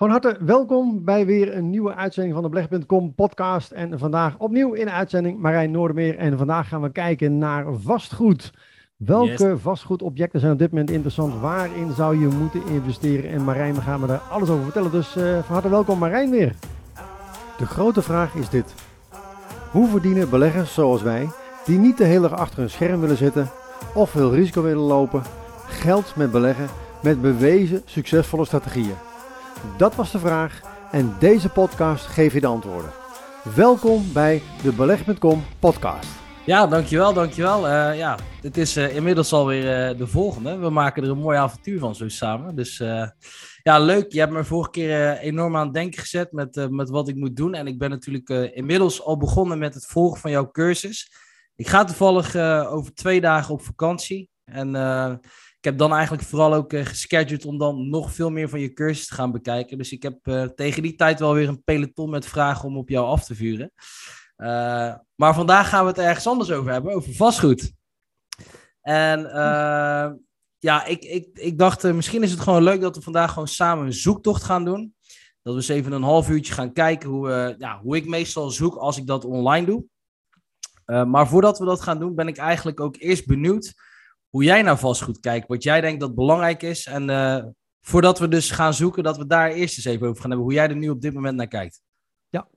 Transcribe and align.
Van 0.00 0.10
harte 0.10 0.36
welkom 0.40 1.04
bij 1.04 1.26
weer 1.26 1.56
een 1.56 1.70
nieuwe 1.70 1.94
uitzending 1.94 2.34
van 2.34 2.42
de 2.42 2.48
Beleg.com 2.48 3.14
podcast. 3.14 3.70
En 3.70 3.98
vandaag 3.98 4.38
opnieuw 4.38 4.72
in 4.72 4.84
de 4.84 4.90
uitzending 4.90 5.38
Marijn 5.38 5.70
Noordermeer. 5.70 6.18
En 6.18 6.38
vandaag 6.38 6.68
gaan 6.68 6.82
we 6.82 6.92
kijken 6.92 7.38
naar 7.38 7.74
vastgoed. 7.74 8.52
Welke 8.96 9.58
vastgoedobjecten 9.58 10.40
zijn 10.40 10.52
op 10.52 10.58
dit 10.58 10.70
moment 10.70 10.90
interessant? 10.90 11.40
Waarin 11.40 11.92
zou 11.92 12.20
je 12.20 12.26
moeten 12.26 12.66
investeren? 12.66 13.30
En 13.30 13.44
Marijn, 13.44 13.74
we 13.74 13.80
gaan 13.80 14.00
we 14.00 14.06
daar 14.06 14.22
alles 14.30 14.48
over 14.48 14.64
vertellen. 14.64 14.90
Dus 14.90 15.16
uh, 15.16 15.38
van 15.38 15.52
harte 15.52 15.68
welkom 15.68 15.98
Marijn 15.98 16.30
weer. 16.30 16.54
De 17.58 17.66
grote 17.66 18.02
vraag 18.02 18.34
is 18.34 18.48
dit. 18.48 18.74
Hoe 19.70 19.88
verdienen 19.88 20.30
beleggers 20.30 20.74
zoals 20.74 21.02
wij, 21.02 21.28
die 21.64 21.78
niet 21.78 21.98
de 21.98 22.04
hele 22.04 22.28
dag 22.28 22.38
achter 22.38 22.62
een 22.62 22.70
scherm 22.70 23.00
willen 23.00 23.16
zitten 23.16 23.50
of 23.94 24.10
veel 24.10 24.34
risico 24.34 24.62
willen 24.62 24.82
lopen, 24.82 25.22
geld 25.66 26.16
met 26.16 26.30
beleggen 26.30 26.66
met 27.02 27.20
bewezen 27.20 27.82
succesvolle 27.84 28.44
strategieën? 28.44 29.09
Dat 29.76 29.94
was 29.94 30.12
de 30.12 30.18
vraag 30.18 30.60
en 30.90 31.14
deze 31.18 31.48
podcast 31.48 32.06
geeft 32.06 32.34
je 32.34 32.40
de 32.40 32.46
antwoorden. 32.46 32.90
Welkom 33.54 34.12
bij 34.12 34.42
de 34.62 34.72
Beleg.com 34.72 35.44
podcast. 35.58 36.08
Ja, 36.46 36.66
dankjewel, 36.66 37.12
dankjewel. 37.12 37.66
Uh, 37.66 37.98
ja, 37.98 38.18
dit 38.40 38.56
is 38.56 38.76
uh, 38.76 38.96
inmiddels 38.96 39.32
alweer 39.32 39.90
uh, 39.90 39.98
de 39.98 40.06
volgende. 40.06 40.58
We 40.58 40.70
maken 40.70 41.02
er 41.02 41.10
een 41.10 41.18
mooi 41.18 41.38
avontuur 41.38 41.78
van 41.78 41.94
zo 41.94 42.08
samen. 42.08 42.56
Dus 42.56 42.76
ja, 43.62 43.78
leuk. 43.78 44.12
Je 44.12 44.18
hebt 44.18 44.32
me 44.32 44.44
vorige 44.44 44.70
keer 44.70 45.18
enorm 45.18 45.56
aan 45.56 45.64
het 45.64 45.74
denken 45.74 46.00
gezet 46.00 46.32
met, 46.32 46.66
met 46.70 46.90
wat 46.90 47.08
ik 47.08 47.16
moet 47.16 47.36
doen. 47.36 47.54
En 47.54 47.66
ik 47.66 47.78
ben 47.78 47.90
natuurlijk 47.90 48.28
inmiddels 48.54 49.04
al 49.04 49.16
begonnen 49.16 49.58
met 49.58 49.74
het 49.74 49.86
volgen 49.86 50.20
van 50.20 50.30
jouw 50.30 50.50
cursus. 50.50 51.12
Ik 51.56 51.68
ga 51.68 51.84
toevallig 51.84 52.36
over 52.66 52.94
twee 52.94 53.20
dagen 53.20 53.54
op 53.54 53.62
vakantie. 53.62 54.30
En 54.44 54.74
ik 55.60 55.66
heb 55.66 55.78
dan 55.78 55.92
eigenlijk 55.92 56.22
vooral 56.22 56.54
ook 56.54 56.72
uh, 56.72 56.84
gescheduled 56.84 57.44
om 57.44 57.58
dan 57.58 57.88
nog 57.88 58.12
veel 58.12 58.30
meer 58.30 58.48
van 58.48 58.60
je 58.60 58.72
cursus 58.72 59.06
te 59.06 59.14
gaan 59.14 59.32
bekijken. 59.32 59.78
Dus 59.78 59.92
ik 59.92 60.02
heb 60.02 60.26
uh, 60.26 60.42
tegen 60.42 60.82
die 60.82 60.94
tijd 60.94 61.20
wel 61.20 61.34
weer 61.34 61.48
een 61.48 61.62
peloton 61.62 62.10
met 62.10 62.26
vragen 62.26 62.68
om 62.68 62.76
op 62.76 62.88
jou 62.88 63.06
af 63.06 63.24
te 63.24 63.34
vuren. 63.34 63.72
Uh, 64.36 64.94
maar 65.14 65.34
vandaag 65.34 65.68
gaan 65.68 65.82
we 65.82 65.90
het 65.90 65.98
ergens 65.98 66.26
anders 66.26 66.50
over 66.50 66.72
hebben, 66.72 66.94
over 66.94 67.14
vastgoed. 67.14 67.72
En 68.80 69.20
ja, 70.58 70.84
ik, 70.84 71.04
ik, 71.04 71.28
ik 71.32 71.58
dacht, 71.58 71.92
misschien 71.92 72.22
is 72.22 72.30
het 72.30 72.40
gewoon 72.40 72.62
leuk 72.62 72.80
dat 72.80 72.96
we 72.96 73.02
vandaag 73.02 73.32
gewoon 73.32 73.48
samen 73.48 73.86
een 73.86 73.92
zoektocht 73.92 74.42
gaan 74.42 74.64
doen. 74.64 74.94
Dat 75.42 75.54
we 75.54 75.60
eens 75.60 75.68
even 75.68 75.92
een 75.92 76.02
half 76.02 76.28
uurtje 76.28 76.52
gaan 76.52 76.72
kijken 76.72 77.08
hoe, 77.08 77.54
ja, 77.58 77.80
hoe 77.80 77.96
ik 77.96 78.06
meestal 78.06 78.50
zoek 78.50 78.74
als 78.74 78.96
ik 78.96 79.06
dat 79.06 79.24
online 79.24 79.66
doe. 79.66 79.84
maar 81.06 81.28
voordat 81.28 81.58
we 81.58 81.64
dat 81.64 81.80
gaan 81.80 81.98
doen, 81.98 82.14
ben 82.14 82.28
ik 82.28 82.36
eigenlijk 82.36 82.80
ook 82.80 82.96
eerst 82.98 83.26
benieuwd 83.26 83.74
hoe 84.30 84.44
jij 84.44 84.62
naar 84.62 84.78
vastgoed 84.78 85.20
kijkt, 85.20 85.48
wat 85.48 85.62
jij 85.62 85.80
denkt 85.80 86.00
dat 86.00 86.14
belangrijk 86.14 86.62
is. 86.62 86.86
En 86.86 87.08
uh, 87.08 87.44
voordat 87.80 88.18
we 88.18 88.28
dus 88.28 88.50
gaan 88.50 88.74
zoeken, 88.74 89.02
dat 89.02 89.16
we 89.16 89.26
daar 89.26 89.50
eerst 89.50 89.76
eens 89.76 89.86
even 89.86 90.06
over 90.06 90.20
gaan 90.20 90.30
hebben, 90.30 90.48
hoe 90.48 90.56
jij 90.56 90.68
er 90.68 90.76
nu 90.76 90.88
op 90.88 91.00
dit 91.00 91.14
moment 91.14 91.36
naar 91.36 91.46
kijkt. 91.46 91.82
Ja, 92.28 92.48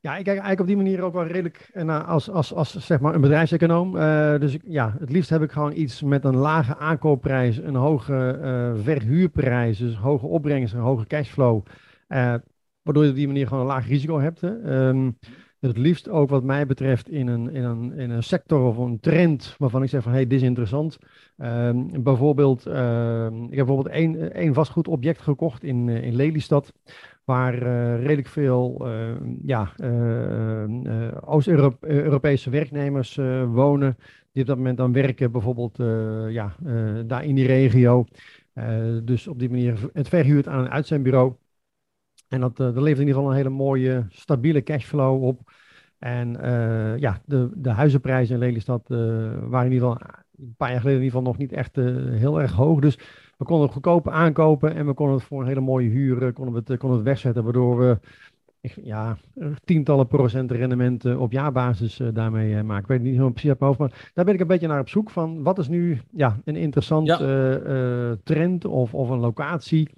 ja 0.00 0.10
ik 0.10 0.24
kijk 0.24 0.26
eigenlijk 0.26 0.60
op 0.60 0.66
die 0.66 0.76
manier 0.76 1.02
ook 1.02 1.12
wel 1.12 1.26
redelijk 1.26 1.70
naar 1.72 2.04
als, 2.04 2.30
als, 2.30 2.52
als 2.52 2.86
zeg 2.86 3.00
maar 3.00 3.14
een 3.14 3.20
bedrijfseconoom. 3.20 3.96
Uh, 3.96 4.38
dus 4.38 4.56
ja, 4.64 4.96
het 4.98 5.10
liefst 5.10 5.30
heb 5.30 5.42
ik 5.42 5.52
gewoon 5.52 5.76
iets 5.76 6.02
met 6.02 6.24
een 6.24 6.36
lage 6.36 6.76
aankoopprijs, 6.76 7.56
een 7.56 7.74
hoge 7.74 8.38
verhuurprijs, 8.82 9.78
dus 9.78 9.96
hoge 9.96 10.26
opbrengst, 10.26 10.74
een 10.74 10.80
hoge 10.80 11.06
cashflow. 11.06 11.62
waardoor 12.82 13.04
je 13.04 13.10
op 13.10 13.16
die 13.16 13.26
manier 13.26 13.46
gewoon 13.46 13.62
een 13.62 13.68
laag 13.68 13.88
risico 13.88 14.20
hebt. 14.20 14.40
Hè. 14.40 14.86
Um, 14.88 15.18
het 15.66 15.78
liefst 15.78 16.08
ook 16.08 16.30
wat 16.30 16.42
mij 16.42 16.66
betreft 16.66 17.08
in 17.08 17.26
een, 17.26 17.50
in 17.50 17.64
een, 17.64 17.92
in 17.92 18.10
een 18.10 18.22
sector 18.22 18.60
of 18.60 18.76
een 18.76 19.00
trend 19.00 19.54
waarvan 19.58 19.82
ik 19.82 19.88
zeg 19.88 20.02
van 20.02 20.12
hé, 20.12 20.18
hey, 20.18 20.26
dit 20.26 20.38
is 20.38 20.46
interessant. 20.46 20.98
Um, 21.38 22.02
bijvoorbeeld, 22.02 22.66
uh, 22.66 23.26
ik 23.26 23.56
heb 23.56 23.66
bijvoorbeeld 23.66 23.88
één, 23.94 24.32
één 24.32 24.54
vastgoedobject 24.54 25.20
gekocht 25.20 25.64
in, 25.64 25.88
uh, 25.88 26.02
in 26.02 26.14
Lelystad. 26.14 26.72
Waar 27.24 27.54
uh, 27.54 27.96
redelijk 27.96 28.28
veel 28.28 28.88
ja, 29.42 29.72
Oost-Europese 31.24 32.50
werknemers 32.50 33.16
wonen. 33.46 33.96
Die 34.32 34.42
op 34.42 34.48
dat 34.48 34.56
moment 34.56 34.76
dan 34.76 34.92
werken, 34.92 35.32
bijvoorbeeld 35.32 35.76
ja, 36.28 36.56
daar 37.06 37.24
in 37.24 37.34
die 37.34 37.46
regio. 37.46 38.06
dus 39.04 39.26
op 39.26 39.38
die 39.38 39.50
manier 39.50 39.90
het 39.92 40.08
verhuurt 40.08 40.48
aan 40.48 40.64
een 40.64 40.70
uitzendbureau. 40.70 41.34
En 42.34 42.40
dat, 42.40 42.60
uh, 42.60 42.66
dat 42.66 42.74
levert 42.82 43.00
in 43.00 43.06
ieder 43.06 43.14
geval 43.14 43.30
een 43.30 43.36
hele 43.36 43.48
mooie, 43.48 44.06
stabiele 44.08 44.62
cashflow 44.62 45.22
op. 45.24 45.52
En 45.98 46.36
uh, 46.44 46.98
ja, 46.98 47.20
de, 47.24 47.50
de 47.54 47.70
huizenprijzen 47.70 48.34
in 48.34 48.40
Lelystad 48.40 48.82
uh, 48.88 48.98
waren 49.42 49.66
in 49.66 49.72
ieder 49.72 49.88
geval 49.88 50.08
een 50.38 50.54
paar 50.56 50.70
jaar 50.70 50.80
geleden 50.80 51.00
in 51.00 51.04
ieder 51.04 51.18
geval 51.18 51.32
nog 51.32 51.38
niet 51.38 51.52
echt 51.52 51.76
heel 52.18 52.40
erg 52.40 52.52
hoog. 52.52 52.80
Dus 52.80 52.98
we 53.36 53.44
konden 53.44 53.64
het 53.64 53.72
goedkoop 53.72 54.08
aankopen 54.08 54.74
en 54.74 54.86
we 54.86 54.94
konden 54.94 55.14
het 55.14 55.24
voor 55.24 55.40
een 55.40 55.46
hele 55.46 55.60
mooie 55.60 55.88
huur 55.88 56.32
konden 56.32 56.54
we 56.54 56.62
het, 56.66 56.78
konden 56.78 56.98
het 56.98 57.06
wegzetten. 57.06 57.44
Waardoor 57.44 57.78
we 57.78 57.98
ja, 58.82 59.16
tientallen 59.64 60.06
procent 60.06 60.50
rendement 60.50 61.16
op 61.16 61.32
jaarbasis 61.32 62.00
daarmee 62.12 62.62
maken. 62.62 62.82
Ik 62.82 62.88
weet 62.88 63.00
niet 63.00 63.10
helemaal 63.10 63.30
precies 63.30 63.50
op 63.50 63.60
mijn 63.60 63.74
hoofd, 63.74 63.82
maar 63.82 64.10
daar 64.14 64.24
ben 64.24 64.34
ik 64.34 64.40
een 64.40 64.46
beetje 64.46 64.66
naar 64.66 64.80
op 64.80 64.88
zoek 64.88 65.10
van. 65.10 65.42
Wat 65.42 65.58
is 65.58 65.68
nu 65.68 66.00
ja, 66.10 66.40
een 66.44 66.56
interessant 66.56 67.06
ja. 67.06 68.16
trend 68.24 68.64
of, 68.64 68.94
of 68.94 69.08
een 69.08 69.20
locatie 69.20 69.88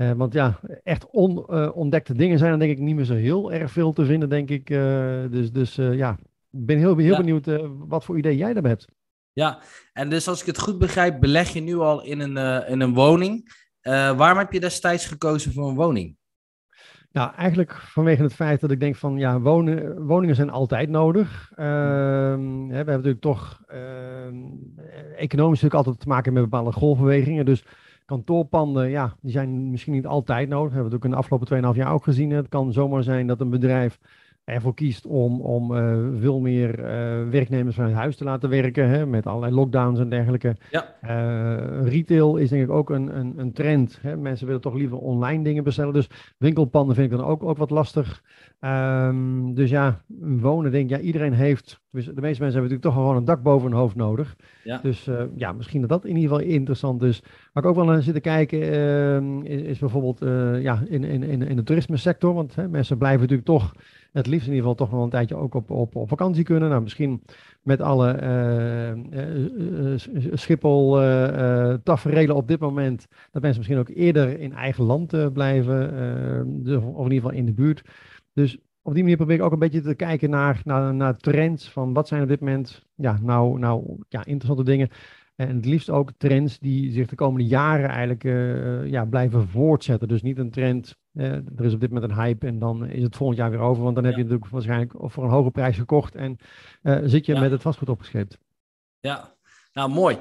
uh, 0.00 0.12
want 0.12 0.32
ja, 0.32 0.60
echt 0.82 1.10
onontdekte 1.10 2.12
uh, 2.12 2.18
dingen 2.18 2.38
zijn 2.38 2.52
er 2.52 2.58
denk 2.58 2.70
ik 2.70 2.78
niet 2.78 2.94
meer 2.94 3.04
zo 3.04 3.14
heel 3.14 3.52
erg 3.52 3.70
veel 3.70 3.92
te 3.92 4.04
vinden, 4.04 4.28
denk 4.28 4.50
ik. 4.50 4.70
Uh, 4.70 4.78
dus 5.30 5.52
dus 5.52 5.74
ja, 5.74 6.18
ik 6.50 6.66
ben 6.66 6.78
heel, 6.78 6.96
heel 6.96 7.10
ja. 7.10 7.16
benieuwd 7.16 7.46
wat 7.88 8.04
voor 8.04 8.18
idee 8.18 8.36
jij 8.36 8.52
daarbij 8.52 8.70
hebt. 8.70 8.86
Ja, 9.32 9.58
en 9.92 10.10
dus 10.10 10.28
als 10.28 10.40
ik 10.40 10.46
het 10.46 10.58
goed 10.58 10.78
begrijp, 10.78 11.20
beleg 11.20 11.48
je 11.48 11.60
nu 11.60 11.76
al 11.76 12.04
in 12.04 12.20
een, 12.20 12.66
in 12.66 12.80
een 12.80 12.94
woning. 12.94 13.52
waarom 14.16 14.38
heb 14.38 14.52
je 14.52 14.60
destijds 14.60 15.06
gekozen 15.06 15.52
voor 15.52 15.68
een 15.68 15.74
woning? 15.74 16.18
Nou, 17.12 17.34
eigenlijk 17.34 17.72
vanwege 17.74 18.22
het 18.22 18.34
feit 18.34 18.60
dat 18.60 18.70
ik 18.70 18.80
denk 18.80 18.96
van 18.96 19.18
ja, 19.18 19.40
wonen, 19.40 20.06
woningen 20.06 20.34
zijn 20.34 20.50
altijd 20.50 20.88
nodig. 20.88 21.50
Uh, 21.52 21.56
we 21.56 22.74
hebben 22.74 22.94
natuurlijk 22.94 23.20
toch 23.20 23.62
ehm, 23.66 24.34
economisch 25.16 25.60
natuurlijk 25.60 25.74
altijd 25.74 26.00
te 26.00 26.08
maken 26.08 26.32
met 26.32 26.42
bepaalde 26.42 26.72
golfbewegingen. 26.72 27.44
Dus 27.44 27.64
kantoorpanden, 28.10 28.90
ja, 28.90 29.14
die 29.20 29.30
zijn 29.30 29.70
misschien 29.70 29.92
niet 29.92 30.06
altijd 30.06 30.48
nodig. 30.48 30.68
We 30.68 30.74
hebben 30.74 30.92
het 30.92 31.00
ook 31.00 31.04
in 31.04 31.10
de 31.10 31.16
afgelopen 31.16 31.74
2,5 31.74 31.76
jaar 31.76 31.92
ook 31.92 32.04
gezien. 32.04 32.30
Het 32.30 32.48
kan 32.48 32.72
zomaar 32.72 33.02
zijn 33.02 33.26
dat 33.26 33.40
een 33.40 33.50
bedrijf 33.50 33.98
ervoor 34.50 34.74
kiest 34.74 35.06
om, 35.06 35.40
om 35.40 35.72
uh, 35.72 35.96
veel 36.20 36.40
meer 36.40 36.78
uh, 36.78 37.30
werknemers 37.30 37.74
vanuit 37.74 37.94
huis 37.94 38.16
te 38.16 38.24
laten 38.24 38.48
werken, 38.48 38.88
hè, 38.88 39.06
met 39.06 39.26
allerlei 39.26 39.54
lockdowns 39.54 39.98
en 39.98 40.08
dergelijke. 40.08 40.56
Ja. 40.70 40.94
Uh, 41.04 41.88
retail 41.88 42.36
is 42.36 42.48
denk 42.48 42.62
ik 42.62 42.70
ook 42.70 42.90
een, 42.90 43.16
een, 43.18 43.34
een 43.36 43.52
trend. 43.52 43.98
Hè. 44.02 44.16
Mensen 44.16 44.46
willen 44.46 44.60
toch 44.60 44.74
liever 44.74 44.98
online 44.98 45.44
dingen 45.44 45.64
bestellen. 45.64 45.92
Dus 45.92 46.08
winkelpanden 46.38 46.94
vind 46.94 47.12
ik 47.12 47.18
dan 47.18 47.26
ook, 47.26 47.42
ook 47.42 47.56
wat 47.56 47.70
lastig. 47.70 48.22
Um, 48.60 49.54
dus 49.54 49.70
ja, 49.70 50.00
wonen 50.20 50.70
denk 50.70 50.90
ik, 50.90 50.96
ja, 50.96 51.02
iedereen 51.02 51.32
heeft, 51.32 51.80
dus 51.90 52.04
de 52.04 52.20
meeste 52.20 52.42
mensen 52.42 52.60
hebben 52.60 52.62
natuurlijk 52.62 52.82
toch 52.82 52.94
gewoon 52.94 53.16
een 53.16 53.24
dak 53.24 53.42
boven 53.42 53.70
hun 53.70 53.78
hoofd 53.78 53.96
nodig. 53.96 54.36
Ja. 54.64 54.78
Dus 54.82 55.08
ja, 55.34 55.52
misschien 55.52 55.80
dat 55.80 55.90
dat 55.90 56.04
in 56.04 56.16
ieder 56.16 56.30
geval 56.30 56.46
interessant 56.52 57.02
is. 57.02 57.22
Waar 57.52 57.62
ik 57.62 57.68
ook 57.68 57.76
wel 57.76 57.84
naar 57.84 58.02
zit 58.02 58.14
te 58.14 58.20
kijken 58.20 58.60
ehm, 58.62 59.40
is, 59.40 59.60
is, 59.60 59.78
bijvoorbeeld 59.78 60.18
ja, 60.62 60.82
in, 60.88 61.04
in, 61.04 61.22
in, 61.22 61.42
in 61.42 61.56
de 61.56 61.62
toerisme 61.62 61.96
sector. 61.96 62.34
Want 62.34 62.54
hè, 62.54 62.68
mensen 62.68 62.98
blijven 62.98 63.20
natuurlijk 63.20 63.48
toch 63.48 63.72
het 64.12 64.26
liefst 64.26 64.46
in 64.46 64.54
ieder 64.54 64.68
geval 64.68 64.86
toch 64.86 64.90
wel 64.90 65.02
een 65.02 65.10
tijdje 65.10 65.36
ook 65.36 65.54
op, 65.54 65.70
op, 65.70 65.96
op 65.96 66.08
vakantie 66.08 66.44
kunnen. 66.44 66.68
Nou, 66.68 66.82
misschien 66.82 67.22
met 67.62 67.80
alle 67.80 68.18
uh, 69.12 69.98
Schiphol 70.32 71.02
uh, 71.02 71.74
taferelen 71.82 72.36
op 72.36 72.48
dit 72.48 72.60
moment, 72.60 73.06
dat 73.30 73.42
mensen 73.42 73.58
misschien 73.60 73.78
ook 73.78 73.88
eerder 73.88 74.40
in 74.40 74.52
eigen 74.52 74.84
land 74.84 75.32
blijven, 75.32 75.94
de, 76.64 76.80
of 76.80 77.06
in 77.06 77.12
ieder 77.12 77.28
geval 77.28 77.38
in 77.38 77.46
de 77.46 77.52
buurt. 77.52 77.82
Dus 78.32 78.58
op 78.82 78.94
die 78.94 79.02
manier 79.02 79.16
probeer 79.16 79.36
ik 79.36 79.42
ook 79.42 79.52
een 79.52 79.58
beetje 79.58 79.80
te 79.80 79.94
kijken 79.94 80.30
naar, 80.30 80.60
naar, 80.64 80.94
naar 80.94 81.16
trends 81.16 81.70
van 81.70 81.92
wat 81.92 82.08
zijn 82.08 82.22
op 82.22 82.28
dit 82.28 82.40
moment 82.40 82.86
ja, 82.94 83.18
nou, 83.22 83.58
nou 83.58 83.96
ja, 84.08 84.24
interessante 84.24 84.70
dingen. 84.70 84.88
En 85.40 85.56
het 85.56 85.64
liefst 85.64 85.90
ook 85.90 86.10
trends 86.18 86.58
die 86.58 86.92
zich 86.92 87.06
de 87.06 87.16
komende 87.16 87.46
jaren 87.46 87.88
eigenlijk 87.88 88.24
uh, 88.24 88.86
ja, 88.86 89.04
blijven 89.04 89.48
voortzetten. 89.48 90.08
Dus 90.08 90.22
niet 90.22 90.38
een 90.38 90.50
trend, 90.50 90.96
uh, 91.12 91.32
er 91.32 91.64
is 91.64 91.74
op 91.74 91.80
dit 91.80 91.90
moment 91.90 92.10
een 92.10 92.18
hype 92.18 92.46
en 92.46 92.58
dan 92.58 92.86
is 92.86 93.02
het 93.02 93.16
volgend 93.16 93.38
jaar 93.38 93.50
weer 93.50 93.60
over. 93.60 93.82
Want 93.82 93.94
dan 93.94 94.04
heb 94.04 94.14
je 94.14 94.22
natuurlijk 94.22 94.50
waarschijnlijk 94.50 94.92
voor 94.96 95.24
een 95.24 95.30
hoge 95.30 95.50
prijs 95.50 95.76
gekocht 95.76 96.14
en 96.14 96.36
uh, 96.82 96.98
zit 97.04 97.26
je 97.26 97.34
ja. 97.34 97.40
met 97.40 97.50
het 97.50 97.62
vastgoed 97.62 97.88
opgescheept. 97.88 98.38
Ja, 98.98 99.34
nou 99.72 99.90
mooi. 99.90 100.18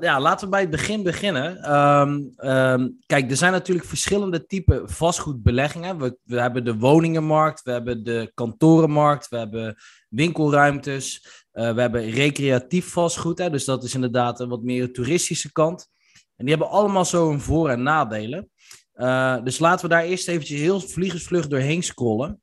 ja, 0.00 0.20
laten 0.20 0.44
we 0.44 0.50
bij 0.50 0.60
het 0.60 0.70
begin 0.70 1.02
beginnen. 1.02 1.74
Um, 1.74 2.32
um, 2.36 2.98
kijk, 3.06 3.30
er 3.30 3.36
zijn 3.36 3.52
natuurlijk 3.52 3.86
verschillende 3.86 4.46
typen 4.46 4.90
vastgoedbeleggingen. 4.90 5.98
We, 5.98 6.18
we 6.22 6.40
hebben 6.40 6.64
de 6.64 6.76
woningenmarkt, 6.76 7.62
we 7.62 7.70
hebben 7.70 8.04
de 8.04 8.30
kantorenmarkt, 8.34 9.28
we 9.28 9.36
hebben 9.36 9.76
winkelruimtes. 10.08 11.26
Uh, 11.52 11.74
we 11.74 11.80
hebben 11.80 12.10
recreatief 12.10 12.86
vastgoed, 12.92 13.38
hè, 13.38 13.50
dus 13.50 13.64
dat 13.64 13.84
is 13.84 13.94
inderdaad 13.94 14.40
een 14.40 14.48
wat 14.48 14.62
meer 14.62 14.92
toeristische 14.92 15.52
kant. 15.52 15.88
En 16.36 16.46
die 16.46 16.54
hebben 16.54 16.74
allemaal 16.74 17.04
zo 17.04 17.30
een 17.30 17.40
voor- 17.40 17.68
en 17.68 17.82
nadelen. 17.82 18.50
Uh, 18.94 19.42
dus 19.42 19.58
laten 19.58 19.88
we 19.88 19.94
daar 19.94 20.04
eerst 20.04 20.28
eventjes 20.28 20.60
heel 20.60 20.80
vliegensvlug 20.80 21.46
doorheen 21.46 21.82
scrollen. 21.82 22.40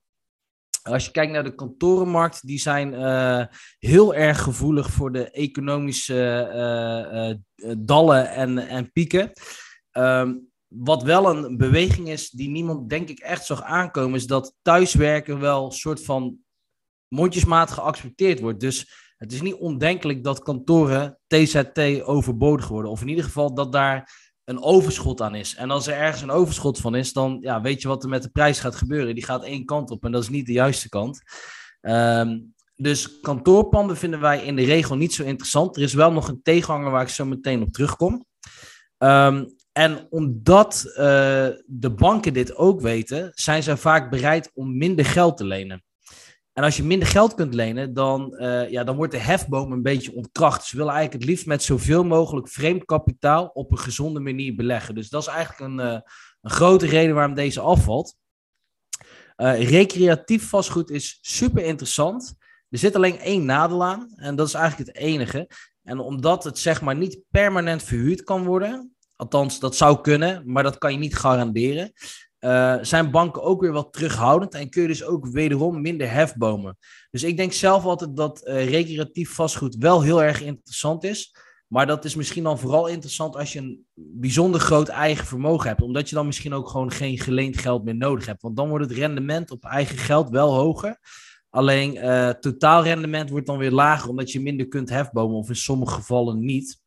Als 0.82 1.06
je 1.06 1.12
kijkt 1.12 1.32
naar 1.32 1.44
de 1.44 1.56
kantorenmarkt, 1.56 2.48
die 2.48 2.60
zijn 2.60 2.94
uh, 2.94 3.46
heel 3.80 4.16
erg 4.16 4.42
gevoelig 4.42 4.92
voor 4.92 5.12
de 5.12 5.32
economische 5.32 6.16
dallen 7.78 8.30
en, 8.32 8.58
en 8.58 8.92
pieken. 8.92 9.32
Um, 9.92 10.52
wat 10.68 11.04
wel 11.04 11.30
een 11.30 11.58
beweging 11.58 12.10
is 12.10 12.30
die 12.30 12.50
niemand 12.50 12.90
denk 12.90 13.10
ik 13.10 13.20
echt 13.20 13.46
zag 13.46 13.62
aankomen, 13.62 14.16
is 14.16 14.28
dat 14.28 14.56
thuiswerken 14.62 15.40
wel 15.40 15.66
een 15.66 15.72
soort 15.72 16.04
van 16.04 16.38
mondjesmaat 17.08 17.72
geaccepteerd 17.72 18.40
wordt. 18.40 18.60
Dus 18.60 19.06
het 19.18 19.32
is 19.32 19.42
niet 19.42 19.56
ondenkelijk 19.56 20.24
dat 20.24 20.40
kantoren 20.40 21.20
TZT 21.28 22.02
overbodig 22.04 22.68
worden. 22.68 22.92
Of 22.92 23.02
in 23.02 23.08
ieder 23.08 23.24
geval 23.24 23.54
dat 23.54 23.72
daar 23.72 24.26
een 24.44 24.62
overschot 24.62 25.22
aan 25.22 25.36
is. 25.36 25.56
En 25.56 25.72
als 25.72 25.88
er 25.88 25.94
ergens 25.94 26.22
een 26.22 26.32
overschot 26.32 26.80
van 26.80 26.96
is, 26.96 27.14
dan 27.14 27.38
ja, 27.42 27.62
weet 27.62 27.82
je 27.82 27.88
wat 27.88 28.04
er 28.04 28.10
met 28.10 28.24
de 28.24 28.30
prijs 28.30 28.60
gaat 28.60 28.76
gebeuren. 28.76 29.16
Die 29.16 29.26
gaat 29.26 29.44
één 29.44 29.66
kant 29.66 29.92
op 29.92 30.06
en 30.06 30.12
dat 30.12 30.24
is 30.24 30.30
niet 30.30 30.46
de 30.46 30.52
juiste 30.52 30.90
kant. 30.90 31.22
Ehm, 31.82 32.40
dus 32.76 33.20
kantoorpanden 33.20 33.98
vinden 33.98 34.20
wij 34.20 34.44
in 34.44 34.56
de 34.56 34.66
regel 34.66 34.96
niet 34.96 35.14
zo 35.14 35.24
interessant. 35.24 35.76
Er 35.76 35.82
is 35.82 35.94
wel 35.94 36.12
nog 36.12 36.28
een 36.28 36.42
tegenhanger 36.44 36.92
waar 36.92 37.02
ik 37.02 37.08
zo 37.08 37.26
meteen 37.26 37.62
op 37.62 37.72
terugkom. 37.72 38.26
Ehm, 38.98 39.46
en 39.72 40.08
omdat 40.10 40.84
uh, 40.88 40.96
de 41.66 41.94
banken 41.96 42.34
dit 42.34 42.56
ook 42.56 42.82
weten, 42.82 43.32
zijn 43.34 43.64
zij 43.64 43.78
vaak 43.78 44.10
bereid 44.10 44.52
om 44.54 44.78
minder 44.78 45.06
geld 45.06 45.38
te 45.38 45.46
lenen. 45.46 45.84
En 46.58 46.64
als 46.64 46.78
je 46.78 46.84
minder 46.84 47.08
geld 47.08 47.34
kunt 47.34 47.54
lenen, 47.54 47.94
dan, 47.94 48.36
uh, 48.38 48.70
ja, 48.70 48.84
dan 48.84 48.96
wordt 48.96 49.12
de 49.12 49.20
hefboom 49.20 49.72
een 49.72 49.82
beetje 49.82 50.16
ontkracht. 50.16 50.66
Ze 50.66 50.78
willen 50.78 50.94
eigenlijk 50.94 51.24
het 51.24 51.32
liefst 51.32 51.48
met 51.48 51.64
zoveel 51.64 52.04
mogelijk 52.04 52.50
vreemd 52.50 52.86
kapitaal 52.86 53.46
op 53.54 53.72
een 53.72 53.78
gezonde 53.78 54.20
manier 54.20 54.56
beleggen. 54.56 54.96
Dus 54.96 55.10
dat 55.10 55.22
is 55.22 55.28
eigenlijk 55.28 55.60
een, 55.60 55.80
uh, 55.80 56.00
een 56.42 56.50
grote 56.50 56.86
reden 56.86 57.16
waarom 57.16 57.34
deze 57.34 57.60
afvalt. 57.60 58.16
Uh, 59.38 59.70
recreatief 59.70 60.50
vastgoed 60.50 60.90
is 60.90 61.18
super 61.22 61.64
interessant. 61.64 62.36
Er 62.70 62.78
zit 62.78 62.96
alleen 62.96 63.20
één 63.20 63.46
nadeel 63.46 63.84
aan 63.84 64.14
en 64.16 64.36
dat 64.36 64.48
is 64.48 64.54
eigenlijk 64.54 64.90
het 64.90 64.98
enige. 64.98 65.50
En 65.84 66.00
omdat 66.00 66.44
het 66.44 66.60
zeg 66.60 66.82
maar 66.82 66.96
niet 66.96 67.20
permanent 67.32 67.84
verhuurd 67.84 68.24
kan 68.24 68.44
worden, 68.44 68.96
althans 69.16 69.60
dat 69.60 69.76
zou 69.76 70.02
kunnen, 70.02 70.42
maar 70.46 70.64
dat 70.64 70.78
kan 70.78 70.92
je 70.92 70.98
niet 70.98 71.18
garanderen, 71.18 71.94
uh, 72.40 72.76
zijn 72.82 73.12
banken 73.12 73.44
ook 73.44 73.62
weer 73.62 73.72
wat 73.72 73.94
terughoudend 73.94 74.54
en 74.54 74.70
kun 74.70 74.82
je 74.82 74.88
dus 74.88 75.04
ook 75.04 75.28
wederom 75.28 75.82
minder 75.82 76.12
hefbomen. 76.12 76.78
Dus 77.12 77.24
ik 77.24 77.38
denk 77.38 77.54
zelf 77.54 77.84
altijd 77.84 78.16
dat 78.16 78.48
uh, 78.48 78.70
recreatief 78.70 79.34
vastgoed 79.34 79.76
wel 79.76 80.02
heel 80.02 80.24
erg 80.24 80.42
interessant 80.42 81.04
is. 81.04 81.36
Maar 81.68 81.88
dat 81.88 82.06
is 82.06 82.16
misschien 82.16 82.44
dan 82.44 82.60
vooral 82.60 82.88
interessant 82.88 83.36
als 83.36 83.54
je 83.54 83.60
een 83.60 83.86
bijzonder 83.96 84.60
groot 84.60 84.88
eigen 84.88 85.26
vermogen 85.26 85.68
hebt. 85.68 85.82
Omdat 85.82 86.10
je 86.10 86.16
dan 86.16 86.26
misschien 86.26 86.54
ook 86.54 86.70
gewoon 86.70 86.92
geen 86.92 87.20
geleend 87.20 87.58
geld 87.58 87.84
meer 87.84 87.96
nodig 87.96 88.26
hebt. 88.26 88.42
Want 88.42 88.56
dan 88.56 88.70
wordt 88.70 88.90
het 88.90 88.98
rendement 88.98 89.52
op 89.52 89.64
eigen 89.64 89.98
geld 89.98 90.30
wel 90.30 90.54
hoger. 90.54 91.00
Alleen 91.50 91.96
uh, 91.96 92.30
totaalrendement 92.30 93.30
wordt 93.30 93.46
dan 93.46 93.58
weer 93.58 93.72
lager 93.72 94.10
omdat 94.10 94.32
je 94.32 94.42
minder 94.42 94.68
kunt 94.68 94.90
hefbomen 94.90 95.38
of 95.38 95.50
in 95.50 95.56
sommige 95.56 95.94
gevallen 95.94 96.40
niet. 96.40 96.82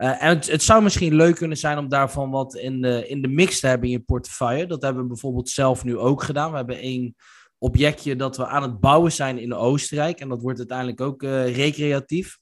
Uh, 0.00 0.22
en 0.22 0.38
het, 0.38 0.62
zou 0.62 0.82
misschien 0.82 1.14
leuk 1.14 1.36
kunnen 1.36 1.56
zijn 1.56 1.78
om 1.78 1.88
daarvan 1.88 2.30
wat 2.30 2.54
in 2.54 2.80
de, 2.80 3.08
in 3.08 3.22
de 3.22 3.28
mix 3.28 3.60
te 3.60 3.66
hebben 3.66 3.88
in 3.88 3.94
je 3.94 4.00
portefeuille. 4.00 4.66
Dat 4.66 4.82
hebben 4.82 5.02
we 5.02 5.08
bijvoorbeeld 5.08 5.48
zelf 5.48 5.84
nu 5.84 5.98
ook 5.98 6.22
gedaan. 6.22 6.50
We 6.50 6.56
hebben 6.56 6.78
één 6.78 7.14
objectje 7.58 8.16
dat 8.16 8.36
we 8.36 8.46
aan 8.46 8.62
het 8.62 8.80
bouwen 8.80 9.12
zijn 9.12 9.38
in 9.38 9.54
Oostenrijk. 9.54 10.20
En 10.20 10.28
dat 10.28 10.42
wordt 10.42 10.58
uiteindelijk 10.58 11.00
ook 11.00 11.22
uh, 11.22 11.56
recreatief. 11.56 12.38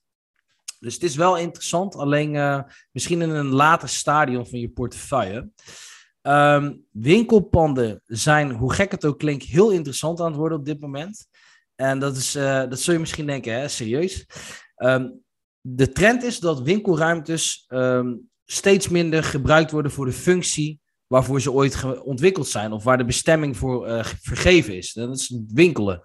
Dus 0.80 0.94
het 0.94 1.02
is 1.02 1.16
wel 1.16 1.36
interessant, 1.36 1.96
alleen 1.96 2.34
uh, 2.34 2.62
misschien 2.92 3.22
in 3.22 3.30
een 3.30 3.48
later 3.48 3.88
stadium 3.88 4.46
van 4.46 4.58
je 4.58 4.68
portefeuille. 4.68 5.50
Um, 6.22 6.84
winkelpanden 6.90 8.02
zijn, 8.06 8.50
hoe 8.50 8.72
gek 8.72 8.90
het 8.90 9.04
ook 9.04 9.18
klinkt, 9.18 9.44
heel 9.44 9.70
interessant 9.70 10.20
aan 10.20 10.26
het 10.26 10.36
worden 10.36 10.58
op 10.58 10.64
dit 10.64 10.80
moment. 10.80 11.26
En 11.74 11.98
dat, 11.98 12.16
is, 12.16 12.32
dat 12.32 12.80
zul 12.80 12.92
je 12.92 13.00
misschien 13.00 13.26
denken, 13.26 13.52
hè, 13.52 13.68
serieus. 13.68 14.26
Um, 14.76 15.26
de 15.60 15.92
trend 15.92 16.22
is 16.22 16.38
dat 16.38 16.60
winkelruimtes 16.60 17.64
um, 17.68 18.28
steeds 18.44 18.88
minder 18.88 19.24
gebruikt 19.24 19.70
worden 19.70 19.92
voor 19.92 20.04
de 20.04 20.12
functie 20.12 20.80
waarvoor 21.06 21.40
ze 21.40 21.52
ooit 21.52 22.02
ontwikkeld 22.02 22.48
zijn 22.48 22.72
of 22.72 22.84
waar 22.84 22.98
de 22.98 23.04
bestemming 23.04 23.56
voor 23.56 23.88
uh, 23.88 24.04
vergeven 24.04 24.76
is. 24.76 24.92
Dat 24.92 25.16
is 25.16 25.38
winkelen. 25.48 26.00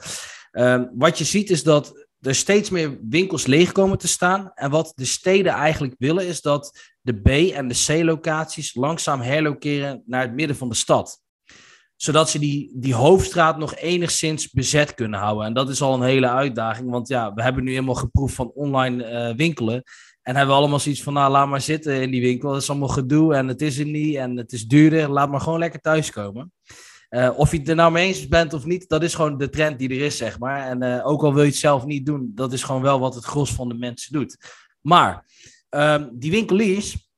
Um, 0.52 0.90
wat 0.94 1.18
je 1.18 1.24
ziet 1.24 1.50
is 1.50 1.64
dat 1.64 2.08
er 2.20 2.36
steeds 2.36 2.70
meer 2.70 3.00
winkels 3.10 3.46
leeg 3.46 3.72
komen 3.72 3.98
te 3.98 4.08
staan. 4.08 4.52
En 4.54 4.70
wat 4.70 4.92
de 4.96 5.06
steden 5.06 5.52
eigenlijk 5.52 5.96
willen 5.98 6.28
is 6.28 6.42
dat 6.42 6.92
de 7.02 7.22
B- 7.22 7.54
en 7.54 7.68
de 7.68 7.84
C-locaties 7.86 8.76
langzaam 8.76 9.22
herlokeren 9.22 10.04
naar 10.06 10.22
het 10.22 10.34
midden 10.34 10.56
van 10.56 10.70
de 10.70 10.76
stad 10.76 11.23
zodat 11.96 12.30
ze 12.30 12.40
die, 12.40 12.72
die 12.76 12.94
hoofdstraat 12.94 13.58
nog 13.58 13.76
enigszins 13.76 14.50
bezet 14.50 14.94
kunnen 14.94 15.20
houden. 15.20 15.46
En 15.46 15.54
dat 15.54 15.70
is 15.70 15.82
al 15.82 15.94
een 15.94 16.02
hele 16.02 16.30
uitdaging, 16.30 16.90
want 16.90 17.08
ja, 17.08 17.34
we 17.34 17.44
hebben 17.44 17.64
nu 17.64 17.72
helemaal 17.72 17.96
geproefd 17.96 18.36
van 18.36 18.52
online 18.56 19.12
uh, 19.12 19.36
winkelen. 19.36 19.84
En 20.22 20.36
hebben 20.36 20.56
we 20.56 20.62
allemaal 20.62 20.80
zoiets 20.80 21.04
van, 21.04 21.14
nou, 21.14 21.32
laat 21.32 21.48
maar 21.48 21.62
zitten 21.62 22.02
in 22.02 22.12
die 22.12 22.22
winkel. 22.22 22.52
Dat 22.52 22.62
is 22.62 22.70
allemaal 22.70 22.88
gedoe 22.88 23.36
en 23.36 23.48
het 23.48 23.62
is 23.62 23.78
er 23.78 23.86
niet 23.86 24.16
en 24.16 24.38
het 24.38 24.52
is 24.52 24.66
duurder. 24.66 25.10
Laat 25.10 25.30
maar 25.30 25.42
gewoon 25.42 25.60
lekker 25.60 25.80
thuiskomen. 25.80 26.52
Uh, 27.10 27.30
of 27.36 27.52
je 27.52 27.58
het 27.58 27.70
er 27.70 27.76
nou 27.76 27.92
mee 27.92 28.08
eens 28.08 28.28
bent 28.28 28.54
of 28.54 28.66
niet, 28.66 28.90
dat 28.90 29.04
is 29.04 29.14
gewoon 29.14 29.38
de 29.38 29.50
trend 29.50 29.80
die 29.80 29.90
er 29.90 30.02
is, 30.02 30.18
zeg 30.18 30.40
maar. 30.40 30.68
En 30.68 30.84
uh, 30.84 31.08
ook 31.08 31.24
al 31.24 31.34
wil 31.34 31.44
je 31.44 31.50
het 31.50 31.58
zelf 31.58 31.86
niet 31.86 32.06
doen, 32.06 32.32
dat 32.36 32.54
is 32.54 32.64
gewoon 32.64 32.82
wel 32.82 33.00
wat 33.00 33.16
het 33.16 33.24
gros 33.24 33.54
van 33.54 33.68
de 33.68 33.74
mensen 33.74 34.14
doet. 34.14 34.38
Maar 34.82 35.26
uh, 35.70 36.04
die 36.12 36.32
winkeliers, 36.32 37.10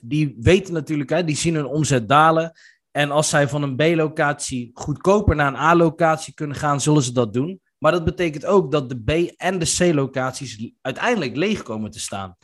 die 0.00 0.36
weten 0.40 0.74
natuurlijk, 0.74 1.10
hè, 1.10 1.24
die 1.24 1.36
zien 1.36 1.54
hun 1.54 1.66
omzet 1.66 2.08
dalen. 2.08 2.52
En 2.90 3.10
als 3.10 3.28
zij 3.28 3.48
van 3.48 3.62
een 3.62 3.76
B-locatie 3.76 4.70
goedkoper 4.74 5.36
naar 5.36 5.48
een 5.48 5.60
A-locatie 5.60 6.34
kunnen 6.34 6.56
gaan, 6.56 6.80
zullen 6.80 7.02
ze 7.02 7.12
dat 7.12 7.32
doen. 7.32 7.60
Maar 7.78 7.92
dat 7.92 8.04
betekent 8.04 8.46
ook 8.46 8.70
dat 8.70 8.88
de 8.88 9.02
B- 9.02 9.32
en 9.36 9.58
de 9.58 9.74
C-locaties 9.78 10.72
uiteindelijk 10.80 11.36
leeg 11.36 11.62
komen 11.62 11.90
te 11.90 12.00
staan. 12.00 12.36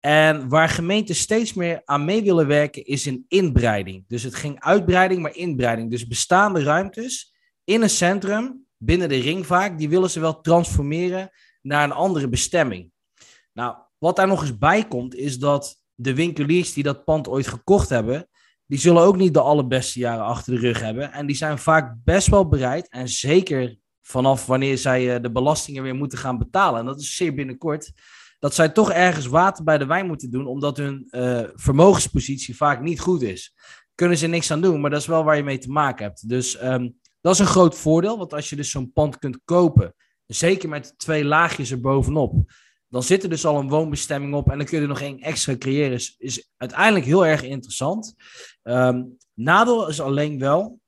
En 0.00 0.48
waar 0.48 0.68
gemeenten 0.68 1.14
steeds 1.14 1.52
meer 1.54 1.82
aan 1.84 2.04
mee 2.04 2.22
willen 2.22 2.46
werken, 2.46 2.84
is 2.84 3.06
in 3.06 3.24
inbreiding. 3.28 4.04
Dus 4.08 4.22
het 4.22 4.34
ging 4.34 4.60
uitbreiding, 4.60 5.22
maar 5.22 5.36
inbreiding. 5.36 5.90
Dus 5.90 6.06
bestaande 6.06 6.62
ruimtes 6.62 7.34
in 7.64 7.82
een 7.82 7.90
centrum, 7.90 8.66
binnen 8.76 9.08
de 9.08 9.18
ring 9.18 9.46
vaak, 9.46 9.78
die 9.78 9.88
willen 9.88 10.10
ze 10.10 10.20
wel 10.20 10.40
transformeren 10.40 11.30
naar 11.62 11.84
een 11.84 11.92
andere 11.92 12.28
bestemming. 12.28 12.90
Nou, 13.52 13.76
wat 13.98 14.16
daar 14.16 14.26
nog 14.26 14.40
eens 14.40 14.58
bij 14.58 14.84
komt, 14.88 15.14
is 15.14 15.38
dat 15.38 15.82
de 15.94 16.14
winkeliers 16.14 16.72
die 16.72 16.82
dat 16.82 17.04
pand 17.04 17.28
ooit 17.28 17.46
gekocht 17.46 17.88
hebben, 17.88 18.28
die 18.70 18.78
zullen 18.78 19.02
ook 19.02 19.16
niet 19.16 19.34
de 19.34 19.40
allerbeste 19.40 19.98
jaren 19.98 20.24
achter 20.24 20.54
de 20.54 20.60
rug 20.60 20.80
hebben. 20.80 21.12
En 21.12 21.26
die 21.26 21.36
zijn 21.36 21.58
vaak 21.58 21.94
best 22.04 22.26
wel 22.26 22.48
bereid, 22.48 22.88
en 22.88 23.08
zeker 23.08 23.76
vanaf 24.00 24.46
wanneer 24.46 24.78
zij 24.78 25.14
uh, 25.14 25.22
de 25.22 25.30
belastingen 25.30 25.82
weer 25.82 25.94
moeten 25.94 26.18
gaan 26.18 26.38
betalen, 26.38 26.80
en 26.80 26.86
dat 26.86 27.00
is 27.00 27.16
zeer 27.16 27.34
binnenkort, 27.34 27.92
dat 28.38 28.54
zij 28.54 28.68
toch 28.68 28.92
ergens 28.92 29.26
water 29.26 29.64
bij 29.64 29.78
de 29.78 29.86
wijn 29.86 30.06
moeten 30.06 30.30
doen, 30.30 30.46
omdat 30.46 30.76
hun 30.76 31.08
uh, 31.10 31.42
vermogenspositie 31.54 32.56
vaak 32.56 32.80
niet 32.80 33.00
goed 33.00 33.22
is. 33.22 33.54
Kunnen 33.94 34.18
ze 34.18 34.26
niks 34.26 34.50
aan 34.50 34.60
doen, 34.60 34.80
maar 34.80 34.90
dat 34.90 35.00
is 35.00 35.06
wel 35.06 35.24
waar 35.24 35.36
je 35.36 35.42
mee 35.42 35.58
te 35.58 35.70
maken 35.70 36.04
hebt. 36.04 36.28
Dus 36.28 36.62
um, 36.64 36.96
dat 37.20 37.32
is 37.34 37.38
een 37.38 37.46
groot 37.46 37.76
voordeel, 37.76 38.18
want 38.18 38.32
als 38.32 38.50
je 38.50 38.56
dus 38.56 38.70
zo'n 38.70 38.92
pand 38.92 39.18
kunt 39.18 39.40
kopen, 39.44 39.94
zeker 40.26 40.68
met 40.68 40.94
twee 40.96 41.24
laagjes 41.24 41.70
erbovenop, 41.70 42.52
dan 42.90 43.02
zit 43.02 43.22
er 43.22 43.28
dus 43.28 43.46
al 43.46 43.58
een 43.58 43.68
woonbestemming 43.68 44.34
op 44.34 44.50
en 44.50 44.56
dan 44.58 44.66
kun 44.66 44.76
je 44.76 44.82
er 44.82 44.88
nog 44.88 45.00
één 45.00 45.20
extra 45.20 45.56
creëren. 45.56 45.92
Is, 45.92 46.14
is 46.18 46.50
uiteindelijk 46.56 47.04
heel 47.04 47.26
erg 47.26 47.42
interessant. 47.42 48.14
Um, 48.62 49.16
nadeel 49.34 49.88
is 49.88 50.00
alleen 50.00 50.38
wel 50.38 50.80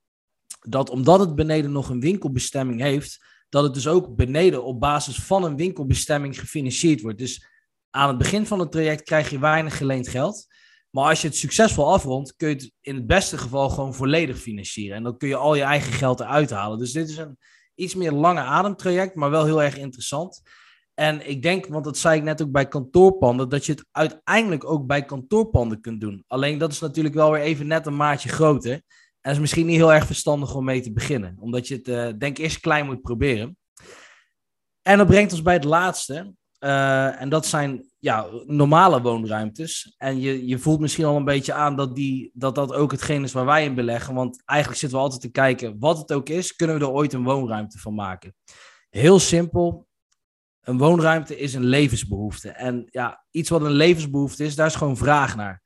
dat 0.60 0.90
omdat 0.90 1.20
het 1.20 1.34
beneden 1.34 1.72
nog 1.72 1.88
een 1.88 2.00
winkelbestemming 2.00 2.80
heeft, 2.80 3.24
dat 3.48 3.62
het 3.62 3.74
dus 3.74 3.88
ook 3.88 4.16
beneden 4.16 4.64
op 4.64 4.80
basis 4.80 5.16
van 5.16 5.44
een 5.44 5.56
winkelbestemming 5.56 6.38
gefinancierd 6.38 7.00
wordt. 7.00 7.18
Dus 7.18 7.46
aan 7.90 8.08
het 8.08 8.18
begin 8.18 8.46
van 8.46 8.58
het 8.58 8.72
traject 8.72 9.02
krijg 9.02 9.30
je 9.30 9.38
weinig 9.38 9.76
geleend 9.76 10.08
geld. 10.08 10.46
Maar 10.90 11.08
als 11.08 11.20
je 11.20 11.28
het 11.28 11.36
succesvol 11.36 11.92
afrondt, 11.92 12.36
kun 12.36 12.48
je 12.48 12.54
het 12.54 12.72
in 12.80 12.94
het 12.94 13.06
beste 13.06 13.38
geval 13.38 13.70
gewoon 13.70 13.94
volledig 13.94 14.38
financieren. 14.38 14.96
En 14.96 15.02
dan 15.02 15.16
kun 15.16 15.28
je 15.28 15.36
al 15.36 15.54
je 15.54 15.62
eigen 15.62 15.92
geld 15.92 16.20
eruit 16.20 16.50
halen. 16.50 16.78
Dus 16.78 16.92
dit 16.92 17.08
is 17.08 17.16
een 17.16 17.38
iets 17.74 17.94
meer 17.94 18.12
lange 18.12 18.40
ademtraject, 18.40 19.14
maar 19.14 19.30
wel 19.30 19.44
heel 19.44 19.62
erg 19.62 19.78
interessant. 19.78 20.42
En 20.94 21.28
ik 21.28 21.42
denk, 21.42 21.66
want 21.66 21.84
dat 21.84 21.98
zei 21.98 22.18
ik 22.18 22.22
net 22.22 22.42
ook 22.42 22.50
bij 22.50 22.68
kantoorpanden, 22.68 23.48
dat 23.48 23.66
je 23.66 23.72
het 23.72 23.84
uiteindelijk 23.90 24.64
ook 24.64 24.86
bij 24.86 25.04
kantoorpanden 25.04 25.80
kunt 25.80 26.00
doen. 26.00 26.24
Alleen 26.26 26.58
dat 26.58 26.72
is 26.72 26.80
natuurlijk 26.80 27.14
wel 27.14 27.30
weer 27.30 27.40
even 27.40 27.66
net 27.66 27.86
een 27.86 27.96
maatje 27.96 28.28
groter. 28.28 28.82
En 29.20 29.32
is 29.32 29.38
misschien 29.38 29.66
niet 29.66 29.76
heel 29.76 29.92
erg 29.92 30.06
verstandig 30.06 30.54
om 30.54 30.64
mee 30.64 30.80
te 30.80 30.92
beginnen. 30.92 31.36
Omdat 31.40 31.68
je 31.68 31.74
het, 31.74 31.88
uh, 31.88 31.96
denk 32.18 32.38
ik, 32.38 32.38
eerst 32.38 32.60
klein 32.60 32.86
moet 32.86 33.02
proberen. 33.02 33.56
En 34.82 34.98
dat 34.98 35.06
brengt 35.06 35.32
ons 35.32 35.42
bij 35.42 35.54
het 35.54 35.64
laatste. 35.64 36.34
Uh, 36.60 37.20
en 37.20 37.28
dat 37.28 37.46
zijn 37.46 37.90
ja, 37.98 38.26
normale 38.46 39.02
woonruimtes. 39.02 39.94
En 39.96 40.20
je, 40.20 40.46
je 40.46 40.58
voelt 40.58 40.80
misschien 40.80 41.04
al 41.04 41.16
een 41.16 41.24
beetje 41.24 41.52
aan 41.52 41.76
dat, 41.76 41.94
die, 41.94 42.30
dat 42.34 42.54
dat 42.54 42.72
ook 42.72 42.90
hetgeen 42.90 43.22
is 43.22 43.32
waar 43.32 43.44
wij 43.44 43.64
in 43.64 43.74
beleggen. 43.74 44.14
Want 44.14 44.42
eigenlijk 44.44 44.80
zitten 44.80 44.98
we 44.98 45.04
altijd 45.04 45.22
te 45.22 45.30
kijken, 45.30 45.76
wat 45.78 45.98
het 45.98 46.12
ook 46.12 46.28
is, 46.28 46.56
kunnen 46.56 46.78
we 46.78 46.84
er 46.84 46.90
ooit 46.90 47.12
een 47.12 47.24
woonruimte 47.24 47.78
van 47.78 47.94
maken? 47.94 48.34
Heel 48.90 49.18
simpel, 49.18 49.86
een 50.62 50.78
woonruimte 50.78 51.38
is 51.38 51.54
een 51.54 51.64
levensbehoefte. 51.64 52.48
En 52.50 52.86
ja, 52.90 53.24
iets 53.30 53.48
wat 53.48 53.62
een 53.62 53.72
levensbehoefte 53.72 54.44
is, 54.44 54.54
daar 54.54 54.66
is 54.66 54.74
gewoon 54.74 54.96
vraag 54.96 55.36
naar. 55.36 55.62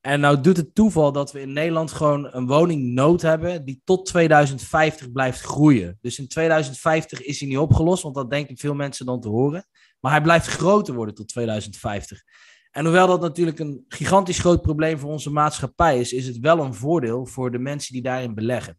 En 0.00 0.20
nou 0.20 0.40
doet 0.40 0.56
het 0.56 0.74
toeval 0.74 1.12
dat 1.12 1.32
we 1.32 1.40
in 1.40 1.52
Nederland 1.52 1.92
gewoon 1.92 2.28
een 2.34 2.46
woningnood 2.46 3.22
hebben 3.22 3.64
die 3.64 3.80
tot 3.84 4.06
2050 4.06 5.12
blijft 5.12 5.40
groeien. 5.40 5.98
Dus 6.00 6.18
in 6.18 6.28
2050 6.28 7.22
is 7.22 7.40
hij 7.40 7.48
niet 7.48 7.58
opgelost, 7.58 8.02
want 8.02 8.14
dat 8.14 8.30
denken 8.30 8.56
veel 8.56 8.74
mensen 8.74 9.06
dan 9.06 9.20
te 9.20 9.28
horen. 9.28 9.66
Maar 10.00 10.12
hij 10.12 10.22
blijft 10.22 10.46
groter 10.46 10.94
worden 10.94 11.14
tot 11.14 11.28
2050. 11.28 12.22
En 12.70 12.84
hoewel 12.84 13.06
dat 13.06 13.20
natuurlijk 13.20 13.58
een 13.58 13.84
gigantisch 13.88 14.38
groot 14.38 14.62
probleem 14.62 14.98
voor 14.98 15.10
onze 15.10 15.30
maatschappij 15.30 16.00
is, 16.00 16.12
is 16.12 16.26
het 16.26 16.38
wel 16.38 16.58
een 16.58 16.74
voordeel 16.74 17.26
voor 17.26 17.50
de 17.50 17.58
mensen 17.58 17.92
die 17.92 18.02
daarin 18.02 18.34
beleggen. 18.34 18.78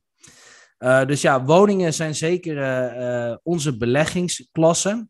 Uh, 0.80 1.06
dus 1.06 1.22
ja, 1.22 1.44
woningen 1.44 1.94
zijn 1.94 2.16
zeker 2.16 2.58
uh, 2.58 3.36
onze 3.44 3.78
beleggingsklasse. 3.78 5.08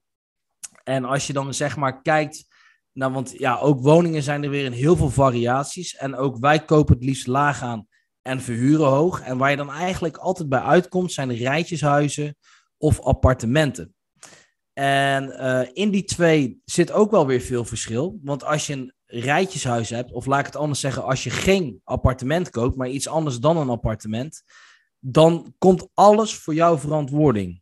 En 0.85 1.05
als 1.05 1.27
je 1.27 1.33
dan 1.33 1.53
zeg 1.53 1.77
maar 1.77 2.01
kijkt, 2.01 2.45
nou, 2.93 3.13
want 3.13 3.33
ja, 3.37 3.57
ook 3.57 3.81
woningen 3.81 4.23
zijn 4.23 4.43
er 4.43 4.49
weer 4.49 4.65
in 4.65 4.71
heel 4.71 4.95
veel 4.95 5.09
variaties. 5.09 5.95
En 5.95 6.15
ook 6.15 6.37
wij 6.37 6.65
kopen 6.65 6.95
het 6.95 7.03
liefst 7.03 7.27
laag 7.27 7.61
aan 7.61 7.87
en 8.21 8.41
verhuren 8.41 8.87
hoog. 8.87 9.21
En 9.21 9.37
waar 9.37 9.49
je 9.49 9.57
dan 9.57 9.71
eigenlijk 9.71 10.17
altijd 10.17 10.49
bij 10.49 10.59
uitkomt, 10.59 11.11
zijn 11.11 11.35
rijtjeshuizen 11.35 12.35
of 12.77 12.99
appartementen. 12.99 13.95
En 14.73 15.23
uh, 15.27 15.61
in 15.73 15.89
die 15.89 16.03
twee 16.03 16.61
zit 16.65 16.91
ook 16.91 17.11
wel 17.11 17.27
weer 17.27 17.41
veel 17.41 17.65
verschil. 17.65 18.19
Want 18.23 18.43
als 18.43 18.67
je 18.67 18.73
een 18.73 18.93
rijtjeshuis 19.05 19.89
hebt, 19.89 20.11
of 20.11 20.25
laat 20.25 20.39
ik 20.39 20.45
het 20.45 20.55
anders 20.55 20.79
zeggen, 20.79 21.03
als 21.03 21.23
je 21.23 21.29
geen 21.29 21.81
appartement 21.83 22.49
koopt, 22.49 22.75
maar 22.75 22.89
iets 22.89 23.07
anders 23.07 23.39
dan 23.39 23.57
een 23.57 23.69
appartement, 23.69 24.43
dan 24.99 25.53
komt 25.57 25.87
alles 25.93 26.35
voor 26.35 26.53
jouw 26.53 26.77
verantwoording. 26.77 27.61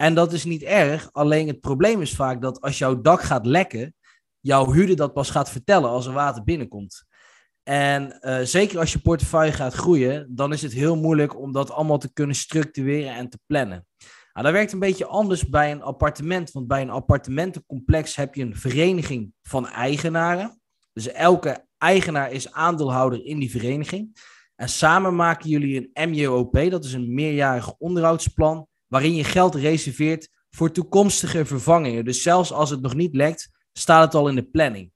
En 0.00 0.14
dat 0.14 0.32
is 0.32 0.44
niet 0.44 0.62
erg, 0.62 1.12
alleen 1.12 1.46
het 1.46 1.60
probleem 1.60 2.00
is 2.00 2.14
vaak 2.14 2.42
dat 2.42 2.60
als 2.60 2.78
jouw 2.78 3.00
dak 3.00 3.22
gaat 3.22 3.46
lekken, 3.46 3.94
jouw 4.40 4.72
huurder 4.72 4.96
dat 4.96 5.12
pas 5.12 5.30
gaat 5.30 5.50
vertellen 5.50 5.90
als 5.90 6.06
er 6.06 6.12
water 6.12 6.44
binnenkomt. 6.44 7.04
En 7.62 8.18
uh, 8.20 8.40
zeker 8.40 8.78
als 8.78 8.92
je 8.92 8.98
portefeuille 8.98 9.52
gaat 9.52 9.74
groeien, 9.74 10.26
dan 10.34 10.52
is 10.52 10.62
het 10.62 10.72
heel 10.72 10.96
moeilijk 10.96 11.38
om 11.38 11.52
dat 11.52 11.70
allemaal 11.70 11.98
te 11.98 12.12
kunnen 12.12 12.36
structureren 12.36 13.14
en 13.14 13.28
te 13.28 13.38
plannen. 13.46 13.86
Nou, 14.32 14.46
dat 14.46 14.52
werkt 14.52 14.72
een 14.72 14.78
beetje 14.78 15.06
anders 15.06 15.48
bij 15.48 15.70
een 15.70 15.82
appartement, 15.82 16.50
want 16.50 16.66
bij 16.66 16.82
een 16.82 16.90
appartementencomplex 16.90 18.16
heb 18.16 18.34
je 18.34 18.42
een 18.42 18.56
vereniging 18.56 19.32
van 19.42 19.68
eigenaren. 19.68 20.60
Dus 20.92 21.08
elke 21.12 21.66
eigenaar 21.78 22.32
is 22.32 22.52
aandeelhouder 22.52 23.24
in 23.24 23.38
die 23.38 23.50
vereniging. 23.50 24.16
En 24.56 24.68
samen 24.68 25.16
maken 25.16 25.48
jullie 25.48 25.90
een 25.92 26.10
MJOP, 26.10 26.70
dat 26.70 26.84
is 26.84 26.92
een 26.92 27.14
meerjarig 27.14 27.74
onderhoudsplan, 27.78 28.68
waarin 28.90 29.14
je 29.14 29.24
geld 29.24 29.54
reserveert 29.54 30.28
voor 30.50 30.72
toekomstige 30.72 31.44
vervangingen. 31.44 32.04
Dus 32.04 32.22
zelfs 32.22 32.52
als 32.52 32.70
het 32.70 32.80
nog 32.80 32.94
niet 32.94 33.14
lekt, 33.14 33.50
staat 33.72 34.04
het 34.04 34.14
al 34.14 34.28
in 34.28 34.34
de 34.34 34.50
planning. 34.50 34.92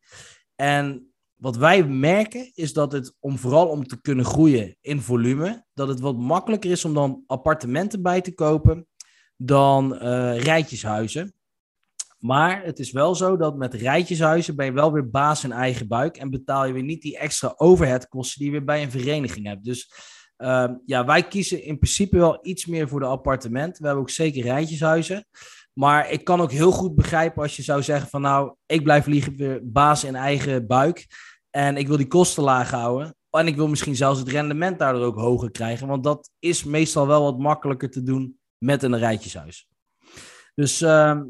En 0.54 1.12
wat 1.34 1.56
wij 1.56 1.84
merken 1.86 2.50
is 2.54 2.72
dat 2.72 2.92
het, 2.92 3.16
om 3.20 3.38
vooral 3.38 3.68
om 3.68 3.86
te 3.86 4.00
kunnen 4.00 4.24
groeien 4.24 4.76
in 4.80 5.00
volume, 5.00 5.64
dat 5.74 5.88
het 5.88 6.00
wat 6.00 6.16
makkelijker 6.16 6.70
is 6.70 6.84
om 6.84 6.94
dan 6.94 7.22
appartementen 7.26 8.02
bij 8.02 8.20
te 8.20 8.34
kopen 8.34 8.86
dan 9.36 9.94
uh, 9.94 10.40
rijtjeshuizen. 10.40 11.34
Maar 12.18 12.64
het 12.64 12.78
is 12.78 12.92
wel 12.92 13.14
zo 13.14 13.36
dat 13.36 13.56
met 13.56 13.74
rijtjeshuizen 13.74 14.56
ben 14.56 14.66
je 14.66 14.72
wel 14.72 14.92
weer 14.92 15.10
baas 15.10 15.44
in 15.44 15.52
eigen 15.52 15.88
buik 15.88 16.16
en 16.16 16.30
betaal 16.30 16.66
je 16.66 16.72
weer 16.72 16.82
niet 16.82 17.02
die 17.02 17.18
extra 17.18 17.54
overheadkosten 17.56 18.38
die 18.38 18.46
je 18.46 18.56
weer 18.56 18.64
bij 18.64 18.82
een 18.82 18.90
vereniging 18.90 19.46
hebt. 19.46 19.64
Dus 19.64 19.92
uh, 20.44 20.70
ja, 20.86 21.04
wij 21.04 21.28
kiezen 21.28 21.62
in 21.62 21.78
principe 21.78 22.18
wel 22.18 22.38
iets 22.42 22.66
meer 22.66 22.88
voor 22.88 23.00
de 23.00 23.06
appartement. 23.06 23.78
We 23.78 23.84
hebben 23.84 24.02
ook 24.02 24.10
zeker 24.10 24.42
rijtjeshuizen. 24.42 25.26
Maar 25.72 26.10
ik 26.10 26.24
kan 26.24 26.40
ook 26.40 26.52
heel 26.52 26.70
goed 26.70 26.94
begrijpen 26.94 27.42
als 27.42 27.56
je 27.56 27.62
zou 27.62 27.82
zeggen 27.82 28.08
van 28.08 28.20
nou, 28.20 28.54
ik 28.66 28.82
blijf 28.82 29.06
liever 29.06 29.60
baas 29.62 30.04
in 30.04 30.14
eigen 30.14 30.66
buik. 30.66 31.06
En 31.50 31.76
ik 31.76 31.88
wil 31.88 31.96
die 31.96 32.06
kosten 32.06 32.42
laag 32.42 32.70
houden. 32.70 33.16
En 33.30 33.46
ik 33.46 33.56
wil 33.56 33.68
misschien 33.68 33.96
zelfs 33.96 34.18
het 34.18 34.28
rendement 34.28 34.78
daardoor 34.78 35.04
ook 35.04 35.18
hoger 35.18 35.50
krijgen. 35.50 35.86
Want 35.86 36.04
dat 36.04 36.30
is 36.38 36.64
meestal 36.64 37.06
wel 37.06 37.22
wat 37.22 37.38
makkelijker 37.38 37.90
te 37.90 38.02
doen 38.02 38.38
met 38.58 38.82
een 38.82 38.98
rijtjeshuis. 38.98 39.68
Dus 40.54 40.80
uh, 40.80 41.20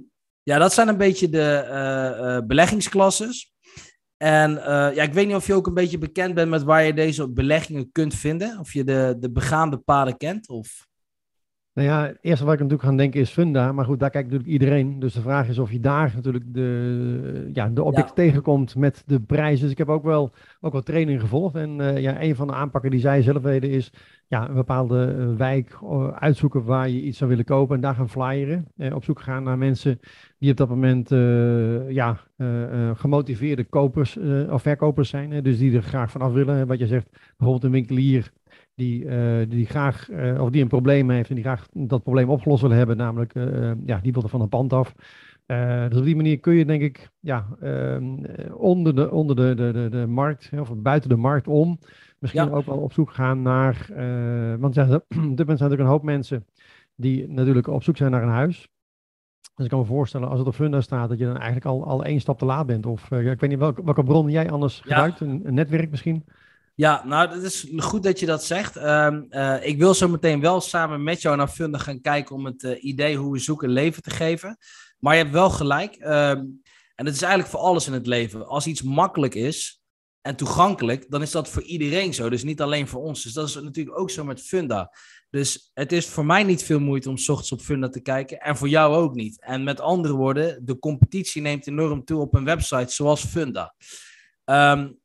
ja, 0.42 0.58
dat 0.58 0.72
zijn 0.72 0.88
een 0.88 0.96
beetje 0.96 1.28
de 1.28 1.66
uh, 1.68 2.46
beleggingsklasses. 2.46 3.53
En 4.16 4.50
uh, 4.50 4.94
ja, 4.94 5.02
ik 5.02 5.12
weet 5.12 5.26
niet 5.26 5.36
of 5.36 5.46
je 5.46 5.54
ook 5.54 5.66
een 5.66 5.74
beetje 5.74 5.98
bekend 5.98 6.34
bent 6.34 6.50
met 6.50 6.62
waar 6.62 6.84
je 6.84 6.94
deze 6.94 7.30
beleggingen 7.30 7.92
kunt 7.92 8.14
vinden. 8.14 8.58
Of 8.58 8.72
je 8.72 8.84
de, 8.84 9.16
de 9.18 9.30
begaande 9.30 9.78
paden 9.78 10.16
kent. 10.16 10.48
Of... 10.48 10.86
Nou 11.74 11.88
ja, 11.88 12.06
het 12.06 12.18
eerste 12.20 12.44
wat 12.44 12.54
ik 12.54 12.60
natuurlijk 12.60 12.88
aan 12.88 12.96
denken 12.96 13.20
is 13.20 13.30
Funda. 13.30 13.72
Maar 13.72 13.84
goed, 13.84 14.00
daar 14.00 14.10
kijkt 14.10 14.30
natuurlijk 14.30 14.52
iedereen. 14.52 14.98
Dus 14.98 15.12
de 15.12 15.20
vraag 15.20 15.48
is 15.48 15.58
of 15.58 15.72
je 15.72 15.80
daar 15.80 16.12
natuurlijk 16.14 16.44
de, 16.54 17.50
ja, 17.52 17.68
de 17.68 17.82
objecten 17.82 18.24
ja. 18.24 18.28
tegenkomt 18.28 18.76
met 18.76 19.02
de 19.06 19.20
prijs. 19.20 19.60
Dus 19.60 19.70
ik 19.70 19.78
heb 19.78 19.88
ook 19.88 20.02
wel, 20.02 20.32
ook 20.60 20.72
wel 20.72 20.82
training 20.82 21.20
gevolgd. 21.20 21.54
En 21.54 21.78
uh, 21.80 21.98
ja, 21.98 22.22
een 22.22 22.36
van 22.36 22.46
de 22.46 22.52
aanpakken 22.52 22.90
die 22.90 23.00
zij 23.00 23.22
zelf 23.22 23.42
weten 23.42 23.70
is 23.70 23.92
ja, 24.26 24.48
een 24.48 24.54
bepaalde 24.54 25.14
uh, 25.18 25.36
wijk 25.36 25.78
uh, 25.82 26.08
uitzoeken 26.08 26.64
waar 26.64 26.88
je 26.88 27.02
iets 27.02 27.18
zou 27.18 27.30
willen 27.30 27.44
kopen. 27.44 27.74
En 27.76 27.82
daar 27.82 27.94
gaan 27.94 28.08
flyeren. 28.08 28.66
op 28.94 29.04
zoek 29.04 29.20
gaan 29.20 29.42
naar 29.42 29.58
mensen 29.58 30.00
die 30.38 30.50
op 30.50 30.56
dat 30.56 30.68
moment 30.68 31.08
ja, 31.88 32.20
gemotiveerde 32.94 33.64
kopers 33.64 34.18
of 34.48 34.62
verkopers 34.62 35.08
zijn. 35.08 35.42
dus 35.42 35.58
die 35.58 35.76
er 35.76 35.82
graag 35.82 36.10
vanaf 36.10 36.32
willen. 36.32 36.66
Wat 36.66 36.78
je 36.78 36.86
zegt, 36.86 37.08
bijvoorbeeld 37.10 37.64
een 37.64 37.70
winkelier 37.70 38.32
die, 38.74 39.04
uh, 39.04 39.48
die 39.48 39.66
graag, 39.66 40.10
uh, 40.10 40.42
of 40.42 40.50
die 40.50 40.62
een 40.62 40.68
probleem 40.68 41.10
heeft 41.10 41.28
en 41.28 41.34
die 41.34 41.44
graag 41.44 41.66
dat 41.72 42.02
probleem 42.02 42.30
opgelost 42.30 42.62
wil 42.62 42.70
hebben, 42.70 42.96
namelijk, 42.96 43.34
uh, 43.34 43.72
ja, 43.84 43.98
die 44.02 44.12
wil 44.12 44.22
er 44.22 44.28
van 44.28 44.40
een 44.40 44.48
pand 44.48 44.72
af. 44.72 44.94
dus 45.88 45.98
op 45.98 46.04
die 46.04 46.16
manier 46.16 46.40
kun 46.40 46.54
je, 46.54 46.64
denk 46.64 46.82
ik, 46.82 47.10
ja, 47.20 47.46
onder, 48.52 48.94
de, 48.94 49.10
onder 49.10 49.36
de, 49.36 49.54
de, 49.54 49.72
de, 49.72 49.88
de 49.88 50.06
markt, 50.06 50.50
of 50.58 50.74
buiten 50.76 51.08
de 51.08 51.16
markt 51.16 51.48
om, 51.48 51.78
misschien 52.18 52.44
ja. 52.44 52.50
ook 52.50 52.66
wel 52.66 52.78
op 52.78 52.92
zoek 52.92 53.10
gaan 53.10 53.42
naar, 53.42 53.86
want 54.58 54.74
ja, 54.74 54.94
op 54.94 55.04
dit 55.08 55.18
moment 55.18 55.36
zijn 55.36 55.48
natuurlijk 55.48 55.80
een 55.80 55.86
hoop 55.86 56.02
mensen 56.02 56.46
die 56.96 57.28
natuurlijk 57.28 57.66
op 57.66 57.82
zoek 57.82 57.96
zijn 57.96 58.10
naar 58.10 58.22
een 58.22 58.28
huis. 58.28 58.68
Dus 59.54 59.64
ik 59.64 59.70
kan 59.70 59.80
me 59.80 59.86
voorstellen, 59.86 60.28
als 60.28 60.38
het 60.38 60.48
op 60.48 60.54
Funda 60.54 60.80
staat, 60.80 61.08
dat 61.08 61.18
je 61.18 61.24
dan 61.24 61.36
eigenlijk 61.36 61.66
al, 61.66 61.84
al 61.84 62.04
één 62.04 62.20
stap 62.20 62.38
te 62.38 62.44
laat 62.44 62.66
bent. 62.66 62.86
Of 62.86 63.10
ik 63.10 63.40
weet 63.40 63.50
niet 63.50 63.58
welke, 63.58 63.84
welke 63.84 64.02
bron 64.02 64.30
jij 64.30 64.50
anders 64.50 64.76
ja. 64.76 64.82
gebruikt, 64.82 65.20
een, 65.20 65.40
een 65.44 65.54
netwerk 65.54 65.90
misschien? 65.90 66.24
Ja, 66.76 67.04
nou, 67.04 67.28
het 67.30 67.42
is 67.42 67.66
goed 67.76 68.02
dat 68.02 68.20
je 68.20 68.26
dat 68.26 68.44
zegt. 68.44 68.76
Uh, 68.76 69.16
uh, 69.30 69.66
ik 69.66 69.78
wil 69.78 69.94
zo 69.94 70.08
meteen 70.08 70.40
wel 70.40 70.60
samen 70.60 71.02
met 71.02 71.22
jou 71.22 71.36
naar 71.36 71.48
Funda 71.48 71.78
gaan 71.78 72.00
kijken 72.00 72.34
om 72.34 72.44
het 72.44 72.62
uh, 72.62 72.84
idee 72.84 73.16
hoe 73.16 73.32
we 73.32 73.38
zoeken 73.38 73.68
leven 73.68 74.02
te 74.02 74.10
geven. 74.10 74.58
Maar 74.98 75.14
je 75.14 75.22
hebt 75.22 75.34
wel 75.34 75.50
gelijk. 75.50 75.94
Ehm, 75.94 76.44
en 76.94 77.06
het 77.06 77.14
is 77.14 77.22
eigenlijk 77.22 77.50
voor 77.50 77.60
alles 77.60 77.86
in 77.86 77.92
het 77.92 78.06
leven. 78.06 78.46
Als 78.46 78.66
iets 78.66 78.82
makkelijk 78.82 79.34
is 79.34 79.82
en 80.20 80.36
toegankelijk, 80.36 81.10
dan 81.10 81.22
is 81.22 81.30
dat 81.30 81.48
voor 81.48 81.62
iedereen 81.62 82.14
zo. 82.14 82.30
Dus 82.30 82.42
niet 82.42 82.60
alleen 82.60 82.88
voor 82.88 83.02
ons. 83.02 83.22
Dus 83.22 83.32
dat 83.32 83.48
is 83.48 83.54
natuurlijk 83.54 83.98
ook 83.98 84.10
zo 84.10 84.24
met 84.24 84.42
Funda. 84.42 84.96
Dus 85.30 85.70
het 85.74 85.92
is 85.92 86.06
voor 86.06 86.26
mij 86.26 86.42
niet 86.42 86.62
veel 86.62 86.80
moeite 86.80 87.08
om 87.08 87.14
ochtends 87.14 87.52
op 87.52 87.60
Funda 87.60 87.88
te 87.88 88.00
kijken. 88.00 88.40
En 88.40 88.56
voor 88.56 88.68
jou 88.68 88.94
ook 88.94 89.14
niet. 89.14 89.40
En 89.40 89.64
met 89.64 89.80
andere 89.80 90.14
woorden, 90.14 90.64
de 90.64 90.78
competitie 90.78 91.42
neemt 91.42 91.66
enorm 91.66 92.04
toe 92.04 92.20
op 92.20 92.34
een 92.34 92.44
website 92.44 92.92
zoals 92.92 93.24
Funda. 93.24 93.74
Um, 94.44 95.02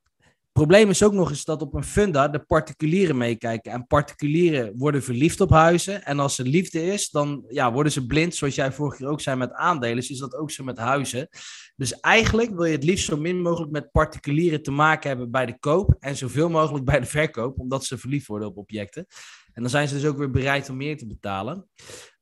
probleem 0.52 0.90
is 0.90 1.04
ook 1.04 1.14
nog 1.14 1.30
eens 1.30 1.44
dat 1.44 1.62
op 1.62 1.74
een 1.74 1.84
funda 1.84 2.28
de 2.28 2.40
particulieren 2.40 3.18
meekijken. 3.18 3.72
En 3.72 3.88
particulieren 3.88 4.78
worden 4.78 5.04
verliefd 5.04 5.42
op 5.42 5.50
huizen. 5.50 6.04
En 6.04 6.20
als 6.20 6.38
er 6.38 6.46
liefde 6.46 6.86
is, 6.86 7.10
dan 7.10 7.46
ja, 7.48 7.72
worden 7.72 7.92
ze 7.92 8.06
blind, 8.06 8.36
zoals 8.36 8.56
jij 8.56 8.72
vorige 8.72 8.98
keer 8.98 9.08
ook 9.08 9.22
zei 9.22 9.38
met 9.38 9.54
aandelen. 9.54 9.98
Is 9.98 10.18
dat 10.18 10.36
ook 10.36 10.52
zo 10.52 10.64
met 10.64 10.78
huizen. 10.78 11.30
Dus 11.76 12.00
eigenlijk 12.00 12.56
wil 12.56 12.66
je 12.66 12.76
het 12.76 12.84
liefst 12.84 13.06
zo 13.06 13.18
min 13.18 13.42
mogelijk 13.42 13.72
met 13.72 13.92
particulieren 13.92 14.64
te 14.64 14.72
maken 14.72 15.10
hebben 15.10 15.32
bij 15.32 15.46
de 15.46 15.60
koop. 15.60 15.96
En 16.00 16.18
zoveel 16.18 16.50
mogelijk 16.50 16.86
bij 16.86 17.00
de 17.00 17.06
verkoop, 17.06 17.60
omdat 17.60 17.86
ze 17.86 17.98
verliefd 17.98 18.28
worden 18.28 18.48
op 18.48 18.58
objecten. 18.58 19.06
En 19.54 19.62
dan 19.62 19.72
zijn 19.72 19.88
ze 19.88 19.94
dus 19.94 20.06
ook 20.06 20.18
weer 20.18 20.32
bereid 20.32 20.70
om 20.70 20.78
meer 20.78 20.98
te 20.98 21.08
betalen. 21.08 21.68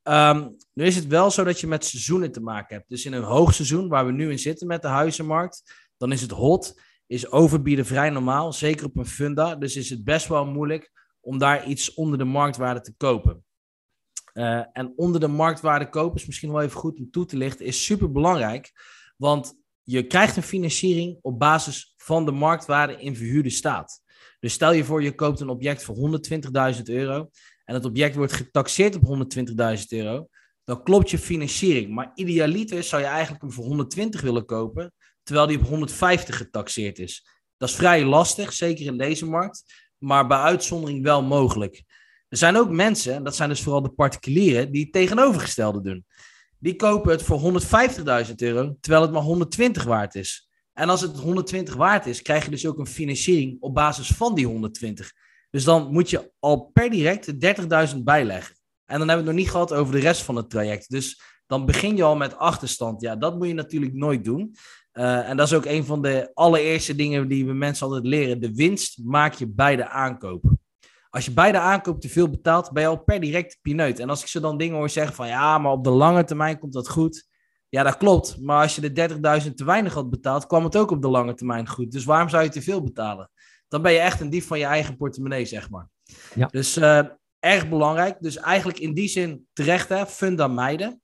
Um, 0.03 0.55
nu 0.73 0.85
is 0.85 0.95
het 0.95 1.07
wel 1.07 1.31
zo 1.31 1.43
dat 1.43 1.59
je 1.59 1.67
met 1.67 1.85
seizoenen 1.85 2.31
te 2.31 2.41
maken 2.41 2.75
hebt. 2.75 2.89
Dus 2.89 3.05
in 3.05 3.13
een 3.13 3.23
hoogseizoen, 3.23 3.87
waar 3.87 4.05
we 4.05 4.11
nu 4.11 4.31
in 4.31 4.39
zitten 4.39 4.67
met 4.67 4.81
de 4.81 4.87
huizenmarkt, 4.87 5.87
dan 5.97 6.11
is 6.11 6.21
het 6.21 6.31
hot 6.31 6.81
is 7.07 7.31
overbieden 7.31 7.85
vrij 7.85 8.09
normaal, 8.09 8.53
zeker 8.53 8.85
op 8.85 8.97
een 8.97 9.05
funda. 9.05 9.55
Dus 9.55 9.75
is 9.75 9.89
het 9.89 10.03
best 10.03 10.27
wel 10.27 10.45
moeilijk 10.45 10.91
om 11.19 11.37
daar 11.37 11.67
iets 11.67 11.93
onder 11.93 12.17
de 12.17 12.23
marktwaarde 12.23 12.81
te 12.81 12.93
kopen. 12.97 13.45
Uh, 14.33 14.63
en 14.73 14.93
onder 14.95 15.19
de 15.19 15.27
marktwaarde 15.27 15.89
kopen 15.89 16.19
is 16.19 16.25
misschien 16.25 16.51
wel 16.51 16.61
even 16.61 16.79
goed 16.79 16.97
om 16.97 17.11
toe 17.11 17.25
te 17.25 17.37
lichten, 17.37 17.65
is 17.65 17.85
super 17.85 18.11
belangrijk. 18.11 18.71
Want 19.17 19.53
je 19.83 20.07
krijgt 20.07 20.37
een 20.37 20.43
financiering 20.43 21.19
op 21.21 21.39
basis 21.39 21.93
van 21.97 22.25
de 22.25 22.31
marktwaarde 22.31 23.01
in 23.01 23.15
verhuurde 23.15 23.49
staat. 23.49 24.01
Dus 24.39 24.53
stel 24.53 24.71
je 24.71 24.83
voor, 24.83 25.03
je 25.03 25.15
koopt 25.15 25.39
een 25.39 25.49
object 25.49 25.83
voor 25.83 26.19
120.000 26.75 26.81
euro 26.83 27.29
en 27.63 27.73
het 27.73 27.85
object 27.85 28.15
wordt 28.15 28.33
getaxeerd 28.33 28.95
op 28.95 29.27
120.000 29.37 29.83
euro, 29.87 30.27
dan 30.63 30.83
klopt 30.83 31.09
je 31.09 31.17
financiering. 31.17 31.93
Maar 31.93 32.11
idealiter 32.15 32.83
zou 32.83 33.01
je 33.01 33.07
eigenlijk 33.07 33.41
hem 33.41 33.51
voor 33.51 33.65
120 33.65 34.21
willen 34.21 34.45
kopen, 34.45 34.93
terwijl 35.27 35.47
die 35.47 35.59
op 35.59 35.67
150 35.67 36.37
getaxeerd 36.37 36.99
is. 36.99 37.27
Dat 37.57 37.69
is 37.69 37.75
vrij 37.75 38.05
lastig, 38.05 38.53
zeker 38.53 38.85
in 38.85 38.97
deze 38.97 39.25
markt, 39.25 39.63
maar 39.97 40.27
bij 40.27 40.37
uitzondering 40.37 41.03
wel 41.03 41.23
mogelijk. 41.23 41.83
Er 42.29 42.37
zijn 42.37 42.57
ook 42.57 42.69
mensen, 42.69 43.13
en 43.13 43.23
dat 43.23 43.35
zijn 43.35 43.49
dus 43.49 43.61
vooral 43.61 43.81
de 43.81 43.89
particulieren, 43.89 44.71
die 44.71 44.81
het 44.81 44.91
tegenovergestelde 44.91 45.81
doen. 45.81 46.05
Die 46.59 46.75
kopen 46.75 47.11
het 47.11 47.23
voor 47.23 47.61
150.000 48.27 48.35
euro, 48.35 48.77
terwijl 48.79 49.03
het 49.03 49.11
maar 49.11 49.21
120 49.21 49.83
waard 49.83 50.15
is. 50.15 50.49
En 50.73 50.89
als 50.89 51.01
het 51.01 51.17
120 51.17 51.75
waard 51.75 52.05
is, 52.05 52.21
krijg 52.21 52.43
je 52.43 52.51
dus 52.51 52.65
ook 52.65 52.79
een 52.79 52.87
financiering 52.87 53.57
op 53.59 53.73
basis 53.73 54.07
van 54.07 54.35
die 54.35 54.45
120. 54.45 55.11
Dus 55.49 55.63
dan 55.63 55.91
moet 55.91 56.09
je 56.09 56.31
al 56.39 56.69
per 56.73 56.89
direct 56.89 57.33
30.000 57.93 57.97
bijleggen. 58.03 58.55
En 58.85 58.99
dan 58.99 59.07
hebben 59.07 59.07
we 59.07 59.15
het 59.15 59.25
nog 59.25 59.35
niet 59.35 59.49
gehad 59.49 59.73
over 59.73 59.93
de 59.93 59.99
rest 59.99 60.21
van 60.21 60.35
het 60.35 60.49
traject. 60.49 60.89
Dus 60.89 61.21
dan 61.47 61.65
begin 61.65 61.95
je 61.95 62.03
al 62.03 62.15
met 62.15 62.37
achterstand. 62.37 63.01
Ja, 63.01 63.15
dat 63.15 63.37
moet 63.37 63.47
je 63.47 63.53
natuurlijk 63.53 63.93
nooit 63.93 64.23
doen. 64.23 64.55
Uh, 64.97 65.29
en 65.29 65.37
dat 65.37 65.47
is 65.47 65.53
ook 65.53 65.65
een 65.65 65.85
van 65.85 66.01
de 66.01 66.31
allereerste 66.33 66.95
dingen 66.95 67.27
die 67.27 67.45
we 67.45 67.53
mensen 67.53 67.85
altijd 67.85 68.05
leren. 68.05 68.39
De 68.39 68.53
winst 68.53 68.99
maak 69.03 69.33
je 69.33 69.47
bij 69.47 69.75
de 69.75 69.87
aankoop. 69.87 70.55
Als 71.09 71.25
je 71.25 71.31
bij 71.31 71.51
de 71.51 71.59
aankoop 71.59 72.01
te 72.01 72.09
veel 72.09 72.29
betaalt, 72.29 72.71
ben 72.71 72.83
je 72.83 72.89
al 72.89 73.03
per 73.03 73.19
direct 73.19 73.57
pineut. 73.61 73.99
En 73.99 74.09
als 74.09 74.21
ik 74.21 74.27
ze 74.27 74.39
dan 74.39 74.57
dingen 74.57 74.75
hoor 74.77 74.89
zeggen 74.89 75.15
van 75.15 75.27
ja, 75.27 75.57
maar 75.57 75.71
op 75.71 75.83
de 75.83 75.89
lange 75.89 76.23
termijn 76.23 76.59
komt 76.59 76.73
dat 76.73 76.89
goed. 76.89 77.27
Ja, 77.69 77.83
dat 77.83 77.97
klopt. 77.97 78.41
Maar 78.41 78.61
als 78.61 78.75
je 78.75 78.91
de 78.91 79.09
30.000 79.45 79.53
te 79.53 79.65
weinig 79.65 79.93
had 79.93 80.09
betaald, 80.09 80.47
kwam 80.47 80.63
het 80.63 80.75
ook 80.75 80.91
op 80.91 81.01
de 81.01 81.07
lange 81.07 81.33
termijn 81.33 81.67
goed. 81.67 81.91
Dus 81.91 82.05
waarom 82.05 82.29
zou 82.29 82.43
je 82.43 82.49
te 82.49 82.61
veel 82.61 82.83
betalen? 82.83 83.29
Dan 83.67 83.81
ben 83.81 83.91
je 83.91 83.99
echt 83.99 84.21
een 84.21 84.29
dief 84.29 84.47
van 84.47 84.59
je 84.59 84.65
eigen 84.65 84.97
portemonnee, 84.97 85.45
zeg 85.45 85.69
maar. 85.69 85.89
Ja. 86.35 86.47
Dus 86.47 86.77
uh, 86.77 87.01
erg 87.39 87.69
belangrijk. 87.69 88.17
Dus 88.19 88.37
eigenlijk 88.37 88.79
in 88.79 88.93
die 88.93 89.07
zin 89.07 89.47
terecht, 89.53 89.89
hè, 89.89 90.05
funda 90.05 90.47
meiden. 90.47 91.01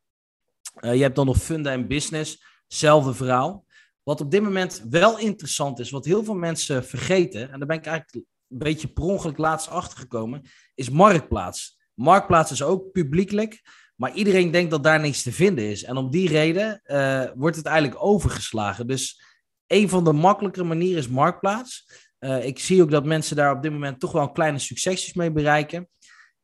Uh, 0.82 0.96
je 0.96 1.02
hebt 1.02 1.16
dan 1.16 1.26
nog 1.26 1.38
funda 1.38 1.72
en 1.72 1.88
business. 1.88 2.44
Zelfde 2.68 3.14
verhaal. 3.14 3.66
Wat 4.04 4.22
op 4.22 4.32
dit 4.32 4.42
moment 4.42 4.86
wel 4.90 5.20
interessant 5.20 5.80
is, 5.80 5.90
wat 5.90 6.06
heel 6.06 6.24
veel 6.24 6.36
mensen 6.36 6.86
vergeten, 6.86 7.52
en 7.52 7.60
daar 7.60 7.68
ben 7.68 7.78
ik 7.78 7.86
eigenlijk 7.86 8.26
een 8.50 8.58
beetje 8.58 8.88
per 8.88 9.04
ongeluk 9.04 9.38
laatst 9.38 9.70
achtergekomen, 9.70 10.42
is 10.76 10.90
Marktplaats. 10.90 11.80
Marktplaats 11.94 12.52
is 12.52 12.64
ook 12.64 12.92
publiekelijk, 12.92 13.62
maar 13.96 14.14
iedereen 14.14 14.52
denkt 14.52 14.72
dat 14.72 14.84
daar 14.84 15.00
niks 15.00 15.22
te 15.22 15.32
vinden 15.32 15.70
is. 15.70 15.84
En 15.84 15.98
om 15.98 16.10
die 16.10 16.28
reden 16.28 16.82
uh, 16.86 17.26
wordt 17.36 17.56
het 17.56 17.66
eigenlijk 17.66 18.04
overgeslagen. 18.04 18.88
Dus 18.88 19.22
een 19.68 19.90
van 19.90 20.04
de 20.04 20.14
makkelijkere 20.14 20.66
manieren 20.66 20.98
is 20.98 21.08
Marktplaats. 21.08 21.86
Uh, 22.20 22.46
ik 22.46 22.60
zie 22.60 22.82
ook 22.82 22.92
dat 22.92 23.06
mensen 23.06 23.36
daar 23.36 23.56
op 23.56 23.62
dit 23.62 23.72
moment 23.72 24.00
toch 24.00 24.12
wel 24.12 24.32
kleine 24.32 24.60
succesjes 24.60 25.14
mee 25.14 25.32
bereiken. 25.32 25.90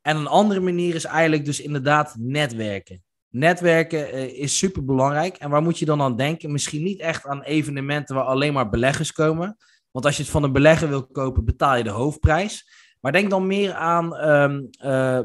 En 0.01 0.17
een 0.17 0.27
andere 0.27 0.59
manier 0.59 0.95
is 0.95 1.03
eigenlijk 1.03 1.45
dus 1.45 1.61
inderdaad 1.61 2.15
netwerken. 2.17 3.03
Netwerken 3.29 4.15
uh, 4.15 4.24
is 4.24 4.57
super 4.57 4.86
belangrijk. 4.86 5.36
En 5.36 5.50
waar 5.50 5.62
moet 5.62 5.79
je 5.79 5.86
dan 5.86 6.01
aan 6.01 6.15
denken? 6.15 6.51
Misschien 6.51 6.83
niet 6.83 7.00
echt 7.00 7.25
aan 7.25 7.43
evenementen 7.43 8.15
waar 8.15 8.24
alleen 8.25 8.53
maar 8.53 8.69
beleggers 8.69 9.12
komen. 9.12 9.57
Want 9.91 10.05
als 10.05 10.17
je 10.17 10.21
het 10.21 10.31
van 10.31 10.43
een 10.43 10.51
belegger 10.51 10.89
wil 10.89 11.07
kopen, 11.07 11.45
betaal 11.45 11.75
je 11.75 11.83
de 11.83 11.89
hoofdprijs. 11.89 12.69
Maar 13.00 13.12
denk 13.12 13.29
dan 13.29 13.48
meer 13.48 13.74
aan 13.74 14.29
um, 14.29 14.69
uh, 14.83 15.19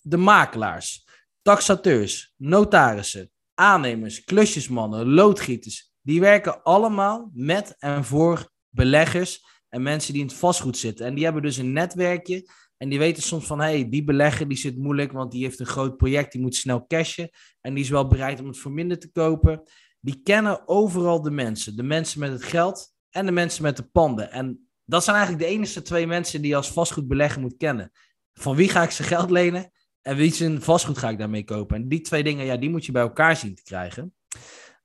de 0.00 0.16
makelaars, 0.16 1.06
taxateurs, 1.42 2.34
notarissen, 2.36 3.30
aannemers, 3.54 4.24
klusjesmannen, 4.24 5.08
loodgieters. 5.08 5.92
Die 6.02 6.20
werken 6.20 6.62
allemaal 6.62 7.30
met 7.34 7.76
en 7.78 8.04
voor 8.04 8.50
beleggers 8.68 9.44
en 9.68 9.82
mensen 9.82 10.12
die 10.12 10.22
in 10.22 10.28
het 10.28 10.36
vastgoed 10.36 10.76
zitten. 10.76 11.06
En 11.06 11.14
die 11.14 11.24
hebben 11.24 11.42
dus 11.42 11.56
een 11.56 11.72
netwerkje 11.72 12.50
en 12.78 12.88
die 12.88 12.98
weten 12.98 13.22
soms 13.22 13.46
van, 13.46 13.60
hé, 13.60 13.64
hey, 13.64 13.88
die 13.88 14.04
belegger 14.04 14.48
die 14.48 14.58
zit 14.58 14.78
moeilijk, 14.78 15.12
want 15.12 15.32
die 15.32 15.42
heeft 15.42 15.60
een 15.60 15.66
groot 15.66 15.96
project, 15.96 16.32
die 16.32 16.40
moet 16.40 16.54
snel 16.54 16.86
cashen. 16.86 17.30
En 17.60 17.74
die 17.74 17.84
is 17.84 17.90
wel 17.90 18.06
bereid 18.06 18.40
om 18.40 18.46
het 18.46 18.58
voor 18.58 18.72
minder 18.72 18.98
te 18.98 19.10
kopen. 19.12 19.62
Die 20.00 20.20
kennen 20.22 20.68
overal 20.68 21.22
de 21.22 21.30
mensen. 21.30 21.76
De 21.76 21.82
mensen 21.82 22.20
met 22.20 22.30
het 22.30 22.42
geld 22.42 22.94
en 23.10 23.26
de 23.26 23.32
mensen 23.32 23.62
met 23.62 23.76
de 23.76 23.82
panden. 23.82 24.30
En 24.30 24.68
dat 24.84 25.04
zijn 25.04 25.16
eigenlijk 25.16 25.46
de 25.46 25.54
enige 25.54 25.82
twee 25.82 26.06
mensen 26.06 26.40
die 26.40 26.50
je 26.50 26.56
als 26.56 26.72
vastgoedbelegger 26.72 27.40
moet 27.40 27.56
kennen. 27.56 27.92
Van 28.32 28.56
wie 28.56 28.68
ga 28.68 28.82
ik 28.82 28.90
zijn 28.90 29.08
geld 29.08 29.30
lenen 29.30 29.70
en 30.02 30.16
wie 30.16 30.32
zijn 30.32 30.62
vastgoed 30.62 30.98
ga 30.98 31.08
ik 31.08 31.18
daarmee 31.18 31.44
kopen? 31.44 31.76
En 31.76 31.88
die 31.88 32.00
twee 32.00 32.22
dingen, 32.22 32.44
ja, 32.44 32.56
die 32.56 32.70
moet 32.70 32.86
je 32.86 32.92
bij 32.92 33.02
elkaar 33.02 33.36
zien 33.36 33.54
te 33.54 33.62
krijgen. 33.62 34.14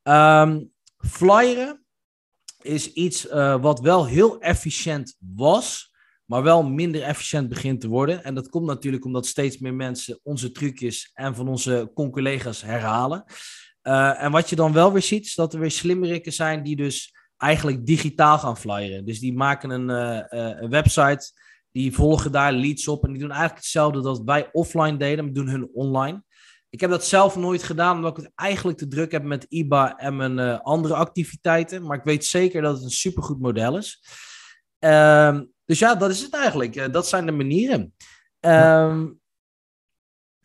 Um, 0.03 0.71
flyeren 0.97 1.85
is 2.61 2.93
iets 2.93 3.27
uh, 3.27 3.61
wat 3.61 3.79
wel 3.79 4.05
heel 4.05 4.39
efficiënt 4.41 5.17
was, 5.19 5.92
maar 6.25 6.43
wel 6.43 6.63
minder 6.63 7.01
efficiënt 7.01 7.49
begint 7.49 7.81
te 7.81 7.87
worden. 7.87 8.23
En 8.23 8.35
dat 8.35 8.49
komt 8.49 8.65
natuurlijk 8.65 9.05
omdat 9.05 9.25
steeds 9.25 9.57
meer 9.57 9.73
mensen 9.73 10.19
onze 10.23 10.51
trucjes 10.51 11.11
en 11.13 11.35
van 11.35 11.47
onze 11.47 11.91
collega's 11.93 12.61
herhalen. 12.61 13.23
Uh, 13.83 14.23
en 14.23 14.31
wat 14.31 14.49
je 14.49 14.55
dan 14.55 14.73
wel 14.73 14.91
weer 14.91 15.01
ziet, 15.01 15.25
is 15.25 15.35
dat 15.35 15.53
er 15.53 15.59
weer 15.59 15.71
slimmerikken 15.71 16.33
zijn 16.33 16.63
die 16.63 16.75
dus 16.75 17.15
eigenlijk 17.37 17.85
digitaal 17.85 18.37
gaan 18.37 18.57
flyeren. 18.57 19.05
Dus 19.05 19.19
die 19.19 19.33
maken 19.33 19.69
een, 19.69 19.89
uh, 19.89 20.59
een 20.61 20.69
website, 20.69 21.31
die 21.71 21.93
volgen 21.93 22.31
daar 22.31 22.53
leads 22.53 22.87
op 22.87 23.03
en 23.03 23.11
die 23.11 23.19
doen 23.19 23.31
eigenlijk 23.31 23.61
hetzelfde 23.61 24.01
dat 24.01 24.21
wij 24.25 24.49
offline 24.51 24.97
deden, 24.97 25.23
maar 25.23 25.33
doen 25.33 25.49
hun 25.49 25.69
online. 25.73 26.23
Ik 26.69 26.79
heb 26.79 26.89
dat 26.89 27.05
zelf 27.05 27.35
nooit 27.35 27.63
gedaan, 27.63 27.95
omdat 27.95 28.17
ik 28.17 28.23
het 28.23 28.31
eigenlijk 28.35 28.77
te 28.77 28.87
druk 28.87 29.11
heb 29.11 29.23
met 29.23 29.45
IBA 29.49 29.97
en 29.97 30.15
mijn 30.15 30.39
andere 30.61 30.95
activiteiten. 30.95 31.83
Maar 31.83 31.97
ik 31.97 32.03
weet 32.03 32.25
zeker 32.25 32.61
dat 32.61 32.75
het 32.75 32.83
een 32.83 32.89
supergoed 32.89 33.39
model 33.39 33.77
is. 33.77 34.03
Um, 34.79 35.52
dus 35.65 35.79
ja, 35.79 35.95
dat 35.95 36.09
is 36.09 36.21
het 36.21 36.33
eigenlijk. 36.33 36.75
Uh, 36.75 36.85
dat 36.91 37.07
zijn 37.07 37.25
de 37.25 37.31
manieren. 37.31 37.93
Um, 38.39 39.19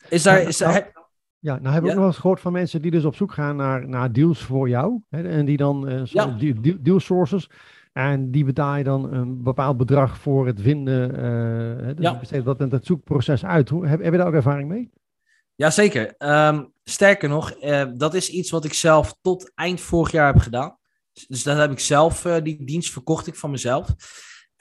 is 0.09 0.23
daar, 0.23 0.41
is 0.41 0.57
daar, 0.57 0.91
ja, 1.39 1.59
nou 1.59 1.73
heb 1.73 1.83
ik 1.83 1.89
ja. 1.89 1.95
ook 1.95 1.99
nog 1.99 2.07
eens 2.07 2.17
gehoord 2.17 2.39
van 2.39 2.51
mensen 2.51 2.81
die 2.81 2.91
dus 2.91 3.05
op 3.05 3.15
zoek 3.15 3.33
gaan 3.33 3.55
naar, 3.55 3.87
naar 3.87 4.11
deals 4.11 4.41
voor 4.41 4.69
jou. 4.69 5.01
Hè, 5.09 5.29
en 5.29 5.45
die 5.45 5.57
dan 5.57 5.89
uh, 5.89 6.05
ja. 6.05 6.25
deal, 6.25 6.77
deal 6.81 6.99
sources. 6.99 7.49
En 7.93 8.31
die 8.31 8.45
betaal 8.45 8.75
je 8.75 8.83
dan 8.83 9.13
een 9.13 9.43
bepaald 9.43 9.77
bedrag 9.77 10.17
voor 10.17 10.47
het 10.47 10.61
vinden. 10.61 11.09
Uh, 11.11 11.87
dus 11.95 12.05
ja. 12.05 12.19
besteedt 12.19 12.45
dat 12.45 12.59
het 12.59 12.85
zoekproces 12.85 13.45
uit. 13.45 13.69
Hoe, 13.69 13.87
heb, 13.87 14.01
heb 14.03 14.11
je 14.11 14.17
daar 14.17 14.27
ook 14.27 14.33
ervaring 14.33 14.69
mee? 14.69 14.91
Jazeker. 15.55 16.15
Um, 16.17 16.73
sterker 16.83 17.29
nog, 17.29 17.63
uh, 17.63 17.85
dat 17.95 18.13
is 18.13 18.29
iets 18.29 18.51
wat 18.51 18.65
ik 18.65 18.73
zelf 18.73 19.17
tot 19.21 19.51
eind 19.55 19.81
vorig 19.81 20.11
jaar 20.11 20.33
heb 20.33 20.41
gedaan. 20.41 20.77
Dus 21.27 21.43
dat 21.43 21.57
heb 21.57 21.71
ik 21.71 21.79
zelf, 21.79 22.21
die 22.21 22.65
dienst 22.65 22.91
verkocht 22.91 23.27
ik 23.27 23.35
van 23.35 23.51
mezelf. 23.51 23.95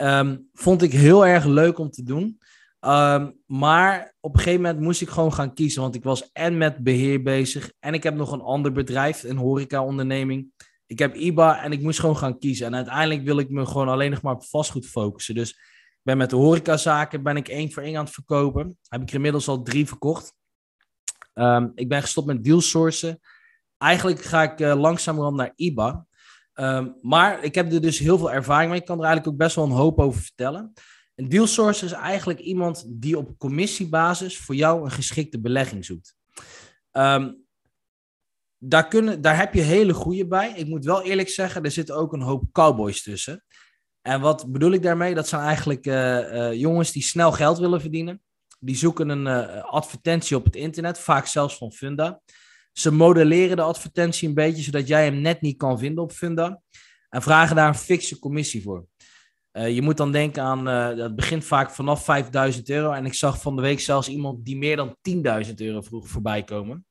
Um, 0.02 0.48
vond 0.52 0.82
ik 0.82 0.92
heel 0.92 1.26
erg 1.26 1.44
leuk 1.44 1.78
om 1.78 1.90
te 1.90 2.02
doen. 2.02 2.38
Um, 2.80 3.40
maar 3.46 4.14
op 4.20 4.32
een 4.32 4.38
gegeven 4.40 4.62
moment 4.62 4.80
moest 4.80 5.00
ik 5.00 5.08
gewoon 5.08 5.32
gaan 5.32 5.54
kiezen. 5.54 5.82
Want 5.82 5.94
ik 5.94 6.04
was 6.04 6.32
en 6.32 6.56
met 6.56 6.78
beheer 6.78 7.22
bezig. 7.22 7.72
En 7.78 7.94
ik 7.94 8.02
heb 8.02 8.14
nog 8.14 8.32
een 8.32 8.40
ander 8.40 8.72
bedrijf, 8.72 9.22
een 9.22 9.36
horeca-onderneming. 9.36 10.52
Ik 10.86 10.98
heb 10.98 11.14
IBA 11.14 11.62
en 11.62 11.72
ik 11.72 11.82
moest 11.82 12.00
gewoon 12.00 12.16
gaan 12.16 12.38
kiezen. 12.38 12.66
En 12.66 12.74
uiteindelijk 12.74 13.22
wil 13.22 13.38
ik 13.38 13.50
me 13.50 13.66
gewoon 13.66 13.88
alleen 13.88 14.10
nog 14.10 14.22
maar 14.22 14.34
op 14.34 14.44
vastgoed 14.44 14.86
focussen. 14.86 15.34
Dus 15.34 15.50
ik 15.50 16.00
ben 16.02 16.16
met 16.16 16.30
de 16.30 16.36
horecazaken 16.36 17.22
ben 17.22 17.36
ik 17.36 17.48
één 17.48 17.72
voor 17.72 17.82
één 17.82 17.96
aan 17.96 18.04
het 18.04 18.14
verkopen. 18.14 18.78
Heb 18.88 19.02
ik 19.02 19.08
er 19.08 19.14
inmiddels 19.14 19.48
al 19.48 19.62
drie 19.62 19.86
verkocht. 19.86 20.34
Um, 21.34 21.72
ik 21.74 21.88
ben 21.88 22.02
gestopt 22.02 22.26
met 22.26 22.44
dealsourcen. 22.44 23.20
Eigenlijk 23.78 24.22
ga 24.22 24.42
ik 24.42 24.60
uh, 24.60 24.74
langzamerhand 24.80 25.36
naar 25.36 25.52
IBA. 25.56 26.06
Um, 26.60 26.96
maar 27.02 27.44
ik 27.44 27.54
heb 27.54 27.72
er 27.72 27.80
dus 27.80 27.98
heel 27.98 28.18
veel 28.18 28.32
ervaring 28.32 28.70
mee. 28.70 28.80
Ik 28.80 28.86
kan 28.86 28.98
er 28.98 29.04
eigenlijk 29.04 29.32
ook 29.32 29.40
best 29.42 29.56
wel 29.56 29.64
een 29.64 29.70
hoop 29.70 29.98
over 29.98 30.20
vertellen. 30.20 30.72
Een 31.14 31.28
dealsourcer 31.28 31.86
is 31.86 31.92
eigenlijk 31.92 32.38
iemand 32.38 32.84
die 32.88 33.18
op 33.18 33.38
commissiebasis 33.38 34.38
voor 34.38 34.54
jou 34.54 34.84
een 34.84 34.90
geschikte 34.90 35.40
belegging 35.40 35.84
zoekt. 35.84 36.14
Um, 36.92 37.46
daar, 38.58 38.88
kunnen, 38.88 39.20
daar 39.20 39.36
heb 39.36 39.54
je 39.54 39.60
hele 39.60 39.94
goede 39.94 40.26
bij. 40.26 40.52
Ik 40.56 40.66
moet 40.66 40.84
wel 40.84 41.02
eerlijk 41.02 41.28
zeggen, 41.28 41.62
er 41.62 41.70
zitten 41.70 41.96
ook 41.96 42.12
een 42.12 42.20
hoop 42.22 42.44
cowboys 42.52 43.02
tussen. 43.02 43.44
En 44.02 44.20
wat 44.20 44.52
bedoel 44.52 44.72
ik 44.72 44.82
daarmee? 44.82 45.14
Dat 45.14 45.28
zijn 45.28 45.42
eigenlijk 45.42 45.86
uh, 45.86 45.94
uh, 45.94 46.52
jongens 46.52 46.92
die 46.92 47.02
snel 47.02 47.32
geld 47.32 47.58
willen 47.58 47.80
verdienen. 47.80 48.22
Die 48.60 48.76
zoeken 48.76 49.08
een 49.08 49.26
uh, 49.26 49.64
advertentie 49.64 50.36
op 50.36 50.44
het 50.44 50.56
internet, 50.56 50.98
vaak 50.98 51.26
zelfs 51.26 51.56
van 51.56 51.72
Funda. 51.72 52.20
Ze 52.78 52.92
modelleren 52.92 53.56
de 53.56 53.62
advertentie 53.62 54.28
een 54.28 54.34
beetje, 54.34 54.62
zodat 54.62 54.88
jij 54.88 55.04
hem 55.04 55.20
net 55.20 55.40
niet 55.40 55.56
kan 55.56 55.78
vinden 55.78 56.04
op 56.04 56.12
Funda. 56.12 56.62
En 57.08 57.22
vragen 57.22 57.56
daar 57.56 57.68
een 57.68 57.74
fikse 57.74 58.18
commissie 58.18 58.62
voor. 58.62 58.86
Uh, 59.52 59.74
je 59.74 59.82
moet 59.82 59.96
dan 59.96 60.12
denken 60.12 60.42
aan, 60.42 60.68
uh, 60.68 60.96
dat 60.96 61.16
begint 61.16 61.44
vaak 61.44 61.70
vanaf 61.70 62.04
5000 62.04 62.68
euro. 62.68 62.92
En 62.92 63.06
ik 63.06 63.14
zag 63.14 63.40
van 63.40 63.56
de 63.56 63.62
week 63.62 63.80
zelfs 63.80 64.08
iemand 64.08 64.44
die 64.44 64.56
meer 64.56 64.76
dan 64.76 64.96
10.000 65.46 65.54
euro 65.54 65.80
vroeg 65.80 66.08
voorbij 66.08 66.44
komen. 66.44 66.86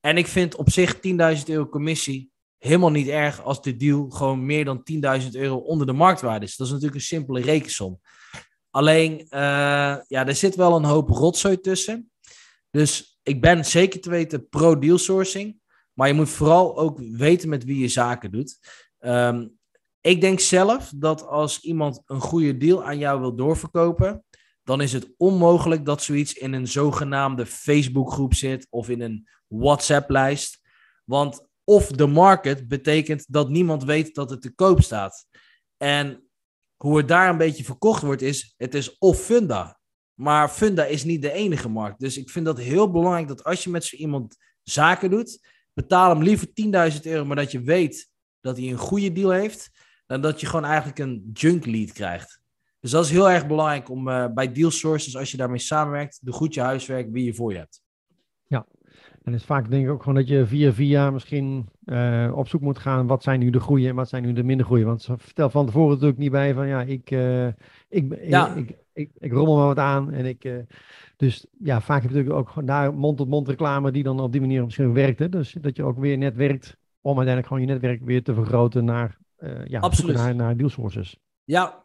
En 0.00 0.16
ik 0.16 0.26
vind 0.26 0.54
op 0.54 0.70
zich 0.70 0.96
10.000 0.96 1.00
euro 1.46 1.68
commissie 1.68 2.30
helemaal 2.58 2.90
niet 2.90 3.08
erg 3.08 3.42
als 3.42 3.62
de 3.62 3.76
deal 3.76 4.10
gewoon 4.10 4.46
meer 4.46 4.64
dan 4.64 4.82
10.000 5.22 5.28
euro 5.30 5.56
onder 5.56 5.86
de 5.86 5.92
marktwaarde 5.92 6.44
is. 6.44 6.56
Dat 6.56 6.66
is 6.66 6.72
natuurlijk 6.72 7.00
een 7.00 7.06
simpele 7.06 7.40
rekensom. 7.40 8.00
Alleen, 8.70 9.12
uh, 9.12 9.96
ja, 10.06 10.26
er 10.26 10.34
zit 10.34 10.54
wel 10.54 10.76
een 10.76 10.84
hoop 10.84 11.08
rotzooi 11.08 11.60
tussen. 11.60 12.10
Dus 12.70 13.11
ik 13.22 13.40
ben 13.40 13.64
zeker 13.64 14.00
te 14.00 14.10
weten 14.10 14.48
pro-deal 14.48 14.98
sourcing. 14.98 15.60
Maar 15.92 16.08
je 16.08 16.14
moet 16.14 16.30
vooral 16.30 16.78
ook 16.78 16.98
weten 16.98 17.48
met 17.48 17.64
wie 17.64 17.78
je 17.78 17.88
zaken 17.88 18.30
doet. 18.30 18.58
Um, 19.00 19.58
ik 20.00 20.20
denk 20.20 20.40
zelf 20.40 20.92
dat 20.96 21.26
als 21.26 21.60
iemand 21.60 22.02
een 22.06 22.20
goede 22.20 22.56
deal 22.56 22.84
aan 22.84 22.98
jou 22.98 23.20
wil 23.20 23.34
doorverkopen, 23.34 24.24
dan 24.64 24.80
is 24.80 24.92
het 24.92 25.14
onmogelijk 25.16 25.84
dat 25.84 26.02
zoiets 26.02 26.32
in 26.32 26.52
een 26.52 26.68
zogenaamde 26.68 27.46
Facebookgroep 27.46 28.34
zit 28.34 28.66
of 28.70 28.88
in 28.88 29.00
een 29.00 29.28
WhatsApp-lijst. 29.46 30.60
Want 31.04 31.48
of 31.64 31.86
de 31.86 32.06
market 32.06 32.68
betekent 32.68 33.24
dat 33.28 33.48
niemand 33.48 33.84
weet 33.84 34.14
dat 34.14 34.30
het 34.30 34.42
te 34.42 34.54
koop 34.54 34.82
staat. 34.82 35.26
En 35.76 36.30
hoe 36.76 36.96
het 36.96 37.08
daar 37.08 37.28
een 37.28 37.36
beetje 37.38 37.64
verkocht 37.64 38.02
wordt, 38.02 38.22
is 38.22 38.54
het 38.56 38.74
is 38.74 38.98
of 38.98 39.18
Funda. 39.20 39.80
Maar 40.14 40.48
Funda 40.48 40.84
is 40.84 41.04
niet 41.04 41.22
de 41.22 41.32
enige 41.32 41.68
markt. 41.68 42.00
Dus 42.00 42.18
ik 42.18 42.30
vind 42.30 42.44
dat 42.44 42.58
heel 42.58 42.90
belangrijk 42.90 43.28
dat 43.28 43.44
als 43.44 43.64
je 43.64 43.70
met 43.70 43.84
zo 43.84 43.96
iemand 43.96 44.36
zaken 44.62 45.10
doet, 45.10 45.48
betaal 45.72 46.10
hem 46.10 46.22
liever 46.22 46.46
10.000 46.92 47.00
euro, 47.02 47.24
maar 47.24 47.36
dat 47.36 47.52
je 47.52 47.62
weet 47.62 48.10
dat 48.40 48.56
hij 48.56 48.70
een 48.70 48.78
goede 48.78 49.12
deal 49.12 49.30
heeft, 49.30 49.70
dan 50.06 50.20
dat 50.20 50.40
je 50.40 50.46
gewoon 50.46 50.64
eigenlijk 50.64 50.98
een 50.98 51.30
junk 51.32 51.66
lead 51.66 51.92
krijgt. 51.92 52.40
Dus 52.80 52.90
dat 52.90 53.04
is 53.04 53.10
heel 53.10 53.30
erg 53.30 53.46
belangrijk 53.46 53.88
om 53.90 54.08
uh, 54.08 54.26
bij 54.34 54.52
deal 54.52 54.70
sources, 54.70 55.16
als 55.16 55.30
je 55.30 55.36
daarmee 55.36 55.58
samenwerkt, 55.58 56.18
de 56.22 56.32
goed 56.32 56.54
je 56.54 56.60
huiswerk 56.60 57.08
wie 57.10 57.24
je 57.24 57.34
voor 57.34 57.52
je 57.52 57.58
hebt. 57.58 57.82
Ja, 58.46 58.66
En 59.22 59.34
is 59.34 59.44
vaak 59.44 59.70
denk 59.70 59.84
ik 59.84 59.90
ook 59.90 60.00
gewoon 60.00 60.14
dat 60.14 60.28
je 60.28 60.46
via 60.46 60.72
via 60.72 61.10
misschien 61.10 61.68
uh, 61.84 62.32
op 62.34 62.48
zoek 62.48 62.60
moet 62.60 62.78
gaan. 62.78 63.06
Wat 63.06 63.22
zijn 63.22 63.40
nu 63.40 63.50
de 63.50 63.60
groeien 63.60 63.88
en 63.88 63.94
wat 63.94 64.08
zijn 64.08 64.22
nu 64.22 64.32
de 64.32 64.42
minder 64.42 64.66
groeien? 64.66 64.86
Want 64.86 65.02
ze 65.02 65.18
vertel 65.18 65.50
van 65.50 65.66
tevoren 65.66 65.90
natuurlijk 65.90 66.18
niet 66.18 66.30
bij 66.30 66.54
van 66.54 66.66
ja, 66.66 66.82
ik, 66.82 67.10
uh, 67.10 67.46
ik, 67.88 68.28
ja. 68.28 68.54
ik, 68.54 68.68
ik, 68.68 68.76
ik, 68.92 69.10
rommel 69.20 69.56
maar 69.56 69.66
wat 69.66 69.78
aan. 69.78 70.12
En 70.12 70.24
ik, 70.24 70.44
uh, 70.44 70.62
dus 71.16 71.46
ja, 71.58 71.80
vaak 71.80 72.02
heb 72.02 72.10
je 72.10 72.16
natuurlijk 72.16 72.56
ook 72.56 72.66
daar 72.66 72.94
mond-tot-mond 72.94 73.48
reclame 73.48 73.90
die 73.90 74.02
dan 74.02 74.20
op 74.20 74.32
die 74.32 74.40
manier 74.40 74.64
misschien 74.64 74.92
werkt. 74.92 75.18
Hè? 75.18 75.28
Dus 75.28 75.56
dat 75.60 75.76
je 75.76 75.84
ook 75.84 75.98
weer 75.98 76.18
net 76.18 76.36
werkt 76.36 76.76
om 77.00 77.16
uiteindelijk 77.16 77.46
gewoon 77.46 77.62
je 77.62 77.72
netwerk 77.72 78.00
weer 78.04 78.22
te 78.22 78.34
vergroten 78.34 78.84
naar, 78.84 79.18
ja, 79.64 79.80
Absoluut. 79.80 80.16
naar, 80.16 80.34
naar 80.34 80.56
deal 80.56 80.68
sources. 80.68 81.16
Ja, 81.44 81.82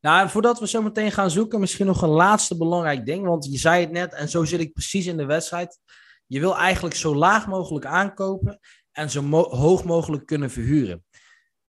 nou, 0.00 0.28
voordat 0.28 0.60
we 0.60 0.68
zo 0.68 0.82
meteen 0.82 1.12
gaan 1.12 1.30
zoeken, 1.30 1.60
misschien 1.60 1.86
nog 1.86 2.02
een 2.02 2.08
laatste 2.08 2.56
belangrijk 2.56 3.06
ding. 3.06 3.26
Want 3.26 3.44
je 3.44 3.58
zei 3.58 3.80
het 3.80 3.90
net, 3.90 4.14
en 4.14 4.28
zo 4.28 4.44
zit 4.44 4.60
ik 4.60 4.72
precies 4.72 5.06
in 5.06 5.16
de 5.16 5.24
wedstrijd. 5.24 5.78
Je 6.26 6.40
wil 6.40 6.56
eigenlijk 6.56 6.94
zo 6.94 7.14
laag 7.14 7.46
mogelijk 7.46 7.86
aankopen 7.86 8.58
en 8.92 9.10
zo 9.10 9.30
hoog 9.30 9.84
mogelijk 9.84 10.26
kunnen 10.26 10.50
verhuren. 10.50 11.04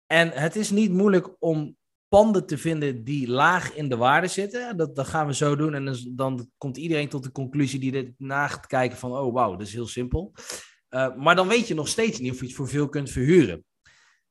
En 0.05 0.31
het 0.31 0.55
is 0.55 0.69
niet 0.69 0.91
moeilijk 0.91 1.35
om 1.39 1.77
panden 2.09 2.45
te 2.45 2.57
vinden 2.57 3.03
die 3.03 3.27
laag 3.27 3.73
in 3.73 3.89
de 3.89 3.97
waarde 3.97 4.27
zitten. 4.27 4.77
Dat, 4.77 4.95
dat 4.95 5.07
gaan 5.07 5.27
we 5.27 5.33
zo 5.33 5.55
doen. 5.55 5.73
En 5.73 5.97
dan, 6.15 6.49
komt 6.57 6.77
iedereen 6.77 7.09
tot 7.09 7.23
de 7.23 7.31
conclusie 7.31 7.79
die 7.79 7.91
dit 7.91 8.11
na 8.17 8.47
gaat 8.47 8.67
kijken 8.67 8.97
van... 8.97 9.11
oh, 9.11 9.33
wauw, 9.33 9.51
dat 9.51 9.67
is 9.67 9.73
heel 9.73 9.87
simpel. 9.87 10.33
Uh, 10.89 11.15
maar 11.15 11.35
dan 11.35 11.47
weet 11.47 11.67
je 11.67 11.73
nog 11.73 11.87
steeds 11.87 12.19
niet 12.19 12.31
of 12.31 12.39
je 12.39 12.45
het 12.45 12.55
voor 12.55 12.67
veel 12.67 12.89
kunt 12.89 13.09
verhuren. 13.09 13.65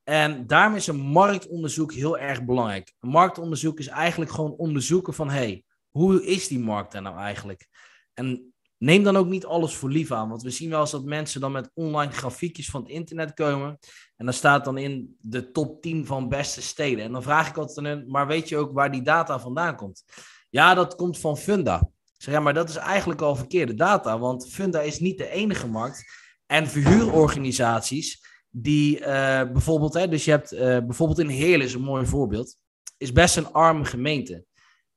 En 0.02 0.46
daarom 0.46 0.76
is 0.76 0.86
een 0.86 1.00
marktonderzoek 1.00 1.92
heel 1.92 2.18
erg 2.18 2.44
belangrijk. 2.44 2.94
Een 3.00 3.10
marktonderzoek 3.10 3.78
is 3.78 3.86
eigenlijk 3.86 4.30
gewoon 4.30 4.52
onderzoeken 4.56 5.14
van... 5.14 5.30
hey, 5.30 5.64
hoe 5.90 6.26
is 6.26 6.48
die 6.48 6.60
markt 6.60 6.92
daar 6.92 7.02
nou 7.02 7.18
eigenlijk? 7.18 7.68
En 8.14 8.52
neem 8.78 9.02
dan 9.02 9.16
ook 9.16 9.26
niet 9.26 9.46
alles 9.46 9.74
voor 9.74 9.90
lief 9.90 10.12
aan. 10.12 10.28
Want 10.28 10.42
we 10.42 10.50
zien 10.50 10.70
wel 10.70 10.80
eens 10.80 10.90
dat 10.90 11.04
mensen 11.04 11.40
dan 11.40 11.52
met 11.52 11.70
online 11.74 12.12
grafiekjes 12.12 12.70
van 12.70 12.82
het 12.82 12.90
internet 12.90 13.34
komen. 13.34 13.78
En 14.16 14.24
dan 14.24 14.34
staat 14.34 14.64
dan 14.64 14.78
in 14.78 15.16
de 15.20 15.50
top 15.50 15.82
10 15.82 16.06
van 16.06 16.28
beste 16.28 16.62
steden. 16.62 17.04
En 17.04 17.12
dan 17.12 17.22
vraag 17.22 17.48
ik 17.48 17.56
altijd 17.56 17.86
aan 17.86 18.10
maar 18.10 18.26
weet 18.26 18.48
je 18.48 18.56
ook 18.56 18.72
waar 18.72 18.90
die 18.90 19.02
data 19.02 19.40
vandaan 19.40 19.76
komt? 19.76 20.04
Ja, 20.50 20.74
dat 20.74 20.94
komt 20.94 21.18
van 21.18 21.36
Funda. 21.36 21.90
Zeg, 22.16 22.34
ja, 22.34 22.40
maar 22.40 22.54
dat 22.54 22.68
is 22.68 22.76
eigenlijk 22.76 23.20
al 23.20 23.36
verkeerde 23.36 23.74
data. 23.74 24.18
Want 24.18 24.48
Funda 24.50 24.80
is 24.80 25.00
niet 25.00 25.18
de 25.18 25.28
enige 25.28 25.68
markt. 25.68 26.04
En 26.46 26.68
verhuurorganisaties 26.68 28.26
die 28.50 29.00
uh, 29.00 29.06
bijvoorbeeld, 29.52 29.94
hè, 29.94 30.08
dus 30.08 30.24
je 30.24 30.30
hebt 30.30 30.52
uh, 30.52 30.60
bijvoorbeeld 30.60 31.18
in 31.18 31.28
Heerlen 31.28 31.66
is 31.66 31.74
een 31.74 31.80
mooi 31.80 32.06
voorbeeld, 32.06 32.56
is 32.96 33.12
best 33.12 33.36
een 33.36 33.52
arme 33.52 33.84
gemeente. 33.84 34.44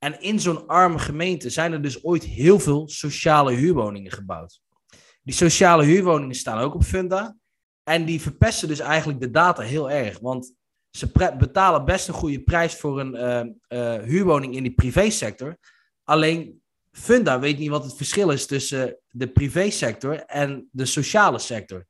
En 0.02 0.20
in 0.20 0.40
zo'n 0.40 0.66
arme 0.66 0.98
gemeente 0.98 1.50
zijn 1.50 1.72
er 1.72 1.82
dus 1.82 2.04
ooit 2.04 2.24
heel 2.24 2.58
veel 2.58 2.88
sociale 2.88 3.52
huurwoningen 3.52 4.12
gebouwd. 4.12 4.60
Die 5.22 5.34
sociale 5.34 5.84
huurwoningen 5.84 6.34
staan 6.34 6.58
ook 6.58 6.74
op 6.74 6.82
Funda. 6.82 7.36
En 7.82 8.04
die 8.04 8.20
verpesten 8.20 8.68
dus 8.68 8.78
eigenlijk 8.78 9.20
de 9.20 9.30
data 9.30 9.62
heel 9.62 9.90
erg. 9.90 10.18
Want 10.18 10.54
ze 10.90 11.34
betalen 11.38 11.84
best 11.84 12.08
een 12.08 12.14
goede 12.14 12.42
prijs 12.42 12.74
voor 12.74 13.00
een 13.00 13.14
uh, 13.14 13.78
uh, 13.78 14.02
huurwoning 14.02 14.56
in 14.56 14.62
die 14.62 14.74
privésector. 14.74 15.56
Alleen 16.04 16.62
Funda 16.90 17.38
weet 17.38 17.58
niet 17.58 17.70
wat 17.70 17.84
het 17.84 17.96
verschil 17.96 18.30
is 18.30 18.46
tussen 18.46 18.98
de 19.08 19.28
privésector 19.28 20.14
en 20.14 20.68
de 20.70 20.86
sociale 20.86 21.38
sector. 21.38 21.86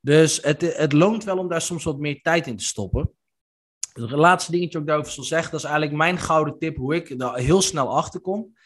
Dus 0.00 0.42
het, 0.42 0.76
het 0.76 0.92
loont 0.92 1.24
wel 1.24 1.38
om 1.38 1.48
daar 1.48 1.62
soms 1.62 1.84
wat 1.84 1.98
meer 1.98 2.20
tijd 2.20 2.46
in 2.46 2.56
te 2.56 2.64
stoppen. 2.64 3.10
Het 3.92 4.10
laatste 4.10 4.50
dingetje 4.50 4.78
ook 4.78 4.86
daarover 4.86 5.12
zal 5.12 5.24
zeggen, 5.24 5.50
dat 5.50 5.60
is 5.60 5.66
eigenlijk 5.66 5.96
mijn 5.96 6.18
gouden 6.18 6.58
tip 6.58 6.76
hoe 6.76 6.94
ik 6.94 7.10
er 7.10 7.34
heel 7.34 7.62
snel 7.62 7.96
achter 7.96 8.20
kom. 8.20 8.56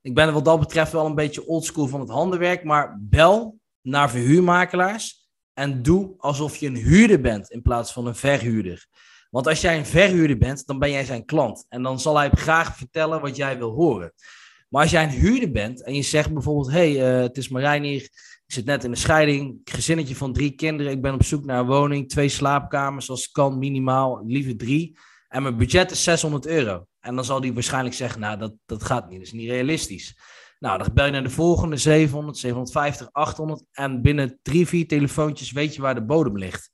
Ik 0.00 0.14
ben 0.14 0.32
wat 0.32 0.44
dat 0.44 0.60
betreft 0.60 0.92
wel 0.92 1.06
een 1.06 1.14
beetje 1.14 1.46
oldschool 1.46 1.86
van 1.86 2.00
het 2.00 2.08
handenwerk, 2.08 2.64
maar 2.64 2.98
bel 3.00 3.58
naar 3.80 4.10
verhuurmakelaars 4.10 5.28
en 5.54 5.82
doe 5.82 6.14
alsof 6.18 6.56
je 6.56 6.66
een 6.66 6.76
huurder 6.76 7.20
bent 7.20 7.50
in 7.50 7.62
plaats 7.62 7.92
van 7.92 8.06
een 8.06 8.14
verhuurder. 8.14 8.86
Want 9.30 9.46
als 9.46 9.60
jij 9.60 9.78
een 9.78 9.86
verhuurder 9.86 10.38
bent, 10.38 10.66
dan 10.66 10.78
ben 10.78 10.90
jij 10.90 11.04
zijn 11.04 11.24
klant 11.24 11.66
en 11.68 11.82
dan 11.82 12.00
zal 12.00 12.16
hij 12.16 12.30
graag 12.30 12.76
vertellen 12.76 13.20
wat 13.20 13.36
jij 13.36 13.58
wil 13.58 13.70
horen. 13.70 14.12
Maar 14.68 14.82
als 14.82 14.90
jij 14.90 15.02
een 15.02 15.10
huurder 15.10 15.50
bent 15.50 15.82
en 15.82 15.94
je 15.94 16.02
zegt 16.02 16.32
bijvoorbeeld: 16.32 16.70
hey, 16.70 17.16
uh, 17.16 17.22
het 17.22 17.36
is 17.36 17.48
Marijn 17.48 17.82
hier, 17.82 18.10
ik 18.52 18.58
zit 18.58 18.66
net 18.66 18.84
in 18.84 18.90
een 18.90 18.96
scheiding, 18.96 19.60
gezinnetje 19.64 20.16
van 20.16 20.32
drie 20.32 20.50
kinderen. 20.50 20.92
Ik 20.92 21.02
ben 21.02 21.14
op 21.14 21.22
zoek 21.22 21.44
naar 21.44 21.58
een 21.58 21.66
woning, 21.66 22.08
twee 22.08 22.28
slaapkamers 22.28 23.10
als 23.10 23.30
kan, 23.30 23.58
minimaal, 23.58 24.22
liever 24.26 24.56
drie. 24.56 24.98
En 25.28 25.42
mijn 25.42 25.56
budget 25.56 25.90
is 25.90 26.02
600 26.02 26.46
euro. 26.46 26.86
En 27.00 27.14
dan 27.14 27.24
zal 27.24 27.40
die 27.40 27.52
waarschijnlijk 27.52 27.94
zeggen, 27.94 28.20
nou, 28.20 28.38
dat, 28.38 28.52
dat 28.66 28.84
gaat 28.84 29.08
niet, 29.08 29.18
dat 29.18 29.26
is 29.26 29.32
niet 29.32 29.48
realistisch. 29.48 30.18
Nou, 30.58 30.78
dan 30.78 30.88
bel 30.94 31.04
je 31.04 31.10
naar 31.10 31.22
de 31.22 31.30
volgende, 31.30 31.76
700, 31.76 32.38
750, 32.38 33.08
800. 33.12 33.64
En 33.72 34.02
binnen 34.02 34.38
drie, 34.42 34.66
vier 34.66 34.86
telefoontjes 34.86 35.52
weet 35.52 35.74
je 35.74 35.82
waar 35.82 35.94
de 35.94 36.04
bodem 36.04 36.38
ligt. 36.38 36.70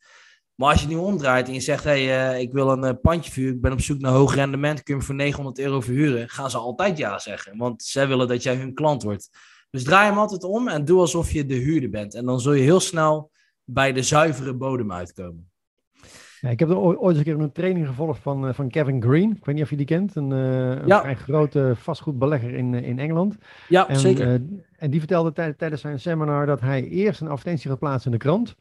Maar 0.54 0.70
als 0.70 0.82
je 0.82 0.88
nu 0.88 0.96
omdraait 0.96 1.46
en 1.46 1.54
je 1.54 1.60
zegt, 1.60 1.84
hey, 1.84 2.32
uh, 2.32 2.40
ik 2.40 2.52
wil 2.52 2.70
een 2.70 2.84
uh, 2.84 3.00
pandje 3.02 3.30
vuur, 3.30 3.52
ik 3.52 3.60
ben 3.60 3.72
op 3.72 3.80
zoek 3.80 3.98
naar 3.98 4.12
hoog 4.12 4.34
rendement, 4.34 4.82
kun 4.82 4.94
je 4.94 5.00
hem 5.00 5.08
voor 5.08 5.14
900 5.14 5.58
euro 5.58 5.80
verhuren, 5.80 6.28
gaan 6.28 6.50
ze 6.50 6.58
altijd 6.58 6.98
ja 6.98 7.18
zeggen. 7.18 7.56
Want 7.56 7.82
zij 7.82 8.08
willen 8.08 8.28
dat 8.28 8.42
jij 8.42 8.56
hun 8.56 8.74
klant 8.74 9.02
wordt. 9.02 9.30
Dus 9.70 9.85
draai 9.85 10.09
hem 10.09 10.18
altijd 10.18 10.44
om 10.44 10.68
en 10.68 10.85
doe 10.85 11.00
alsof 11.00 11.31
je 11.31 11.46
de 11.46 11.54
huurder 11.54 11.90
bent. 11.90 12.14
En 12.14 12.24
dan 12.24 12.40
zul 12.40 12.52
je 12.52 12.62
heel 12.62 12.81
snel 12.81 13.31
bij 13.64 13.92
de 13.92 14.02
zuivere 14.02 14.54
bodem 14.54 14.92
uitkomen. 14.92 15.50
Ja, 16.40 16.48
ik 16.48 16.59
heb 16.59 16.68
er 16.68 16.76
ooit 16.76 17.00
eens 17.00 17.18
een 17.18 17.24
keer 17.24 17.40
een 17.40 17.52
training 17.52 17.87
gevolgd 17.87 18.20
van, 18.20 18.48
eh, 18.48 18.54
van 18.54 18.68
Kevin 18.68 19.02
Green. 19.02 19.31
Ik 19.37 19.44
weet 19.44 19.54
niet 19.54 19.64
of 19.64 19.70
je 19.70 19.76
die 19.76 19.87
kent. 19.87 20.16
Een, 20.16 20.31
uh, 20.31 20.68
een 20.68 20.87
ja. 20.87 21.00
vrij 21.00 21.14
grote 21.14 21.72
vastgoedbelegger 21.76 22.54
in, 22.54 22.74
eh, 22.74 22.88
in 22.88 22.98
Engeland. 22.98 23.37
Ja, 23.68 23.88
en, 23.88 23.98
zeker. 23.98 24.26
Uh, 24.26 24.33
en 24.76 24.90
die 24.90 24.98
vertelde 24.98 25.54
tijdens 25.57 25.81
zijn 25.81 26.00
seminar 26.00 26.46
dat 26.46 26.61
hij 26.61 26.85
eerst 26.85 27.20
een 27.20 27.28
advertentie 27.28 27.70
gaat 27.70 27.78
plaatsen 27.78 28.12
in 28.12 28.18
de 28.18 28.24
krant. 28.24 28.57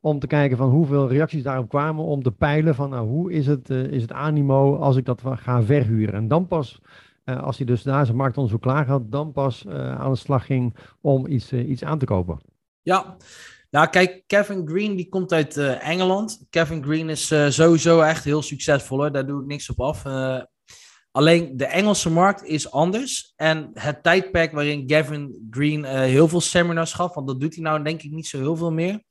Om 0.00 0.18
te 0.18 0.26
kijken 0.26 0.56
van 0.56 0.70
hoeveel 0.70 1.08
reacties 1.08 1.42
daarop 1.42 1.68
kwamen. 1.68 2.04
Om 2.04 2.22
te 2.22 2.32
peilen 2.32 2.74
van 2.74 2.90
nou, 2.90 3.08
hoe 3.08 3.32
is 3.32 3.46
het, 3.46 3.70
is 3.70 4.02
het 4.02 4.12
animo 4.12 4.76
als 4.76 4.96
ik 4.96 5.04
dat 5.04 5.22
ga 5.24 5.62
verhuren. 5.62 6.14
En 6.14 6.28
dan 6.28 6.46
pas 6.46 6.80
uh, 7.24 7.42
als 7.42 7.56
hij 7.56 7.66
dus 7.66 7.82
daar 7.82 8.04
zijn 8.04 8.16
marktonderzoek 8.16 8.62
klaar 8.62 8.86
had, 8.86 9.12
dan 9.12 9.32
pas 9.32 9.64
uh, 9.64 10.00
aan 10.00 10.10
de 10.12 10.18
slag 10.18 10.46
ging 10.46 10.76
om 11.00 11.26
iets, 11.26 11.52
uh, 11.52 11.68
iets 11.68 11.84
aan 11.84 11.98
te 11.98 12.04
kopen. 12.04 12.40
Ja, 12.82 13.16
nou 13.70 13.88
kijk, 13.88 14.22
Kevin 14.26 14.68
Green 14.68 14.96
die 14.96 15.08
komt 15.08 15.32
uit 15.32 15.56
Engeland. 15.56 16.46
Kevin 16.50 16.82
Green 16.82 17.08
is 17.08 17.26
sowieso 17.48 18.00
echt 18.00 18.24
heel 18.24 18.42
succesvol, 18.42 18.98
hoor. 18.98 19.12
daar 19.12 19.26
doe 19.26 19.40
ik 19.40 19.46
niks 19.46 19.70
op 19.70 19.80
af. 19.80 20.04
alleen 21.10 21.56
de 21.56 21.66
Engelse 21.66 22.10
markt 22.10 22.44
is 22.44 22.70
anders. 22.70 23.32
En 23.36 23.70
het 23.74 24.02
tijdperk 24.02 24.52
waarin 24.52 24.86
Kevin 24.86 25.46
Green 25.50 25.84
heel 25.84 26.28
veel 26.28 26.40
seminars 26.40 26.92
gaf, 26.92 27.14
want 27.14 27.26
dat 27.26 27.40
doet 27.40 27.54
hij 27.54 27.64
nou 27.64 27.82
denk 27.82 28.02
ik 28.02 28.10
niet 28.10 28.26
zo 28.26 28.38
heel 28.38 28.56
veel 28.56 28.72
meer, 28.72 29.02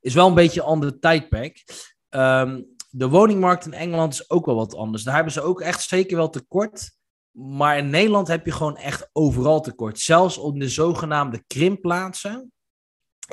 is 0.00 0.14
wel 0.14 0.28
een 0.28 0.34
beetje 0.34 0.60
een 0.60 0.66
ander 0.66 0.98
tijdperk. 0.98 1.64
Um, 2.10 2.66
de 2.90 3.08
woningmarkt 3.08 3.66
in 3.66 3.72
Engeland 3.72 4.12
is 4.12 4.30
ook 4.30 4.46
wel 4.46 4.54
wat 4.54 4.74
anders. 4.74 5.02
Daar 5.02 5.14
hebben 5.14 5.32
ze 5.32 5.40
ook 5.40 5.60
echt 5.60 5.82
zeker 5.82 6.16
wel 6.16 6.30
tekort 6.30 6.92
maar 7.34 7.78
in 7.78 7.90
Nederland 7.90 8.28
heb 8.28 8.46
je 8.46 8.52
gewoon 8.52 8.76
echt 8.76 9.10
overal 9.12 9.60
tekort. 9.60 9.98
Zelfs 9.98 10.38
op 10.38 10.60
de 10.60 10.68
zogenaamde 10.68 11.44
krimpplaatsen 11.46 12.52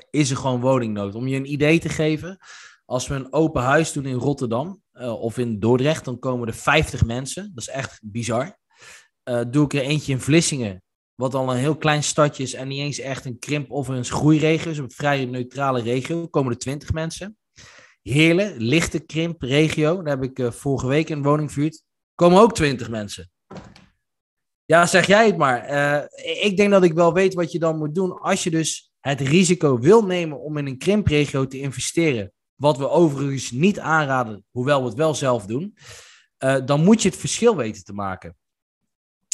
is 0.09 0.29
er 0.29 0.37
gewoon 0.37 0.61
woningnood. 0.61 1.15
Om 1.15 1.27
je 1.27 1.35
een 1.35 1.51
idee 1.51 1.79
te 1.79 1.89
geven, 1.89 2.37
als 2.85 3.07
we 3.07 3.15
een 3.15 3.33
open 3.33 3.61
huis 3.61 3.91
doen 3.91 4.05
in 4.05 4.15
Rotterdam 4.15 4.81
uh, 4.93 5.21
of 5.21 5.37
in 5.37 5.59
Dordrecht, 5.59 6.05
dan 6.05 6.19
komen 6.19 6.47
er 6.47 6.53
50 6.53 7.05
mensen. 7.05 7.51
Dat 7.53 7.63
is 7.63 7.69
echt 7.69 7.99
bizar. 8.03 8.57
Uh, 9.23 9.41
doe 9.49 9.65
ik 9.65 9.73
er 9.73 9.81
eentje 9.81 10.11
in 10.11 10.19
Vlissingen, 10.19 10.83
wat 11.15 11.33
al 11.33 11.51
een 11.51 11.57
heel 11.57 11.77
klein 11.77 12.03
stadje 12.03 12.43
is 12.43 12.53
en 12.53 12.67
niet 12.67 12.79
eens 12.79 12.99
echt 12.99 13.25
een 13.25 13.39
krimp 13.39 13.71
of 13.71 13.87
een 13.87 14.05
groeiregio, 14.05 14.71
is 14.71 14.77
een 14.77 14.91
vrij 14.91 15.25
neutrale 15.25 15.81
regio, 15.81 16.27
komen 16.27 16.51
er 16.51 16.57
20 16.57 16.93
mensen. 16.93 17.37
Heerlen, 18.01 18.57
lichte 18.57 18.99
krimp 18.99 19.41
regio, 19.41 20.01
daar 20.01 20.19
heb 20.19 20.29
ik 20.29 20.39
uh, 20.39 20.51
vorige 20.51 20.87
week 20.87 21.09
een 21.09 21.23
woning 21.23 21.79
komen 22.15 22.41
ook 22.41 22.53
20 22.53 22.89
mensen. 22.89 23.31
Ja, 24.71 24.85
zeg 24.85 25.07
jij 25.07 25.25
het 25.25 25.37
maar. 25.37 25.71
Uh, 25.71 26.43
ik 26.43 26.57
denk 26.57 26.71
dat 26.71 26.83
ik 26.83 26.93
wel 26.93 27.13
weet 27.13 27.33
wat 27.33 27.51
je 27.51 27.59
dan 27.59 27.77
moet 27.77 27.95
doen. 27.95 28.19
Als 28.19 28.43
je 28.43 28.49
dus 28.49 28.91
het 28.99 29.19
risico 29.19 29.79
wil 29.79 30.05
nemen 30.05 30.39
om 30.39 30.57
in 30.57 30.67
een 30.67 30.77
krimpregio 30.77 31.47
te 31.47 31.59
investeren, 31.59 32.31
wat 32.55 32.77
we 32.77 32.89
overigens 32.89 33.51
niet 33.51 33.79
aanraden, 33.79 34.45
hoewel 34.51 34.81
we 34.81 34.87
het 34.87 34.97
wel 34.97 35.15
zelf 35.15 35.45
doen, 35.45 35.77
uh, 36.43 36.57
dan 36.65 36.83
moet 36.83 37.01
je 37.01 37.09
het 37.09 37.17
verschil 37.17 37.55
weten 37.55 37.83
te 37.83 37.93
maken. 37.93 38.37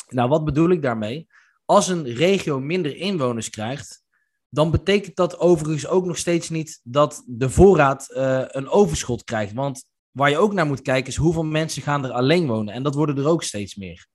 Nou, 0.08 0.30
wat 0.30 0.45
bedoel 0.45 0.69
ik 0.69 0.82
daarmee? 0.82 1.28
Als 1.65 1.88
een 1.88 2.13
regio 2.13 2.60
minder 2.60 2.95
inwoners 2.95 3.50
krijgt, 3.50 4.04
dan 4.50 4.71
betekent 4.71 5.15
dat 5.15 5.39
overigens 5.39 5.88
ook 5.88 6.06
nog 6.06 6.17
steeds 6.17 6.50
niet 6.50 6.80
dat 6.84 7.23
de 7.26 7.50
voorraad 7.50 8.08
uh, 8.10 8.43
een 8.47 8.69
overschot 8.69 9.23
krijgt. 9.23 9.54
Want 9.54 9.86
waar 10.17 10.30
je 10.30 10.38
ook 10.38 10.53
naar 10.53 10.65
moet 10.65 10.82
kijken 10.82 11.10
is 11.10 11.15
hoeveel 11.15 11.43
mensen 11.43 11.82
gaan 11.82 12.06
er 12.06 12.12
alleen 12.12 12.47
wonen. 12.47 12.73
En 12.73 12.84
dat 12.84 12.95
worden 12.95 13.17
er 13.17 13.27
ook 13.27 13.43
steeds 13.43 13.75
meer. 13.75 14.08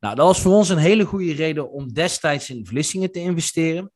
Nou, 0.00 0.14
dat 0.14 0.26
was 0.26 0.40
voor 0.40 0.54
ons 0.54 0.68
een 0.68 0.78
hele 0.78 1.04
goede 1.04 1.32
reden 1.32 1.70
om 1.70 1.92
destijds 1.92 2.50
in 2.50 2.66
Vlissingen 2.66 3.12
te 3.12 3.20
investeren. 3.20 3.92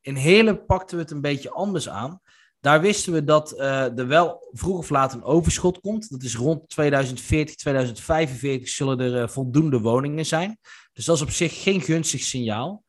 In 0.00 0.14
Heerlen 0.14 0.64
pakten 0.64 0.96
we 0.96 1.02
het 1.02 1.12
een 1.12 1.20
beetje 1.20 1.50
anders 1.50 1.88
aan. 1.88 2.20
Daar 2.60 2.80
wisten 2.80 3.12
we 3.12 3.24
dat 3.24 3.52
uh, 3.52 3.98
er 3.98 4.06
wel 4.06 4.48
vroeg 4.52 4.78
of 4.78 4.90
laat 4.90 5.12
een 5.12 5.22
overschot 5.22 5.80
komt. 5.80 6.10
Dat 6.10 6.22
is 6.22 6.36
rond 6.36 6.68
2040, 6.68 7.54
2045 7.54 8.68
zullen 8.68 9.00
er 9.00 9.22
uh, 9.22 9.28
voldoende 9.28 9.80
woningen 9.80 10.26
zijn. 10.26 10.58
Dus 10.92 11.04
dat 11.04 11.16
is 11.16 11.22
op 11.22 11.30
zich 11.30 11.62
geen 11.62 11.80
gunstig 11.80 12.20
signaal. 12.20 12.84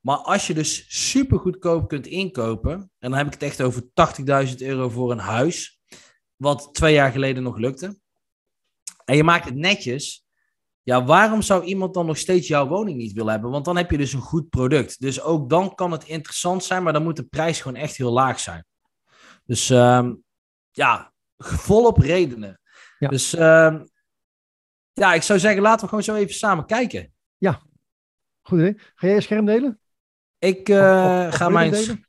Maar 0.00 0.16
als 0.16 0.46
je 0.46 0.54
dus 0.54 0.84
super 0.88 1.38
goedkoop 1.38 1.88
kunt 1.88 2.06
inkopen, 2.06 2.72
en 2.72 3.10
dan 3.10 3.14
heb 3.14 3.26
ik 3.26 3.32
het 3.32 3.42
echt 3.42 3.62
over 3.62 3.82
80.000 4.48 4.54
euro 4.56 4.88
voor 4.88 5.10
een 5.10 5.18
huis, 5.18 5.82
wat 6.36 6.68
twee 6.72 6.94
jaar 6.94 7.10
geleden 7.12 7.42
nog 7.42 7.56
lukte, 7.56 7.98
en 9.04 9.16
je 9.16 9.24
maakt 9.24 9.44
het 9.44 9.54
netjes, 9.54 10.24
ja, 10.82 11.04
waarom 11.04 11.42
zou 11.42 11.64
iemand 11.64 11.94
dan 11.94 12.06
nog 12.06 12.18
steeds 12.18 12.48
jouw 12.48 12.66
woning 12.66 12.96
niet 12.96 13.12
willen 13.12 13.32
hebben? 13.32 13.50
Want 13.50 13.64
dan 13.64 13.76
heb 13.76 13.90
je 13.90 13.96
dus 13.96 14.12
een 14.12 14.20
goed 14.20 14.48
product. 14.48 15.00
Dus 15.00 15.20
ook 15.20 15.48
dan 15.50 15.74
kan 15.74 15.92
het 15.92 16.04
interessant 16.04 16.64
zijn, 16.64 16.82
maar 16.82 16.92
dan 16.92 17.02
moet 17.02 17.16
de 17.16 17.24
prijs 17.24 17.60
gewoon 17.60 17.80
echt 17.80 17.96
heel 17.96 18.12
laag 18.12 18.40
zijn. 18.40 18.64
Dus 19.44 19.70
um, 19.70 20.22
ja, 20.70 21.12
volop 21.38 21.98
redenen. 21.98 22.60
Ja. 22.98 23.08
Dus 23.08 23.32
um, 23.32 23.88
ja, 24.92 25.14
ik 25.14 25.22
zou 25.22 25.38
zeggen, 25.38 25.62
laten 25.62 25.80
we 25.80 25.88
gewoon 25.88 26.04
zo 26.04 26.14
even 26.14 26.34
samen 26.34 26.66
kijken. 26.66 27.12
Ja, 27.36 27.62
goed 28.42 28.58
idee. 28.58 28.74
Ga 28.78 29.06
jij 29.06 29.14
je 29.14 29.20
scherm 29.20 29.46
delen? 29.46 29.80
Ik 30.38 30.68
uh, 30.68 31.32
ga 31.32 31.48
mijn... 31.48 31.70
Delen? 31.70 32.08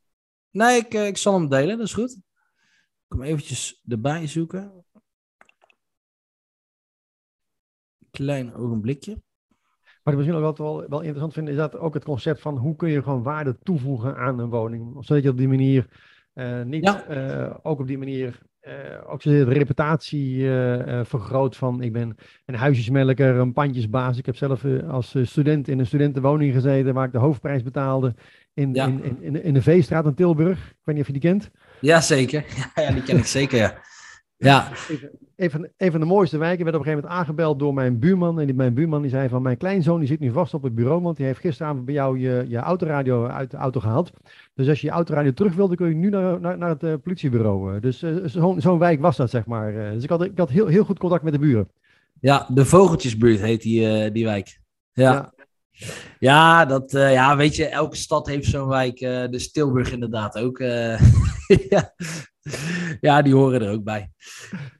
Nee, 0.50 0.78
ik, 0.78 0.94
uh, 0.94 1.08
ik 1.08 1.18
zal 1.18 1.34
hem 1.34 1.50
delen, 1.50 1.78
dat 1.78 1.88
is 1.88 1.94
goed. 1.94 2.18
Ik 3.06 3.12
kom 3.12 3.22
eventjes 3.22 3.82
erbij 3.88 4.28
zoeken. 4.28 4.86
Klein 8.12 8.54
ogenblikje. 8.54 9.22
Wat 10.04 10.14
ik 10.14 10.20
misschien 10.20 10.44
ook 10.44 10.58
wel, 10.58 10.90
wel 10.90 11.00
interessant 11.00 11.34
vind, 11.34 11.48
is 11.48 11.56
dat 11.56 11.78
ook 11.78 11.94
het 11.94 12.04
concept 12.04 12.42
van 12.42 12.58
hoe 12.58 12.76
kun 12.76 12.90
je 12.90 13.04
gewoon 13.04 13.24
waarde 13.24 13.58
toevoegen 13.64 14.18
aan 14.18 14.40
een 14.40 14.50
woning. 14.50 15.06
Zodat 15.06 15.24
je 15.24 15.30
op 15.30 15.38
die 15.38 15.48
manier 15.48 15.88
uh, 16.34 16.64
niet 16.64 16.84
ja. 16.84 17.60
ook 17.64 17.80
op 17.80 17.88
die 17.88 17.98
manier 17.98 18.42
uh, 18.62 19.12
ook 19.12 19.22
de 19.22 19.44
reputatie 19.44 20.44
vergroot 21.04 21.56
van 21.56 21.82
ik 21.82 21.94
ben 21.94 22.16
een 22.46 22.56
huisjesmelker, 22.56 23.36
een 23.36 23.54
pandjesbaas. 23.54 24.18
Ik 24.18 24.26
heb 24.26 24.36
zelf 24.36 24.66
als 24.88 25.16
student 25.22 25.68
in 25.68 25.80
een 25.80 25.86
studentenwoning 25.86 26.54
gezeten 26.54 26.94
waar 26.94 27.06
ik 27.06 27.12
de 27.12 27.18
hoofdprijs 27.18 27.64
betaalde 27.64 28.16
in, 28.54 28.74
in, 28.74 29.22
in, 29.22 29.44
in, 29.44 29.54
de 29.54 29.62
Veestraat 29.62 30.06
in 30.06 30.14
Tilburg. 30.14 30.70
Ik 30.70 30.76
weet 30.84 30.96
niet 30.96 31.04
of 31.04 31.14
je 31.14 31.20
die 31.20 31.30
kent. 31.30 31.52
Jazeker, 31.82 32.46
ja, 32.76 32.84
ja 32.84 32.92
die 32.92 33.04
ken 33.04 33.18
ik 33.18 33.26
zeker, 33.26 33.58
ja. 33.58 33.84
Ja. 34.38 34.72
Een 35.36 35.52
van, 35.52 35.68
een 35.78 35.92
van 35.92 36.00
de 36.00 36.06
mooiste 36.06 36.38
wijken 36.38 36.64
werd 36.64 36.76
op 36.76 36.82
een 36.82 36.88
gegeven 36.88 37.08
moment 37.10 37.22
aangebeld 37.22 37.60
door 37.60 37.74
mijn 37.74 38.00
buurman. 38.00 38.40
En 38.40 38.46
die, 38.46 38.56
mijn 38.56 38.74
buurman 38.74 39.02
die 39.02 39.10
zei 39.10 39.30
van 39.30 39.42
mijn 39.42 39.58
kleinzoon 39.58 40.00
die 40.00 40.08
zit 40.08 40.20
nu 40.20 40.32
vast 40.32 40.54
op 40.54 40.64
het 40.64 40.76
bureau, 40.76 41.02
want 41.02 41.18
die 41.18 41.26
heeft 41.26 41.40
gisteravond 41.40 41.86
bij 41.86 41.94
jou 41.94 42.20
je, 42.20 42.46
je 42.48 42.58
autoradio 42.58 43.28
uit 43.28 43.52
de 43.52 43.58
auto 43.58 43.80
gehaald. 43.80 44.12
Dus 44.54 44.68
als 44.68 44.82
je 44.82 44.88
je 44.88 44.94
autoradio 44.94 45.34
terug 45.34 45.56
wilde, 45.56 45.76
kun 45.76 45.88
je 45.88 45.96
nu 45.96 46.10
naar, 46.10 46.40
naar, 46.40 46.58
naar 46.58 46.70
het 46.70 46.84
uh, 46.84 46.94
politiebureau. 47.04 47.80
Dus 47.80 48.04
uh, 48.04 48.16
zo'n 48.26 48.62
zo'n 48.62 48.80
wijk 48.80 49.02
was 49.02 49.18
dat, 49.18 49.30
zeg 49.30 49.46
maar. 49.46 49.74
Dus 49.94 50.04
ik 50.04 50.10
had, 50.10 50.24
ik 50.24 50.38
had 50.38 50.50
heel, 50.50 50.68
heel 50.68 50.84
goed 50.84 51.00
contact 51.00 51.24
met 51.24 51.34
de 51.34 51.40
buren. 51.40 51.70
Ja, 52.20 52.48
de 52.54 52.66
Vogeltjesbuurt 52.66 53.40
heet 53.40 53.62
die, 53.62 54.12
die 54.12 54.26
wijk. 54.26 54.60
Ja. 54.94 55.12
ja. 55.12 55.34
Ja, 56.20 56.66
dat, 56.66 56.94
uh, 56.94 57.14
ja, 57.14 57.36
weet 57.36 57.56
je, 57.56 57.66
elke 57.66 57.96
stad 57.96 58.28
heeft 58.28 58.50
zo'n 58.50 58.68
wijk. 58.68 59.02
Uh, 59.02 59.26
de 59.30 59.50
Tilburg 59.52 59.92
inderdaad 59.92 60.38
ook. 60.38 60.60
Uh, 60.60 61.00
ja. 61.70 61.94
ja, 63.02 63.22
die 63.22 63.34
horen 63.34 63.62
er 63.62 63.72
ook 63.72 63.84
bij. 63.84 64.12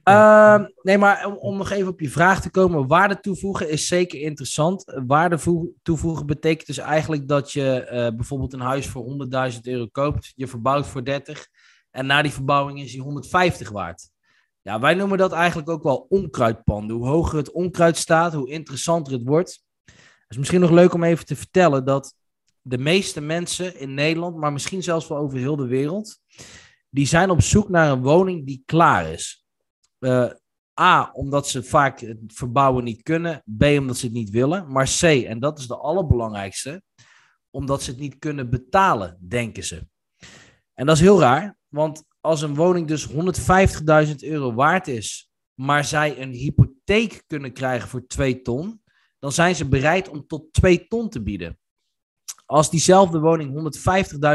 Uh, 0.04 0.64
nee, 0.82 0.98
maar 0.98 1.26
om, 1.26 1.34
om, 1.34 1.56
nog 1.56 1.70
even 1.70 1.88
op 1.88 2.00
je 2.00 2.10
vraag 2.10 2.40
te 2.40 2.50
komen. 2.50 2.86
Waarde 2.86 3.20
toevoegen 3.20 3.70
is 3.70 3.86
zeker 3.86 4.20
interessant. 4.20 5.00
Waarde 5.06 5.38
toevoegen 5.82 6.26
betekent 6.26 6.66
dus 6.66 6.78
eigenlijk 6.78 7.28
dat 7.28 7.52
je 7.52 8.12
bijvoorbeeld 8.16 8.52
een 8.52 8.60
huis 8.60 8.86
voor 8.86 9.26
100.000 9.52 9.60
euro 9.62 9.86
koopt. 9.86 10.32
Je 10.36 10.46
verbouwt 10.46 10.86
voor 10.86 11.04
30. 11.04 11.48
En 11.90 12.06
na 12.06 12.22
die 12.22 12.32
verbouwing 12.32 12.80
is 12.80 12.92
die 12.92 13.02
150 13.02 13.70
waard. 13.70 14.10
Ja, 14.62 14.80
wij 14.80 14.94
noemen 14.94 15.18
dat 15.18 15.32
eigenlijk 15.32 15.68
ook 15.68 15.82
wel 15.82 16.06
onkruidpanden. 16.08 16.96
Hoe 16.96 17.06
hoger 17.06 17.36
het 17.36 17.52
onkruid 17.52 17.96
staat, 17.96 18.32
hoe 18.32 18.50
interessanter 18.50 19.12
het 19.12 19.22
wordt. 19.24 19.65
Is 20.28 20.36
misschien 20.36 20.60
nog 20.60 20.70
leuk 20.70 20.92
om 20.92 21.02
even 21.02 21.26
te 21.26 21.36
vertellen 21.36 21.84
dat 21.84 22.14
de 22.62 22.78
meeste 22.78 23.20
mensen 23.20 23.80
in 23.80 23.94
Nederland, 23.94 24.36
maar 24.36 24.52
misschien 24.52 24.82
zelfs 24.82 25.08
wel 25.08 25.18
over 25.18 25.38
heel 25.38 25.56
de 25.56 25.66
wereld, 25.66 26.18
die 26.90 27.06
zijn 27.06 27.30
op 27.30 27.42
zoek 27.42 27.68
naar 27.68 27.90
een 27.90 28.02
woning 28.02 28.46
die 28.46 28.62
klaar 28.66 29.12
is. 29.12 29.44
Uh, 29.98 30.30
A, 30.80 31.10
omdat 31.12 31.48
ze 31.48 31.62
vaak 31.62 32.00
het 32.00 32.18
verbouwen 32.26 32.84
niet 32.84 33.02
kunnen. 33.02 33.42
B, 33.56 33.62
omdat 33.62 33.96
ze 33.96 34.06
het 34.06 34.14
niet 34.14 34.30
willen. 34.30 34.72
Maar 34.72 34.96
C, 35.00 35.02
en 35.02 35.40
dat 35.40 35.58
is 35.58 35.66
de 35.66 35.76
allerbelangrijkste, 35.76 36.82
omdat 37.50 37.82
ze 37.82 37.90
het 37.90 38.00
niet 38.00 38.18
kunnen 38.18 38.50
betalen, 38.50 39.18
denken 39.20 39.64
ze. 39.64 39.88
En 40.74 40.86
dat 40.86 40.96
is 40.96 41.02
heel 41.02 41.20
raar, 41.20 41.56
want 41.68 42.04
als 42.20 42.42
een 42.42 42.54
woning 42.54 42.86
dus 42.86 43.08
150.000 43.08 43.14
euro 44.18 44.54
waard 44.54 44.88
is, 44.88 45.30
maar 45.54 45.84
zij 45.84 46.20
een 46.20 46.32
hypotheek 46.32 47.22
kunnen 47.26 47.52
krijgen 47.52 47.88
voor 47.88 48.06
2 48.06 48.42
ton, 48.42 48.80
dan 49.18 49.32
zijn 49.32 49.54
ze 49.54 49.68
bereid 49.68 50.08
om 50.08 50.26
tot 50.26 50.52
2 50.52 50.86
ton 50.86 51.08
te 51.08 51.22
bieden. 51.22 51.58
Als 52.46 52.70
diezelfde 52.70 53.18
woning 53.18 53.76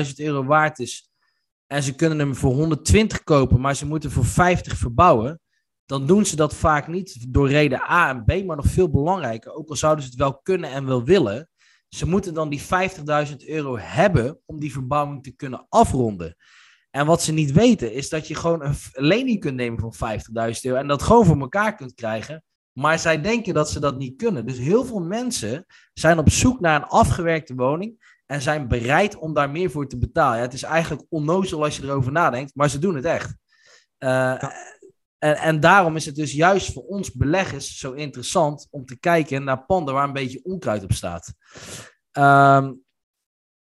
150.000 0.06 0.14
euro 0.16 0.44
waard 0.44 0.80
is 0.80 1.12
en 1.68 1.84
ze 1.84 1.96
kunnen 1.96 2.20
hem 2.20 2.36
voor 2.36 2.54
120 2.54 3.24
kopen, 3.24 3.60
maar 3.60 3.76
ze 3.76 3.86
moeten 3.86 4.12
voor 4.12 4.26
50 4.26 4.78
verbouwen, 4.78 5.42
dan 5.86 6.06
doen 6.06 6.26
ze 6.26 6.36
dat 6.36 6.56
vaak 6.56 6.88
niet 6.88 7.34
door 7.34 7.50
reden 7.50 7.82
A 7.82 8.10
en 8.10 8.24
B, 8.24 8.46
maar 8.46 8.56
nog 8.56 8.66
veel 8.66 8.90
belangrijker, 8.90 9.54
ook 9.54 9.70
al 9.70 9.76
zouden 9.76 10.04
ze 10.04 10.10
het 10.10 10.20
wel 10.20 10.40
kunnen 10.40 10.70
en 10.72 10.86
wel 10.86 11.04
willen, 11.04 11.50
ze 11.88 12.08
moeten 12.08 12.34
dan 12.34 12.50
die 12.50 12.62
50.000 12.62 13.36
euro 13.46 13.78
hebben 13.78 14.40
om 14.46 14.60
die 14.60 14.72
verbouwing 14.72 15.24
te 15.24 15.36
kunnen 15.36 15.66
afronden. 15.70 16.36
En 16.90 17.06
wat 17.06 17.22
ze 17.22 17.32
niet 17.34 17.52
weten 17.52 17.94
is 17.94 18.10
dat 18.10 18.28
je 18.28 18.36
gewoon 18.36 18.64
een 18.64 18.76
lening 18.94 19.40
kunt 19.40 19.56
nemen 19.56 19.92
van 19.92 20.20
50.000 20.20 20.62
euro 20.62 20.78
en 20.78 20.88
dat 20.88 21.02
gewoon 21.02 21.26
voor 21.26 21.40
elkaar 21.40 21.76
kunt 21.76 21.94
krijgen 21.94 22.44
maar 22.74 23.00
zij 23.00 23.22
denken 23.22 23.54
dat 23.54 23.70
ze 23.70 23.80
dat 23.80 23.98
niet 23.98 24.18
kunnen. 24.18 24.46
Dus 24.46 24.58
heel 24.58 24.86
veel 24.86 25.00
mensen 25.00 25.66
zijn 25.94 26.20
op 26.20 26.30
zoek 26.30 26.60
naar 26.60 26.76
een 26.76 26.88
afgewerkte 26.88 27.56
woning 27.56 28.20
en 28.26 28.42
zijn 28.42 28.68
bereid 28.68 29.18
om 29.18 29.34
daar 29.34 29.50
meer 29.50 29.72
voor 29.72 29.88
te 29.88 29.98
betalen. 29.98 30.38
Ja, 30.38 30.44
het 30.44 30.54
is 30.54 30.64
eigenlijk 30.64 31.04
onnozel 31.10 31.64
als 31.64 31.78
je 31.78 31.84
erover 31.84 32.12
nadenkt, 32.12 32.56
maar 32.56 32.70
ze 32.70 32.80
doen 32.80 32.96
het 32.96 33.06
echt. 33.06 33.36
Uh, 34.00 34.44
en, 35.18 35.38
en 35.38 35.60
daarom 35.60 35.96
is 35.96 36.06
het 36.06 36.16
dus 36.16 36.34
juist 36.34 36.74
voor 36.74 36.84
ons 36.84 37.12
beleggers 37.12 37.78
zo 37.78 37.92
interessant 37.92 38.68
om 38.70 38.86
te 38.86 39.00
kijken 39.00 39.44
naar 39.44 39.66
panden 39.66 39.94
waar 39.94 40.08
een 40.08 40.14
beetje 40.14 40.44
onkruid 40.44 40.84
op 40.84 40.92
staat. 40.92 41.34
Um, 42.12 42.84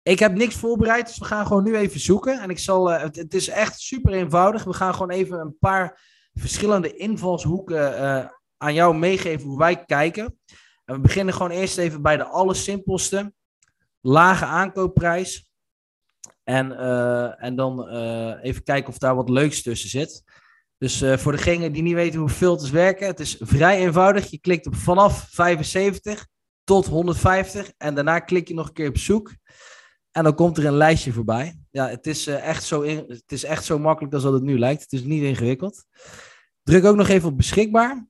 ik 0.01 0.19
heb 0.19 0.35
niks 0.35 0.55
voorbereid, 0.55 1.07
dus 1.07 1.17
we 1.17 1.25
gaan 1.25 1.47
gewoon 1.47 1.63
nu 1.63 1.75
even 1.75 1.99
zoeken. 1.99 2.41
En 2.41 2.49
ik 2.49 2.59
zal, 2.59 2.91
uh, 2.91 3.01
het, 3.01 3.15
het, 3.15 3.33
is 3.33 3.47
echt 3.47 3.79
super 3.79 4.13
eenvoudig. 4.13 4.63
We 4.63 4.73
gaan 4.73 4.93
gewoon 4.93 5.11
even 5.11 5.39
een 5.39 5.57
paar 5.59 6.01
verschillende 6.33 6.95
invalshoeken 6.95 8.01
uh, 8.01 8.25
aan 8.59 8.73
jou 8.73 8.97
meegeven 8.97 9.47
hoe 9.47 9.57
wij 9.57 9.85
kijken. 9.85 10.39
En 10.85 10.95
we 10.95 10.99
beginnen 10.99 11.33
gewoon 11.33 11.51
eerst 11.51 11.77
even 11.77 12.01
bij 12.01 12.17
de 12.17 12.23
allersimpelste. 12.23 13.33
Lage 14.01 14.45
aankoopprijs. 14.45 15.51
En, 16.43 16.71
uh, 16.71 17.43
en 17.43 17.55
dan 17.55 17.95
uh, 17.95 18.33
even 18.41 18.63
kijken 18.63 18.89
of 18.89 18.97
daar 18.97 19.15
wat 19.15 19.29
leuks 19.29 19.61
tussen 19.61 19.89
zit. 19.89 20.23
Dus 20.77 21.01
uh, 21.01 21.17
voor 21.17 21.31
degenen 21.31 21.71
die 21.71 21.81
niet 21.81 21.93
weten 21.93 22.19
hoe 22.19 22.29
filters 22.29 22.69
werken, 22.69 23.07
het 23.07 23.19
is 23.19 23.37
vrij 23.39 23.79
eenvoudig. 23.79 24.29
Je 24.29 24.39
klikt 24.39 24.67
op 24.67 24.75
vanaf 24.75 25.27
75 25.31 26.27
tot 26.63 26.85
150 26.85 27.71
en 27.77 27.95
daarna 27.95 28.19
klik 28.19 28.47
je 28.47 28.53
nog 28.53 28.67
een 28.67 28.73
keer 28.73 28.89
op 28.89 28.97
zoek. 28.97 29.33
En 30.11 30.23
dan 30.23 30.35
komt 30.35 30.57
er 30.57 30.65
een 30.65 30.77
lijstje 30.77 31.11
voorbij. 31.11 31.59
Ja, 31.71 31.89
het 31.89 32.07
is, 32.07 32.27
echt, 32.27 32.63
zo 32.63 32.83
het 32.83 33.31
is 33.31 33.43
echt 33.43 33.65
zo 33.65 33.79
makkelijk 33.79 34.13
als 34.13 34.23
dat 34.23 34.33
het 34.33 34.43
nu 34.43 34.59
lijkt. 34.59 34.81
Het 34.81 34.91
is 34.91 35.03
niet 35.03 35.23
ingewikkeld. 35.23 35.85
Druk 36.63 36.85
ook 36.85 36.95
nog 36.95 37.07
even 37.07 37.29
op 37.29 37.37
beschikbaar. 37.37 38.07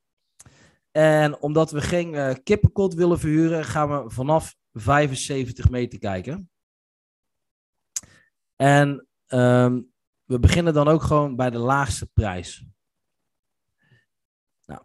En 0.99 1.41
omdat 1.41 1.71
we 1.71 1.81
geen 1.81 2.13
uh, 2.13 2.33
kippenkot 2.43 2.93
willen 2.93 3.19
verhuren, 3.19 3.65
gaan 3.65 3.89
we 3.89 4.09
vanaf 4.09 4.55
75 4.73 5.69
meter 5.69 5.99
kijken. 5.99 6.49
En 8.55 9.07
um, 9.27 9.91
we 10.23 10.39
beginnen 10.39 10.73
dan 10.73 10.87
ook 10.87 11.01
gewoon 11.01 11.35
bij 11.35 11.49
de 11.49 11.57
laagste 11.57 12.05
prijs. 12.13 12.65
Nou, 14.65 14.81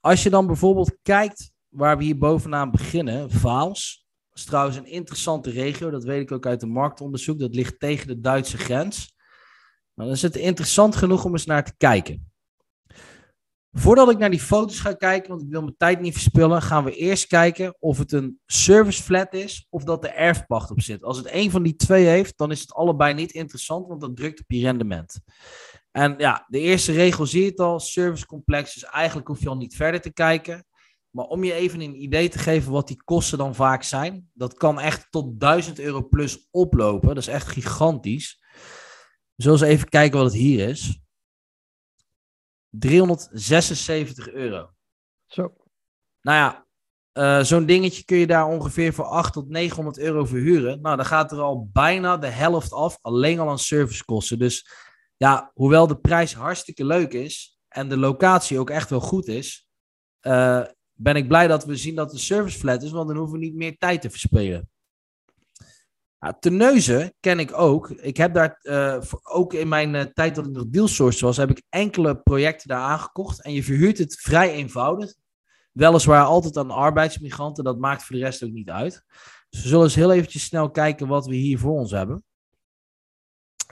als 0.00 0.22
je 0.22 0.30
dan 0.30 0.46
bijvoorbeeld 0.46 0.98
kijkt 1.02 1.52
waar 1.68 1.98
we 1.98 2.04
hier 2.04 2.18
bovenaan 2.18 2.70
beginnen, 2.70 3.30
Vaals. 3.30 4.06
Dat 4.28 4.38
is 4.38 4.44
trouwens 4.44 4.76
een 4.76 4.90
interessante 4.90 5.50
regio, 5.50 5.90
dat 5.90 6.04
weet 6.04 6.22
ik 6.22 6.32
ook 6.32 6.46
uit 6.46 6.60
de 6.60 6.66
marktonderzoek. 6.66 7.38
Dat 7.38 7.54
ligt 7.54 7.80
tegen 7.80 8.06
de 8.06 8.20
Duitse 8.20 8.58
grens. 8.58 9.14
Dan 9.94 10.08
is 10.08 10.22
het 10.22 10.36
interessant 10.36 10.96
genoeg 10.96 11.24
om 11.24 11.32
eens 11.32 11.46
naar 11.46 11.64
te 11.64 11.76
kijken. 11.76 12.27
Voordat 13.78 14.10
ik 14.10 14.18
naar 14.18 14.30
die 14.30 14.40
foto's 14.40 14.80
ga 14.80 14.92
kijken, 14.92 15.28
want 15.28 15.42
ik 15.42 15.48
wil 15.48 15.62
mijn 15.62 15.76
tijd 15.76 16.00
niet 16.00 16.12
verspillen, 16.12 16.62
gaan 16.62 16.84
we 16.84 16.94
eerst 16.94 17.26
kijken 17.26 17.76
of 17.78 17.98
het 17.98 18.12
een 18.12 18.40
service 18.46 19.02
flat 19.02 19.34
is 19.34 19.66
of 19.70 19.84
dat 19.84 20.04
er 20.04 20.14
erfpacht 20.14 20.70
op 20.70 20.80
zit. 20.80 21.02
Als 21.02 21.16
het 21.16 21.28
een 21.32 21.50
van 21.50 21.62
die 21.62 21.76
twee 21.76 22.06
heeft, 22.06 22.38
dan 22.38 22.50
is 22.50 22.60
het 22.60 22.74
allebei 22.74 23.14
niet 23.14 23.32
interessant, 23.32 23.86
want 23.86 24.00
dat 24.00 24.16
drukt 24.16 24.40
op 24.40 24.50
je 24.50 24.60
rendement. 24.60 25.20
En 25.90 26.14
ja, 26.18 26.46
de 26.48 26.58
eerste 26.58 26.92
regel 26.92 27.26
zie 27.26 27.42
je 27.42 27.48
het 27.48 27.60
al, 27.60 27.80
servicecomplex, 27.80 28.74
dus 28.74 28.84
eigenlijk 28.84 29.28
hoef 29.28 29.40
je 29.40 29.48
al 29.48 29.56
niet 29.56 29.76
verder 29.76 30.00
te 30.00 30.12
kijken. 30.12 30.66
Maar 31.10 31.24
om 31.24 31.44
je 31.44 31.52
even 31.52 31.80
een 31.80 32.02
idee 32.02 32.28
te 32.28 32.38
geven 32.38 32.72
wat 32.72 32.88
die 32.88 33.02
kosten 33.04 33.38
dan 33.38 33.54
vaak 33.54 33.82
zijn, 33.82 34.30
dat 34.32 34.54
kan 34.54 34.80
echt 34.80 35.06
tot 35.10 35.40
1000 35.40 35.78
euro 35.78 36.08
plus 36.08 36.48
oplopen. 36.50 37.08
Dat 37.08 37.18
is 37.18 37.26
echt 37.26 37.48
gigantisch. 37.48 38.38
We 39.34 39.42
zullen 39.42 39.60
eens 39.60 39.68
even 39.68 39.88
kijken 39.88 40.18
wat 40.18 40.32
het 40.32 40.40
hier 40.40 40.68
is. 40.68 41.00
376 42.70 44.30
euro. 44.30 44.70
Zo. 45.26 45.54
Nou 46.20 46.36
ja, 46.36 46.68
Uh, 47.18 47.42
Zo'n 47.42 47.66
dingetje 47.66 48.04
kun 48.04 48.16
je 48.16 48.26
daar 48.26 48.46
ongeveer 48.46 48.92
voor 48.92 49.04
800 49.04 49.32
tot 49.32 49.48
900 49.48 49.98
euro 49.98 50.24
verhuren. 50.24 50.80
Nou, 50.80 50.96
dan 50.96 51.04
gaat 51.04 51.32
er 51.32 51.40
al 51.40 51.68
bijna 51.72 52.16
de 52.16 52.26
helft 52.26 52.72
af, 52.72 52.98
alleen 53.00 53.38
al 53.38 53.48
aan 53.48 53.58
servicekosten. 53.58 54.38
Dus 54.38 54.68
ja, 55.16 55.50
hoewel 55.54 55.86
de 55.86 55.98
prijs 55.98 56.34
hartstikke 56.34 56.84
leuk 56.84 57.12
is 57.12 57.58
en 57.68 57.88
de 57.88 57.96
locatie 57.96 58.58
ook 58.58 58.70
echt 58.70 58.90
wel 58.90 59.00
goed 59.00 59.26
is, 59.26 59.68
uh, 60.22 60.64
ben 60.92 61.16
ik 61.16 61.28
blij 61.28 61.46
dat 61.46 61.64
we 61.64 61.76
zien 61.76 61.94
dat 61.94 62.10
de 62.10 62.18
service 62.18 62.58
flat 62.58 62.82
is, 62.82 62.90
want 62.90 63.08
dan 63.08 63.16
hoeven 63.16 63.38
we 63.38 63.44
niet 63.44 63.54
meer 63.54 63.76
tijd 63.76 64.00
te 64.00 64.10
verspelen. 64.10 64.70
Ja, 66.20 66.32
Terneuzen 66.32 67.14
ken 67.20 67.38
ik 67.38 67.52
ook. 67.52 67.90
Ik 67.90 68.16
heb 68.16 68.34
daar 68.34 68.58
uh, 68.62 69.02
ook 69.22 69.54
in 69.54 69.68
mijn 69.68 69.94
uh, 69.94 70.00
tijd 70.00 70.34
dat 70.34 70.46
ik 70.46 70.52
nog 70.52 70.68
dealsource 70.68 71.24
was, 71.24 71.36
heb 71.36 71.50
ik 71.50 71.62
enkele 71.68 72.20
projecten 72.20 72.68
daar 72.68 72.80
aangekocht. 72.80 73.42
En 73.42 73.52
je 73.52 73.62
verhuurt 73.62 73.98
het 73.98 74.20
vrij 74.20 74.52
eenvoudig. 74.52 75.14
Weliswaar 75.72 76.24
altijd 76.24 76.56
aan 76.56 76.70
arbeidsmigranten, 76.70 77.64
dat 77.64 77.78
maakt 77.78 78.04
voor 78.04 78.16
de 78.16 78.22
rest 78.22 78.44
ook 78.44 78.50
niet 78.50 78.70
uit. 78.70 79.04
Dus 79.48 79.62
we 79.62 79.68
zullen 79.68 79.84
eens 79.84 79.94
heel 79.94 80.12
eventjes 80.12 80.44
snel 80.44 80.70
kijken 80.70 81.06
wat 81.06 81.26
we 81.26 81.34
hier 81.34 81.58
voor 81.58 81.72
ons 81.72 81.90
hebben. 81.90 82.24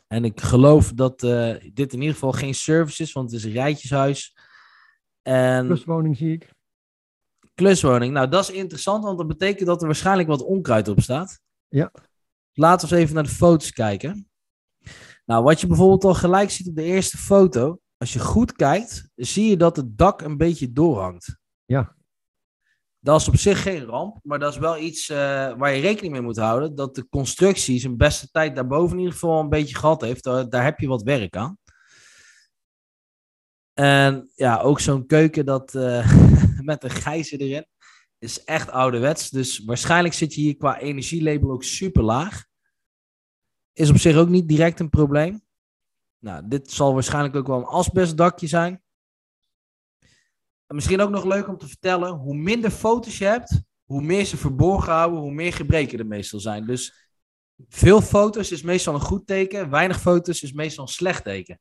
En 0.07 0.25
ik 0.25 0.41
geloof 0.41 0.93
dat 0.93 1.23
uh, 1.23 1.57
dit 1.73 1.93
in 1.93 2.01
ieder 2.01 2.15
geval 2.15 2.33
geen 2.33 2.55
service 2.55 3.03
is, 3.03 3.13
want 3.13 3.31
het 3.31 3.41
is 3.41 3.47
een 3.47 3.53
rijtjeshuis. 3.53 4.37
En... 5.23 5.67
Kluswoning 5.67 6.17
zie 6.17 6.33
ik. 6.33 6.53
Kluswoning. 7.55 8.13
Nou, 8.13 8.29
dat 8.29 8.49
is 8.49 8.55
interessant, 8.55 9.05
want 9.05 9.19
dat 9.19 9.27
betekent 9.27 9.67
dat 9.67 9.81
er 9.81 9.87
waarschijnlijk 9.87 10.29
wat 10.29 10.43
onkruid 10.43 10.89
op 10.89 11.01
staat. 11.01 11.41
Ja. 11.69 11.93
Laten 12.59 12.89
we 12.89 12.95
eens 12.95 13.03
even 13.03 13.15
naar 13.15 13.25
de 13.25 13.31
foto's 13.31 13.73
kijken. 13.73 14.29
Nou, 15.25 15.45
wat 15.45 15.61
je 15.61 15.67
bijvoorbeeld 15.67 16.05
al 16.05 16.15
gelijk 16.15 16.51
ziet 16.51 16.69
op 16.69 16.75
de 16.75 16.83
eerste 16.83 17.17
foto, 17.17 17.81
als 17.97 18.13
je 18.13 18.19
goed 18.19 18.53
kijkt, 18.53 19.09
zie 19.15 19.49
je 19.49 19.57
dat 19.57 19.77
het 19.77 19.99
dak 19.99 20.21
een 20.21 20.37
beetje 20.37 20.73
doorhangt. 20.73 21.39
Ja. 21.65 21.95
Dat 22.99 23.21
is 23.21 23.29
op 23.29 23.37
zich 23.37 23.63
geen 23.63 23.85
ramp, 23.85 24.19
maar 24.23 24.39
dat 24.39 24.53
is 24.53 24.59
wel 24.59 24.79
iets 24.79 25.11
uh, 25.11 25.17
waar 25.57 25.75
je 25.75 25.81
rekening 25.81 26.13
mee 26.13 26.23
moet 26.23 26.37
houden. 26.37 26.75
Dat 26.75 26.95
de 26.95 27.09
constructie 27.09 27.81
zijn 27.81 27.97
beste 27.97 28.31
tijd 28.31 28.55
daarboven 28.55 28.93
in 28.93 28.99
ieder 28.99 29.13
geval 29.13 29.41
een 29.41 29.49
beetje 29.49 29.77
gehad 29.77 30.01
heeft. 30.01 30.25
Daar, 30.25 30.49
daar 30.49 30.65
heb 30.65 30.79
je 30.79 30.89
wat 30.89 31.03
werk 31.03 31.37
aan. 31.37 31.59
En 33.73 34.31
ja, 34.35 34.61
ook 34.61 34.81
zo'n 34.81 35.07
keuken 35.07 35.47
dat, 35.47 35.75
uh, 35.75 36.13
met 36.61 36.85
een 36.85 36.91
gijzer 36.91 37.41
erin 37.41 37.67
is 38.19 38.45
echt 38.45 38.71
ouderwets. 38.71 39.31
Dus 39.31 39.65
waarschijnlijk 39.65 40.15
zit 40.15 40.35
je 40.35 40.41
hier 40.41 40.57
qua 40.57 40.79
energielabel 40.79 41.51
ook 41.51 41.65
super 41.65 42.03
laag. 42.03 42.45
Is 43.73 43.91
op 43.91 43.99
zich 43.99 44.17
ook 44.17 44.29
niet 44.29 44.49
direct 44.49 44.81
een 44.81 44.91
probleem. 44.91 45.45
Nou, 46.19 46.49
dit 46.49 46.71
zal 46.71 46.95
waarschijnlijk 46.95 47.37
ook 47.37 47.47
wel 47.47 47.59
een 47.59 47.65
asbestdakje 47.65 48.47
zijn. 48.47 48.83
En 50.67 50.75
misschien 50.75 51.01
ook 51.01 51.11
nog 51.11 51.25
leuk 51.25 51.49
om 51.49 51.59
te 51.59 51.69
vertellen, 51.69 52.13
hoe 52.13 52.37
minder 52.37 52.71
foto's 52.71 53.19
je 53.19 53.25
hebt, 53.25 53.61
hoe 53.85 54.03
meer 54.03 54.25
ze 54.25 54.37
verborgen 54.37 54.93
houden, 54.93 55.21
hoe 55.21 55.33
meer 55.33 55.53
gebreken 55.53 55.99
er 55.99 56.07
meestal 56.07 56.41
zijn. 56.41 56.67
Dus 56.67 57.11
veel 57.69 58.01
foto's 58.01 58.51
is 58.51 58.63
meestal 58.63 58.95
een 58.95 59.01
goed 59.01 59.27
teken, 59.27 59.71
weinig 59.71 60.01
foto's 60.01 60.43
is 60.43 60.53
meestal 60.53 60.85
een 60.85 60.91
slecht 60.91 61.25
teken. 61.25 61.61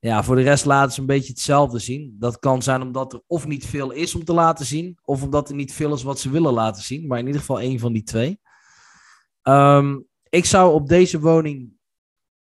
Ja, 0.00 0.22
voor 0.22 0.36
de 0.36 0.42
rest 0.42 0.64
laten 0.64 0.92
ze 0.92 1.00
een 1.00 1.06
beetje 1.06 1.32
hetzelfde 1.32 1.78
zien. 1.78 2.16
Dat 2.18 2.38
kan 2.38 2.62
zijn 2.62 2.82
omdat 2.82 3.12
er 3.12 3.22
of 3.26 3.46
niet 3.46 3.66
veel 3.66 3.90
is 3.90 4.14
om 4.14 4.24
te 4.24 4.32
laten 4.32 4.66
zien, 4.66 4.98
of 5.02 5.22
omdat 5.22 5.48
er 5.48 5.54
niet 5.54 5.72
veel 5.72 5.94
is 5.94 6.02
wat 6.02 6.20
ze 6.20 6.30
willen 6.30 6.52
laten 6.52 6.82
zien. 6.82 7.06
Maar 7.06 7.18
in 7.18 7.26
ieder 7.26 7.40
geval 7.40 7.60
één 7.60 7.78
van 7.78 7.92
die 7.92 8.02
twee. 8.02 8.40
Um, 9.42 10.06
ik 10.28 10.44
zou 10.44 10.72
op 10.72 10.88
deze 10.88 11.20
woning 11.20 11.72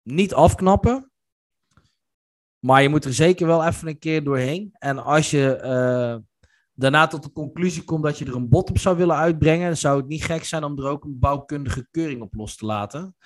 niet 0.03 0.35
afknappen. 0.35 1.11
Maar 2.59 2.83
je 2.83 2.89
moet 2.89 3.05
er 3.05 3.15
zeker 3.15 3.47
wel 3.47 3.65
even 3.65 3.89
een 3.89 3.99
keer 3.99 4.25
doorheen. 4.25 4.71
En 4.73 4.99
als 5.05 5.31
je 5.31 5.61
uh, 5.65 6.17
daarna 6.73 7.07
tot 7.07 7.23
de 7.23 7.33
conclusie 7.33 7.85
komt 7.85 8.03
dat 8.03 8.19
je 8.19 8.25
er 8.25 8.35
een 8.35 8.49
bod 8.49 8.71
op 8.71 8.79
zou 8.79 8.97
willen 8.97 9.17
uitbrengen, 9.17 9.77
zou 9.77 9.97
het 9.97 10.09
niet 10.09 10.25
gek 10.25 10.45
zijn 10.45 10.65
om 10.65 10.79
er 10.79 10.89
ook 10.89 11.05
een 11.05 11.19
bouwkundige 11.19 11.89
keuring 11.91 12.23
op 12.23 12.35
los 12.35 12.57
te 12.57 12.67
laten. 12.67 13.17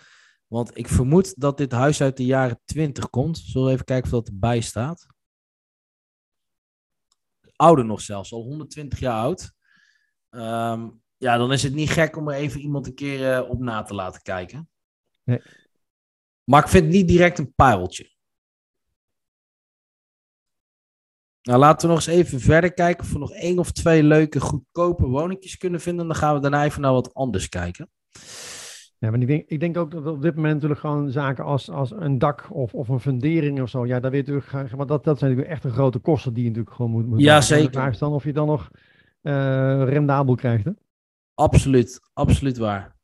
Want 0.47 0.79
ik 0.79 0.89
vermoed 0.89 1.41
dat 1.41 1.59
dit 1.59 1.73
huis 1.73 2.01
uit 2.01 2.17
de 2.17 2.25
jaren 2.25 2.61
20 2.65 3.11
komt. 3.11 3.39
Zullen 3.39 3.67
we 3.67 3.73
even 3.73 3.85
kijken 3.85 4.05
of 4.05 4.11
dat 4.11 4.29
erbij 4.29 4.61
staat. 4.61 5.07
Ouder 7.57 7.85
nog 7.85 8.01
zelfs, 8.01 8.33
al 8.33 8.43
120 8.43 8.99
jaar 8.99 9.21
oud. 9.21 9.53
Um, 10.31 11.03
ja, 11.17 11.37
dan 11.37 11.53
is 11.53 11.63
het 11.63 11.75
niet 11.75 11.91
gek 11.91 12.17
om 12.17 12.29
er 12.29 12.35
even 12.35 12.61
iemand 12.61 12.87
een 12.87 12.95
keer 12.95 13.43
uh, 13.43 13.51
op 13.51 13.61
na 13.61 13.83
te 13.83 13.95
laten 13.95 14.23
kijken. 14.23 14.69
Nee. 15.23 15.43
Maar 16.45 16.63
ik 16.63 16.69
vind 16.69 16.85
het 16.85 16.93
niet 16.93 17.09
direct 17.09 17.39
een 17.39 17.55
pareltje. 17.55 18.15
Nou, 21.43 21.59
laten 21.59 21.89
we 21.89 21.95
nog 21.95 22.07
eens 22.07 22.17
even 22.17 22.41
verder 22.41 22.73
kijken 22.73 23.05
of 23.05 23.13
we 23.13 23.19
nog 23.19 23.33
één 23.33 23.59
of 23.59 23.73
twee 23.73 24.03
leuke, 24.03 24.41
goedkope 24.41 25.07
woningjes 25.07 25.57
kunnen 25.57 25.81
vinden. 25.81 26.07
Dan 26.07 26.17
gaan 26.17 26.35
we 26.35 26.41
daarna 26.41 26.65
even 26.65 26.81
naar 26.81 26.93
wat 26.93 27.15
anders 27.15 27.49
kijken. 27.49 27.91
Ja, 28.99 29.11
maar 29.11 29.21
ik 29.21 29.27
denk, 29.27 29.49
ik 29.49 29.61
denk 29.61 29.77
ook 29.77 29.91
dat 29.91 30.07
op 30.07 30.23
dit 30.23 30.35
moment 30.35 30.55
natuurlijk 30.55 30.81
gewoon 30.81 31.11
zaken 31.11 31.45
als, 31.45 31.71
als 31.71 31.91
een 31.91 32.19
dak 32.19 32.49
of, 32.51 32.75
of 32.75 32.89
een 32.89 33.01
fundering 33.01 33.63
of 33.63 33.69
zo. 33.69 33.87
Ja, 33.87 34.01
daar 34.01 34.11
weet 34.11 34.27
natuurlijk, 34.27 34.77
maar 34.77 34.87
dat, 34.87 35.05
dat 35.05 35.19
zijn 35.19 35.31
natuurlijk 35.31 35.57
echt 35.57 35.65
een 35.65 35.79
grote 35.79 35.99
kosten 35.99 36.33
die 36.33 36.43
je 36.43 36.49
natuurlijk 36.49 36.77
gewoon 36.77 36.91
moet, 36.91 37.07
moet 37.07 37.21
Ja, 37.21 37.41
zeker. 37.41 37.67
De 37.67 37.79
vraag 37.79 37.93
is 37.93 37.99
dan 37.99 38.13
of 38.13 38.25
je 38.25 38.33
dan 38.33 38.47
nog 38.47 38.71
uh, 39.23 39.33
rendabel 39.85 40.35
krijgt, 40.35 40.65
hè? 40.65 40.71
Absoluut, 41.35 42.01
absoluut 42.13 42.59
waar. 42.59 42.97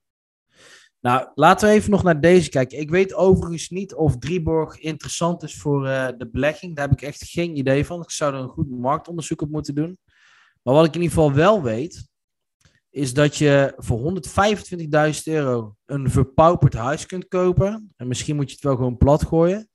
Nou, 1.01 1.29
laten 1.35 1.69
we 1.69 1.75
even 1.75 1.91
nog 1.91 2.03
naar 2.03 2.21
deze 2.21 2.51
kijken. 2.51 2.79
Ik 2.79 2.91
weet 2.91 3.15
overigens 3.15 3.69
niet 3.69 3.95
of 3.95 4.19
Drieborg 4.19 4.79
interessant 4.79 5.43
is 5.43 5.57
voor 5.57 5.87
uh, 5.87 6.09
de 6.19 6.29
belegging. 6.33 6.77
Daar 6.77 6.89
heb 6.89 7.01
ik 7.01 7.07
echt 7.07 7.25
geen 7.25 7.57
idee 7.57 7.87
van. 7.87 8.03
Ik 8.03 8.11
zou 8.11 8.35
er 8.35 8.41
een 8.41 8.49
goed 8.49 8.71
marktonderzoek 8.71 9.43
op 9.43 9.51
moeten 9.51 9.75
doen. 9.75 9.99
Maar 10.63 10.75
wat 10.75 10.87
ik 10.87 10.95
in 10.95 11.01
ieder 11.01 11.17
geval 11.17 11.33
wel 11.33 11.63
weet, 11.63 12.09
is 12.93 13.15
dat 13.15 13.37
je 13.37 13.73
voor 13.77 14.23
125.000 15.17 15.23
euro 15.25 15.77
een 15.85 16.11
verpauperd 16.11 16.75
huis 16.75 17.07
kunt 17.07 17.29
kopen. 17.29 17.93
En 17.97 18.09
misschien 18.09 18.37
moet 18.37 18.49
je 18.49 18.55
het 18.55 18.65
wel 18.65 18.77
gewoon 18.77 18.97
plat 18.97 19.25
gooien. 19.25 19.69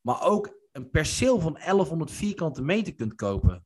Maar 0.00 0.22
ook 0.22 0.58
een 0.72 0.90
perceel 0.90 1.40
van 1.40 1.52
1100 1.64 2.10
vierkante 2.10 2.62
meter 2.62 2.94
kunt 2.94 3.14
kopen. 3.14 3.64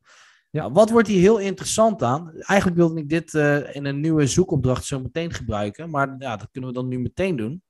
Ja, 0.51 0.62
nou, 0.62 0.73
wat 0.73 0.90
wordt 0.90 1.09
hier 1.09 1.21
heel 1.21 1.38
interessant 1.38 2.03
aan? 2.03 2.33
Eigenlijk 2.33 2.79
wilde 2.79 3.01
ik 3.01 3.09
dit 3.09 3.33
uh, 3.33 3.75
in 3.75 3.85
een 3.85 4.01
nieuwe 4.01 4.27
zoekopdracht 4.27 4.85
zo 4.85 5.01
meteen 5.01 5.33
gebruiken. 5.33 5.90
Maar 5.90 6.14
ja, 6.19 6.37
dat 6.37 6.51
kunnen 6.51 6.71
we 6.71 6.77
dan 6.77 6.88
nu 6.88 6.99
meteen 6.99 7.37
doen. 7.37 7.62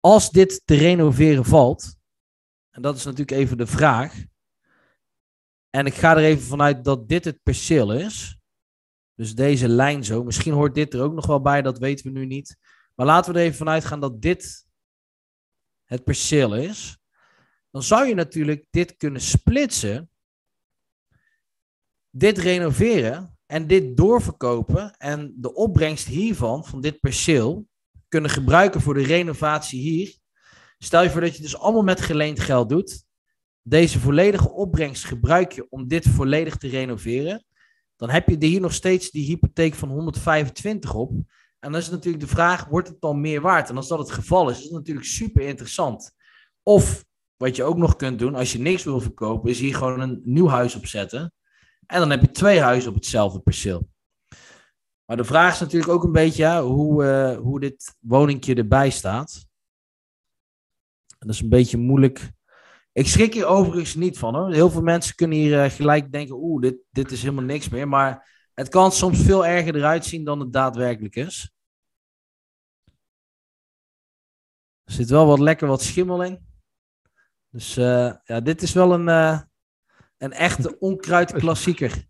Als 0.00 0.30
dit 0.30 0.62
te 0.64 0.74
renoveren 0.74 1.44
valt, 1.44 1.96
en 2.70 2.82
dat 2.82 2.96
is 2.96 3.04
natuurlijk 3.04 3.30
even 3.30 3.56
de 3.56 3.66
vraag. 3.66 4.24
En 5.70 5.86
ik 5.86 5.94
ga 5.94 6.16
er 6.16 6.24
even 6.24 6.42
vanuit 6.42 6.84
dat 6.84 7.08
dit 7.08 7.24
het 7.24 7.42
perceel 7.42 7.92
is. 7.92 8.39
Dus 9.20 9.34
deze 9.34 9.68
lijn 9.68 10.04
zo. 10.04 10.24
Misschien 10.24 10.52
hoort 10.52 10.74
dit 10.74 10.94
er 10.94 11.02
ook 11.02 11.14
nog 11.14 11.26
wel 11.26 11.40
bij, 11.40 11.62
dat 11.62 11.78
weten 11.78 12.04
we 12.04 12.18
nu 12.18 12.26
niet. 12.26 12.56
Maar 12.94 13.06
laten 13.06 13.32
we 13.32 13.38
er 13.38 13.44
even 13.44 13.58
vanuit 13.58 13.84
gaan 13.84 14.00
dat 14.00 14.22
dit 14.22 14.66
het 15.84 16.04
perceel 16.04 16.56
is. 16.56 16.98
Dan 17.70 17.82
zou 17.82 18.06
je 18.06 18.14
natuurlijk 18.14 18.66
dit 18.70 18.96
kunnen 18.96 19.20
splitsen. 19.20 20.10
Dit 22.10 22.38
renoveren 22.38 23.38
en 23.46 23.66
dit 23.66 23.96
doorverkopen. 23.96 24.96
En 24.96 25.34
de 25.36 25.54
opbrengst 25.54 26.06
hiervan, 26.06 26.64
van 26.64 26.80
dit 26.80 27.00
perceel, 27.00 27.66
kunnen 28.08 28.30
gebruiken 28.30 28.80
voor 28.80 28.94
de 28.94 29.04
renovatie 29.04 29.80
hier. 29.80 30.18
Stel 30.78 31.02
je 31.02 31.10
voor 31.10 31.20
dat 31.20 31.36
je 31.36 31.42
dus 31.42 31.56
allemaal 31.56 31.82
met 31.82 32.00
geleend 32.00 32.40
geld 32.40 32.68
doet. 32.68 33.04
Deze 33.62 34.00
volledige 34.00 34.50
opbrengst 34.50 35.04
gebruik 35.04 35.52
je 35.52 35.66
om 35.70 35.88
dit 35.88 36.06
volledig 36.08 36.56
te 36.56 36.68
renoveren 36.68 37.44
dan 38.00 38.10
heb 38.10 38.28
je 38.28 38.46
hier 38.46 38.60
nog 38.60 38.72
steeds 38.72 39.10
die 39.10 39.26
hypotheek 39.26 39.74
van 39.74 39.88
125 39.88 40.94
op. 40.94 41.10
En 41.58 41.72
dan 41.72 41.76
is 41.76 41.90
natuurlijk 41.90 42.22
de 42.22 42.28
vraag, 42.28 42.64
wordt 42.64 42.88
het 42.88 43.00
dan 43.00 43.20
meer 43.20 43.40
waard? 43.40 43.68
En 43.68 43.76
als 43.76 43.88
dat 43.88 43.98
het 43.98 44.10
geval 44.10 44.50
is, 44.50 44.56
is 44.56 44.62
het 44.62 44.72
natuurlijk 44.72 45.06
super 45.06 45.42
interessant. 45.42 46.14
Of 46.62 47.04
wat 47.36 47.56
je 47.56 47.64
ook 47.64 47.76
nog 47.76 47.96
kunt 47.96 48.18
doen, 48.18 48.34
als 48.34 48.52
je 48.52 48.58
niks 48.58 48.84
wil 48.84 49.00
verkopen, 49.00 49.50
is 49.50 49.58
hier 49.58 49.74
gewoon 49.74 50.00
een 50.00 50.20
nieuw 50.24 50.48
huis 50.48 50.74
opzetten. 50.74 51.32
En 51.86 52.00
dan 52.00 52.10
heb 52.10 52.20
je 52.20 52.30
twee 52.30 52.60
huizen 52.60 52.90
op 52.90 52.96
hetzelfde 52.96 53.40
perceel. 53.40 53.88
Maar 55.04 55.16
de 55.16 55.24
vraag 55.24 55.52
is 55.52 55.60
natuurlijk 55.60 55.92
ook 55.92 56.04
een 56.04 56.12
beetje 56.12 56.60
hoe, 56.60 57.04
uh, 57.04 57.36
hoe 57.36 57.60
dit 57.60 57.96
woningje 57.98 58.54
erbij 58.54 58.90
staat. 58.90 59.46
En 61.18 61.26
dat 61.26 61.34
is 61.34 61.40
een 61.40 61.48
beetje 61.48 61.78
moeilijk 61.78 62.32
ik 62.92 63.06
schrik 63.06 63.34
hier 63.34 63.46
overigens 63.46 63.94
niet 63.94 64.18
van 64.18 64.34
hoor. 64.34 64.52
Heel 64.52 64.70
veel 64.70 64.82
mensen 64.82 65.14
kunnen 65.14 65.38
hier 65.38 65.64
uh, 65.64 65.70
gelijk 65.70 66.12
denken, 66.12 66.36
oeh, 66.36 66.62
dit, 66.62 66.76
dit 66.90 67.10
is 67.10 67.22
helemaal 67.22 67.44
niks 67.44 67.68
meer. 67.68 67.88
Maar 67.88 68.28
het 68.54 68.68
kan 68.68 68.92
soms 68.92 69.22
veel 69.22 69.46
erger 69.46 69.76
eruit 69.76 70.04
zien 70.04 70.24
dan 70.24 70.40
het 70.40 70.52
daadwerkelijk 70.52 71.16
is. 71.16 71.52
Er 74.84 74.92
zit 74.92 75.10
wel 75.10 75.26
wat 75.26 75.38
lekker 75.38 75.68
wat 75.68 75.82
schimmel 75.82 76.22
in. 76.22 76.46
Dus 77.50 77.76
uh, 77.78 78.14
ja, 78.24 78.40
dit 78.40 78.62
is 78.62 78.72
wel 78.72 78.92
een, 78.92 79.08
uh, 79.08 79.40
een 80.18 80.32
echte 80.32 80.78
onkruidklassieker. 80.88 82.08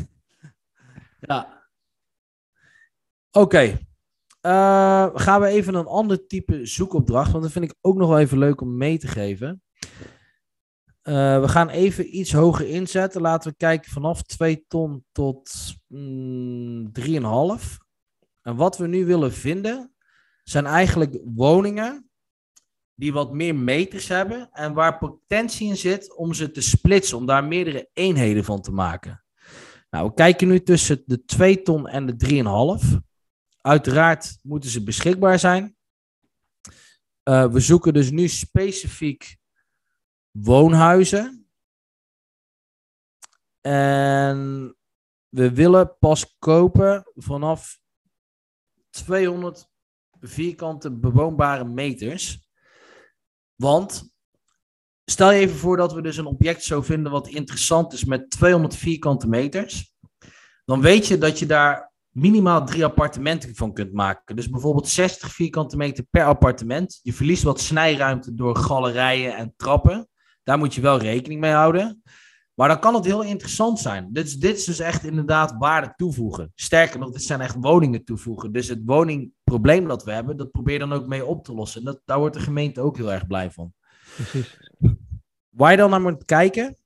ja. 1.28 1.66
Oké. 3.30 3.44
Okay. 3.44 3.87
Uh, 4.48 5.08
gaan 5.14 5.40
we 5.40 5.46
even 5.46 5.74
een 5.74 5.86
ander 5.86 6.26
type 6.26 6.66
zoekopdracht, 6.66 7.30
want 7.30 7.42
dat 7.42 7.52
vind 7.52 7.64
ik 7.64 7.74
ook 7.80 7.96
nog 7.96 8.08
wel 8.08 8.18
even 8.18 8.38
leuk 8.38 8.60
om 8.60 8.76
mee 8.76 8.98
te 8.98 9.08
geven. 9.08 9.62
Uh, 11.02 11.40
we 11.40 11.48
gaan 11.48 11.68
even 11.68 12.16
iets 12.16 12.32
hoger 12.32 12.68
inzetten. 12.68 13.20
Laten 13.20 13.50
we 13.50 13.56
kijken 13.56 13.90
vanaf 13.90 14.22
2 14.22 14.64
ton 14.68 15.04
tot 15.12 15.50
mm, 15.86 16.90
3,5. 17.00 17.04
En 18.42 18.56
wat 18.56 18.78
we 18.78 18.86
nu 18.86 19.06
willen 19.06 19.32
vinden, 19.32 19.94
zijn 20.42 20.66
eigenlijk 20.66 21.20
woningen 21.24 22.10
die 22.94 23.12
wat 23.12 23.32
meer 23.32 23.54
meters 23.54 24.08
hebben 24.08 24.48
en 24.52 24.74
waar 24.74 24.98
potentie 24.98 25.68
in 25.68 25.76
zit 25.76 26.16
om 26.16 26.34
ze 26.34 26.50
te 26.50 26.60
splitsen, 26.60 27.16
om 27.16 27.26
daar 27.26 27.44
meerdere 27.44 27.90
eenheden 27.92 28.44
van 28.44 28.60
te 28.60 28.72
maken. 28.72 29.24
Nou, 29.90 30.08
we 30.08 30.14
kijken 30.14 30.48
nu 30.48 30.62
tussen 30.62 31.02
de 31.06 31.24
2 31.24 31.62
ton 31.62 31.88
en 31.88 32.06
de 32.06 32.14
3,5. 32.92 33.07
Uiteraard 33.68 34.38
moeten 34.42 34.70
ze 34.70 34.82
beschikbaar 34.82 35.38
zijn. 35.38 35.76
Uh, 37.24 37.46
we 37.46 37.60
zoeken 37.60 37.92
dus 37.92 38.10
nu 38.10 38.28
specifiek 38.28 39.36
woonhuizen. 40.30 41.50
En 43.60 44.76
we 45.28 45.52
willen 45.52 45.98
pas 45.98 46.36
kopen 46.38 47.10
vanaf 47.14 47.80
200 48.90 49.70
vierkante 50.20 50.98
bewoonbare 50.98 51.64
meters. 51.64 52.48
Want 53.54 54.14
stel 55.04 55.30
je 55.30 55.40
even 55.40 55.56
voor 55.56 55.76
dat 55.76 55.92
we 55.92 56.02
dus 56.02 56.16
een 56.16 56.26
object 56.26 56.62
zo 56.62 56.82
vinden 56.82 57.12
wat 57.12 57.28
interessant 57.28 57.92
is 57.92 58.04
met 58.04 58.30
200 58.30 58.76
vierkante 58.76 59.28
meters. 59.28 59.94
Dan 60.64 60.80
weet 60.80 61.06
je 61.06 61.18
dat 61.18 61.38
je 61.38 61.46
daar 61.46 61.87
minimaal 62.10 62.66
drie 62.66 62.84
appartementen 62.84 63.54
van 63.54 63.72
kunt 63.72 63.92
maken. 63.92 64.36
Dus 64.36 64.50
bijvoorbeeld 64.50 64.88
60 64.88 65.32
vierkante 65.32 65.76
meter 65.76 66.04
per 66.10 66.24
appartement. 66.24 67.00
Je 67.02 67.12
verliest 67.12 67.42
wat 67.42 67.60
snijruimte 67.60 68.34
door 68.34 68.56
galerijen 68.56 69.36
en 69.36 69.54
trappen. 69.56 70.08
Daar 70.42 70.58
moet 70.58 70.74
je 70.74 70.80
wel 70.80 70.98
rekening 70.98 71.40
mee 71.40 71.52
houden. 71.52 72.02
Maar 72.54 72.68
dan 72.68 72.80
kan 72.80 72.94
het 72.94 73.04
heel 73.04 73.22
interessant 73.22 73.78
zijn. 73.78 74.12
Dit 74.12 74.26
is, 74.26 74.36
dit 74.36 74.56
is 74.56 74.64
dus 74.64 74.78
echt 74.78 75.04
inderdaad 75.04 75.54
waarde 75.58 75.92
toevoegen. 75.96 76.52
Sterker 76.54 76.98
nog, 76.98 77.10
dit 77.10 77.22
zijn 77.22 77.40
echt 77.40 77.56
woningen 77.60 78.04
toevoegen. 78.04 78.52
Dus 78.52 78.68
het 78.68 78.80
woningprobleem 78.84 79.88
dat 79.88 80.04
we 80.04 80.12
hebben, 80.12 80.36
dat 80.36 80.50
probeer 80.50 80.72
je 80.72 80.78
dan 80.78 80.92
ook 80.92 81.06
mee 81.06 81.24
op 81.24 81.44
te 81.44 81.54
lossen. 81.54 81.80
En 81.80 81.86
dat, 81.86 82.00
daar 82.04 82.18
wordt 82.18 82.34
de 82.34 82.40
gemeente 82.40 82.80
ook 82.80 82.96
heel 82.96 83.12
erg 83.12 83.26
blij 83.26 83.50
van. 83.50 83.72
Precies. 84.14 84.58
Waar 85.48 85.70
je 85.70 85.76
dan 85.76 85.90
naar 85.90 86.00
moet 86.00 86.24
kijken, 86.24 86.76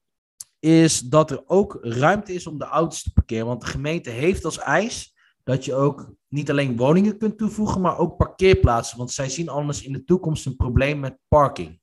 is 0.59 1.01
dat 1.01 1.31
er 1.31 1.43
ook 1.47 1.79
ruimte 1.81 2.35
is 2.35 2.47
om 2.47 2.59
de 2.59 2.65
auto's 2.65 3.03
te 3.03 3.13
parkeren. 3.13 3.47
Want 3.47 3.61
de 3.61 3.67
gemeente 3.67 4.11
heeft 4.11 4.45
als 4.45 4.59
eis 4.59 5.12
dat 5.45 5.65
je 5.65 5.75
ook 5.75 6.15
niet 6.29 6.51
alleen 6.51 6.77
woningen 6.77 7.19
kunt 7.19 7.39
toevoegen, 7.39 7.81
maar 7.81 7.99
ook 7.99 8.17
parkeerplaatsen. 8.17 8.99
Want 8.99 9.11
zij 9.11 9.29
zien 9.29 9.49
anders 9.49 9.83
in 9.83 9.93
de 9.93 10.05
toekomst 10.05 10.47
een 10.47 10.57
probleem 10.57 11.01
met 11.01 11.19
parking. 11.29 11.81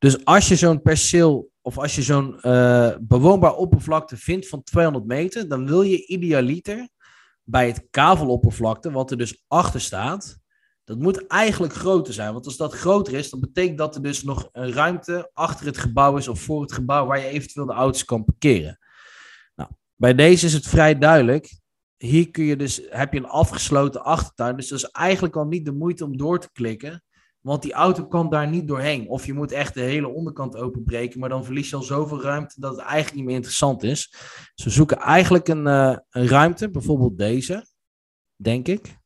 Dus 0.00 0.24
als 0.24 0.48
je 0.48 0.56
zo'n 0.56 0.82
perceel 0.82 1.50
of 1.60 1.78
als 1.78 1.94
je 1.94 2.02
zo'n 2.02 2.38
uh, 2.42 2.90
bewoonbaar 3.00 3.54
oppervlakte 3.54 4.16
vindt 4.16 4.48
van 4.48 4.62
200 4.62 5.06
meter, 5.06 5.48
dan 5.48 5.66
wil 5.66 5.82
je 5.82 6.06
idealiter 6.06 6.88
bij 7.42 7.66
het 7.66 7.86
kaveloppervlakte, 7.90 8.90
wat 8.90 9.10
er 9.10 9.16
dus 9.16 9.44
achter 9.48 9.80
staat, 9.80 10.38
dat 10.84 10.98
moet 10.98 11.26
eigenlijk 11.26 11.72
groter 11.72 12.14
zijn. 12.14 12.32
Want 12.32 12.46
als 12.46 12.56
dat 12.56 12.74
groter 12.74 13.14
is, 13.14 13.30
dan 13.30 13.40
betekent 13.40 13.78
dat 13.78 13.94
er 13.94 14.02
dus 14.02 14.22
nog 14.22 14.48
een 14.52 14.72
ruimte 14.72 15.30
achter 15.32 15.66
het 15.66 15.78
gebouw 15.78 16.16
is 16.16 16.28
of 16.28 16.40
voor 16.40 16.60
het 16.60 16.72
gebouw 16.72 17.06
waar 17.06 17.18
je 17.18 17.26
eventueel 17.26 17.66
de 17.66 17.72
auto's 17.72 18.04
kan 18.04 18.24
parkeren. 18.24 18.78
Bij 20.00 20.14
deze 20.14 20.46
is 20.46 20.52
het 20.52 20.66
vrij 20.66 20.98
duidelijk. 20.98 21.58
Hier 21.96 22.30
kun 22.30 22.44
je 22.44 22.56
dus, 22.56 22.80
heb 22.88 23.12
je 23.12 23.18
een 23.18 23.26
afgesloten 23.26 24.04
achtertuin. 24.04 24.56
Dus 24.56 24.68
dat 24.68 24.78
is 24.78 24.90
eigenlijk 24.90 25.36
al 25.36 25.46
niet 25.46 25.64
de 25.64 25.72
moeite 25.72 26.04
om 26.04 26.16
door 26.16 26.40
te 26.40 26.50
klikken. 26.52 27.02
Want 27.40 27.62
die 27.62 27.72
auto 27.72 28.06
kan 28.06 28.30
daar 28.30 28.48
niet 28.48 28.68
doorheen. 28.68 29.08
Of 29.08 29.26
je 29.26 29.32
moet 29.32 29.52
echt 29.52 29.74
de 29.74 29.80
hele 29.80 30.08
onderkant 30.08 30.56
openbreken. 30.56 31.20
Maar 31.20 31.28
dan 31.28 31.44
verlies 31.44 31.70
je 31.70 31.76
al 31.76 31.82
zoveel 31.82 32.22
ruimte 32.22 32.60
dat 32.60 32.76
het 32.76 32.80
eigenlijk 32.80 33.14
niet 33.14 33.24
meer 33.24 33.34
interessant 33.34 33.82
is. 33.82 34.10
Dus 34.54 34.64
we 34.64 34.70
zoeken 34.70 34.98
eigenlijk 34.98 35.48
een, 35.48 35.66
uh, 35.66 35.96
een 36.10 36.28
ruimte. 36.28 36.70
Bijvoorbeeld 36.70 37.18
deze. 37.18 37.66
Denk 38.36 38.68
ik. 38.68 38.98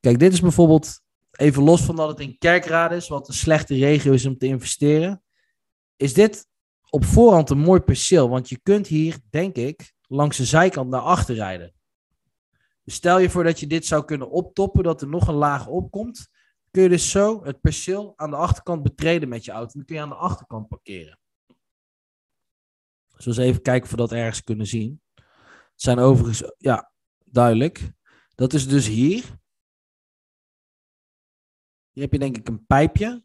Kijk, 0.00 0.18
dit 0.18 0.32
is 0.32 0.40
bijvoorbeeld. 0.40 1.00
Even 1.30 1.62
los 1.62 1.82
van 1.82 1.96
dat 1.96 2.08
het 2.08 2.20
in 2.20 2.38
Kerkraad 2.38 2.92
is. 2.92 3.08
Wat 3.08 3.28
een 3.28 3.34
slechte 3.34 3.74
regio 3.74 4.12
is 4.12 4.26
om 4.26 4.38
te 4.38 4.46
investeren. 4.46 5.22
Is 5.96 6.14
dit 6.14 6.46
op 6.94 7.04
voorhand 7.04 7.50
een 7.50 7.58
mooi 7.58 7.80
perceel. 7.80 8.28
Want 8.28 8.48
je 8.48 8.58
kunt 8.62 8.86
hier, 8.86 9.18
denk 9.30 9.56
ik, 9.56 9.92
langs 10.00 10.36
de 10.36 10.44
zijkant 10.44 10.90
naar 10.90 11.00
achter 11.00 11.34
rijden. 11.34 11.74
Dus 12.84 12.94
stel 12.94 13.18
je 13.18 13.30
voor 13.30 13.44
dat 13.44 13.60
je 13.60 13.66
dit 13.66 13.86
zou 13.86 14.04
kunnen 14.04 14.30
optoppen. 14.30 14.82
Dat 14.82 15.02
er 15.02 15.08
nog 15.08 15.28
een 15.28 15.34
laag 15.34 15.66
opkomt 15.66 16.28
kun 16.74 16.82
je 16.82 16.88
dus 16.88 17.10
zo 17.10 17.44
het 17.44 17.60
perceel 17.60 18.12
aan 18.16 18.30
de 18.30 18.36
achterkant 18.36 18.82
betreden 18.82 19.28
met 19.28 19.44
je 19.44 19.52
auto. 19.52 19.72
Dan 19.72 19.84
kun 19.84 19.96
je 19.96 20.02
aan 20.02 20.08
de 20.08 20.14
achterkant 20.14 20.68
parkeren. 20.68 21.18
Dus 23.24 23.36
even 23.36 23.62
kijken 23.62 23.84
of 23.84 23.90
we 23.90 23.96
dat 23.96 24.12
ergens 24.12 24.42
kunnen 24.42 24.66
zien. 24.66 25.00
Het 25.14 25.24
zijn 25.74 25.98
overigens, 25.98 26.52
ja, 26.58 26.92
duidelijk. 27.24 27.92
Dat 28.34 28.52
is 28.52 28.68
dus 28.68 28.86
hier. 28.86 29.22
Hier 31.90 32.02
heb 32.02 32.12
je 32.12 32.18
denk 32.18 32.36
ik 32.36 32.48
een 32.48 32.66
pijpje. 32.66 33.24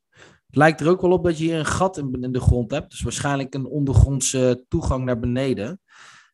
Het 0.50 0.58
lijkt 0.58 0.82
er 0.82 0.88
ook 0.88 1.02
wel 1.02 1.12
op 1.12 1.24
dat 1.24 1.38
je 1.38 1.43
hier 1.43 1.60
een 1.60 1.66
gat 1.66 1.97
in 1.97 2.32
de 2.32 2.39
grond 2.39 2.72
hebt. 2.72 2.89
Dus 2.91 3.02
waarschijnlijk 3.02 3.54
een 3.54 3.66
ondergrondse 3.66 4.66
toegang 4.68 5.06
naar 5.06 5.20
beneden. 5.20 5.82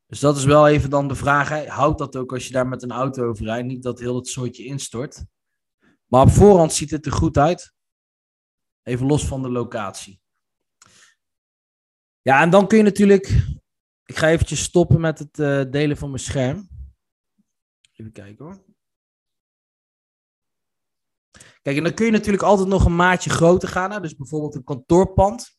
Dus 0.07 0.19
dat 0.19 0.37
is 0.37 0.43
wel 0.43 0.67
even 0.67 0.89
dan 0.89 1.07
de 1.07 1.15
vraag. 1.15 1.65
Houdt 1.67 1.97
dat 1.97 2.15
ook 2.15 2.33
als 2.33 2.47
je 2.47 2.53
daar 2.53 2.67
met 2.67 2.83
een 2.83 2.91
auto 2.91 3.27
over 3.27 3.45
rijdt? 3.45 3.67
Niet 3.67 3.83
dat 3.83 3.99
heel 3.99 4.15
het 4.15 4.27
soortje 4.27 4.65
instort. 4.65 5.25
Maar 6.05 6.21
op 6.21 6.29
voorhand 6.29 6.73
ziet 6.73 6.91
het 6.91 7.05
er 7.05 7.11
goed 7.11 7.37
uit. 7.37 7.73
Even 8.83 9.05
los 9.05 9.27
van 9.27 9.41
de 9.41 9.49
locatie. 9.49 10.21
Ja, 12.21 12.41
en 12.41 12.49
dan 12.49 12.67
kun 12.67 12.77
je 12.77 12.83
natuurlijk. 12.83 13.27
Ik 14.05 14.17
ga 14.17 14.29
eventjes 14.29 14.63
stoppen 14.63 15.01
met 15.01 15.19
het 15.19 15.39
uh, 15.39 15.63
delen 15.71 15.97
van 15.97 16.09
mijn 16.09 16.21
scherm. 16.21 16.69
Even 17.93 18.11
kijken 18.11 18.45
hoor. 18.45 18.64
Kijk, 21.65 21.77
en 21.77 21.83
dan 21.83 21.93
kun 21.93 22.05
je 22.05 22.11
natuurlijk 22.11 22.43
altijd 22.43 22.67
nog 22.67 22.85
een 22.85 22.95
maatje 22.95 23.29
groter 23.29 23.69
gaan. 23.69 24.01
Dus 24.01 24.15
bijvoorbeeld 24.15 24.55
een 24.55 24.63
kantoorpand. 24.63 25.57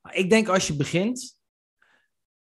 Maar 0.00 0.14
ik 0.14 0.30
denk 0.30 0.48
als 0.48 0.66
je 0.66 0.76
begint, 0.76 1.40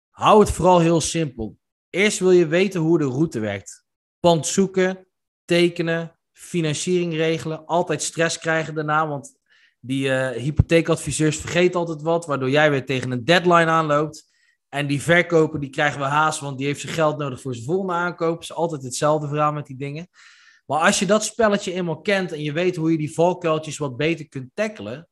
hou 0.10 0.40
het 0.40 0.52
vooral 0.52 0.80
heel 0.80 1.02
simpel. 1.02 1.58
Eerst 1.90 2.20
wil 2.20 2.32
je 2.32 2.48
weten 2.48 2.82
hoe 2.82 2.98
de 2.98 3.06
route 3.06 3.40
werkt. 3.40 3.86
Pand 4.20 4.48
zoeken, 4.48 5.08
tekenen, 5.46 6.20
financiering 6.32 7.14
regelen. 7.14 7.66
Altijd 7.66 8.02
stress 8.02 8.40
krijgen 8.40 8.76
daarna, 8.76 9.08
want 9.08 9.36
die 9.80 10.08
uh, 10.08 10.30
hypotheekadviseurs 10.30 11.38
vergeten 11.38 11.80
altijd 11.80 12.02
wat, 12.02 12.26
waardoor 12.26 12.50
jij 12.50 12.70
weer 12.70 12.86
tegen 12.86 13.12
een 13.12 13.26
deadline 13.26 13.72
aanloopt. 13.72 14.32
En 14.70 14.88
die 14.88 15.02
verkoper, 15.02 15.60
die 15.60 15.70
krijgen 15.70 16.00
we 16.00 16.06
haast, 16.06 16.40
want 16.40 16.58
die 16.58 16.68
heeft 16.68 16.82
zijn 16.82 16.94
geld 16.94 17.18
nodig 17.18 17.42
voor 17.42 17.54
zijn 17.54 17.66
volgende 17.66 17.94
aankoop. 17.94 18.42
is 18.42 18.54
altijd 18.54 18.84
hetzelfde 18.84 19.28
verhaal 19.28 19.54
met 19.54 19.66
die 19.66 19.78
dingen. 19.78 20.10
Maar 20.66 20.80
als 20.80 21.00
je 21.00 21.06
dat 21.06 21.24
spelletje 21.24 21.74
eenmaal 21.74 22.02
kent 22.02 22.32
en 22.32 22.42
je 22.42 22.52
weet 22.52 22.76
hoe 22.76 22.92
je 22.92 22.98
die 22.98 23.14
valkuiltjes 23.14 23.78
wat 23.78 23.98
beter 23.98 24.28
kunt 24.28 24.50
tackelen. 24.54 25.08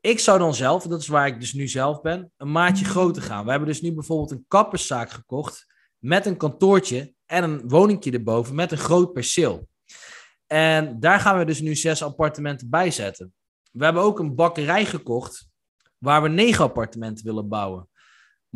Ik 0.00 0.18
zou 0.18 0.38
dan 0.38 0.54
zelf, 0.54 0.82
dat 0.82 1.00
is 1.00 1.06
waar 1.06 1.26
ik 1.26 1.40
dus 1.40 1.52
nu 1.52 1.68
zelf 1.68 2.00
ben, 2.00 2.32
een 2.36 2.52
maatje 2.52 2.84
groter 2.84 3.22
gaan. 3.22 3.44
We 3.44 3.50
hebben 3.50 3.68
dus 3.68 3.80
nu 3.80 3.94
bijvoorbeeld 3.94 4.30
een 4.30 4.44
kapperszaak 4.48 5.10
gekocht 5.10 5.66
met 5.98 6.26
een 6.26 6.36
kantoortje 6.36 7.14
en 7.26 7.44
een 7.44 7.68
woningje 7.68 8.10
erboven 8.10 8.54
met 8.54 8.72
een 8.72 8.78
groot 8.78 9.12
perceel. 9.12 9.68
En 10.46 11.00
daar 11.00 11.20
gaan 11.20 11.38
we 11.38 11.44
dus 11.44 11.60
nu 11.60 11.74
zes 11.74 12.02
appartementen 12.02 12.70
bij 12.70 12.90
zetten. 12.90 13.34
We 13.72 13.84
hebben 13.84 14.02
ook 14.02 14.18
een 14.18 14.34
bakkerij 14.34 14.84
gekocht 14.84 15.48
waar 15.98 16.22
we 16.22 16.28
negen 16.28 16.64
appartementen 16.64 17.24
willen 17.24 17.48
bouwen. 17.48 17.88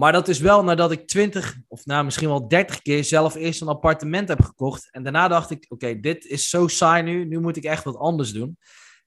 Maar 0.01 0.13
dat 0.13 0.29
is 0.29 0.39
wel 0.39 0.65
nadat 0.65 0.93
ik 0.93 1.07
twintig 1.07 1.57
of 1.69 1.87
nou 1.87 2.05
misschien 2.05 2.29
wel 2.29 2.49
dertig 2.49 2.83
keer 2.83 3.05
zelf 3.05 3.35
eerst 3.35 3.61
een 3.61 3.69
appartement 3.69 4.29
heb 4.29 4.43
gekocht. 4.43 4.89
En 4.91 5.03
daarna 5.03 5.29
dacht 5.29 5.51
ik, 5.51 5.67
oké, 5.69 6.01
dit 6.01 6.25
is 6.25 6.49
zo 6.49 6.69
saai 6.69 7.03
nu. 7.03 7.25
Nu 7.25 7.41
moet 7.41 7.57
ik 7.57 7.65
echt 7.65 7.85
wat 7.85 7.97
anders 7.97 8.33
doen. 8.33 8.59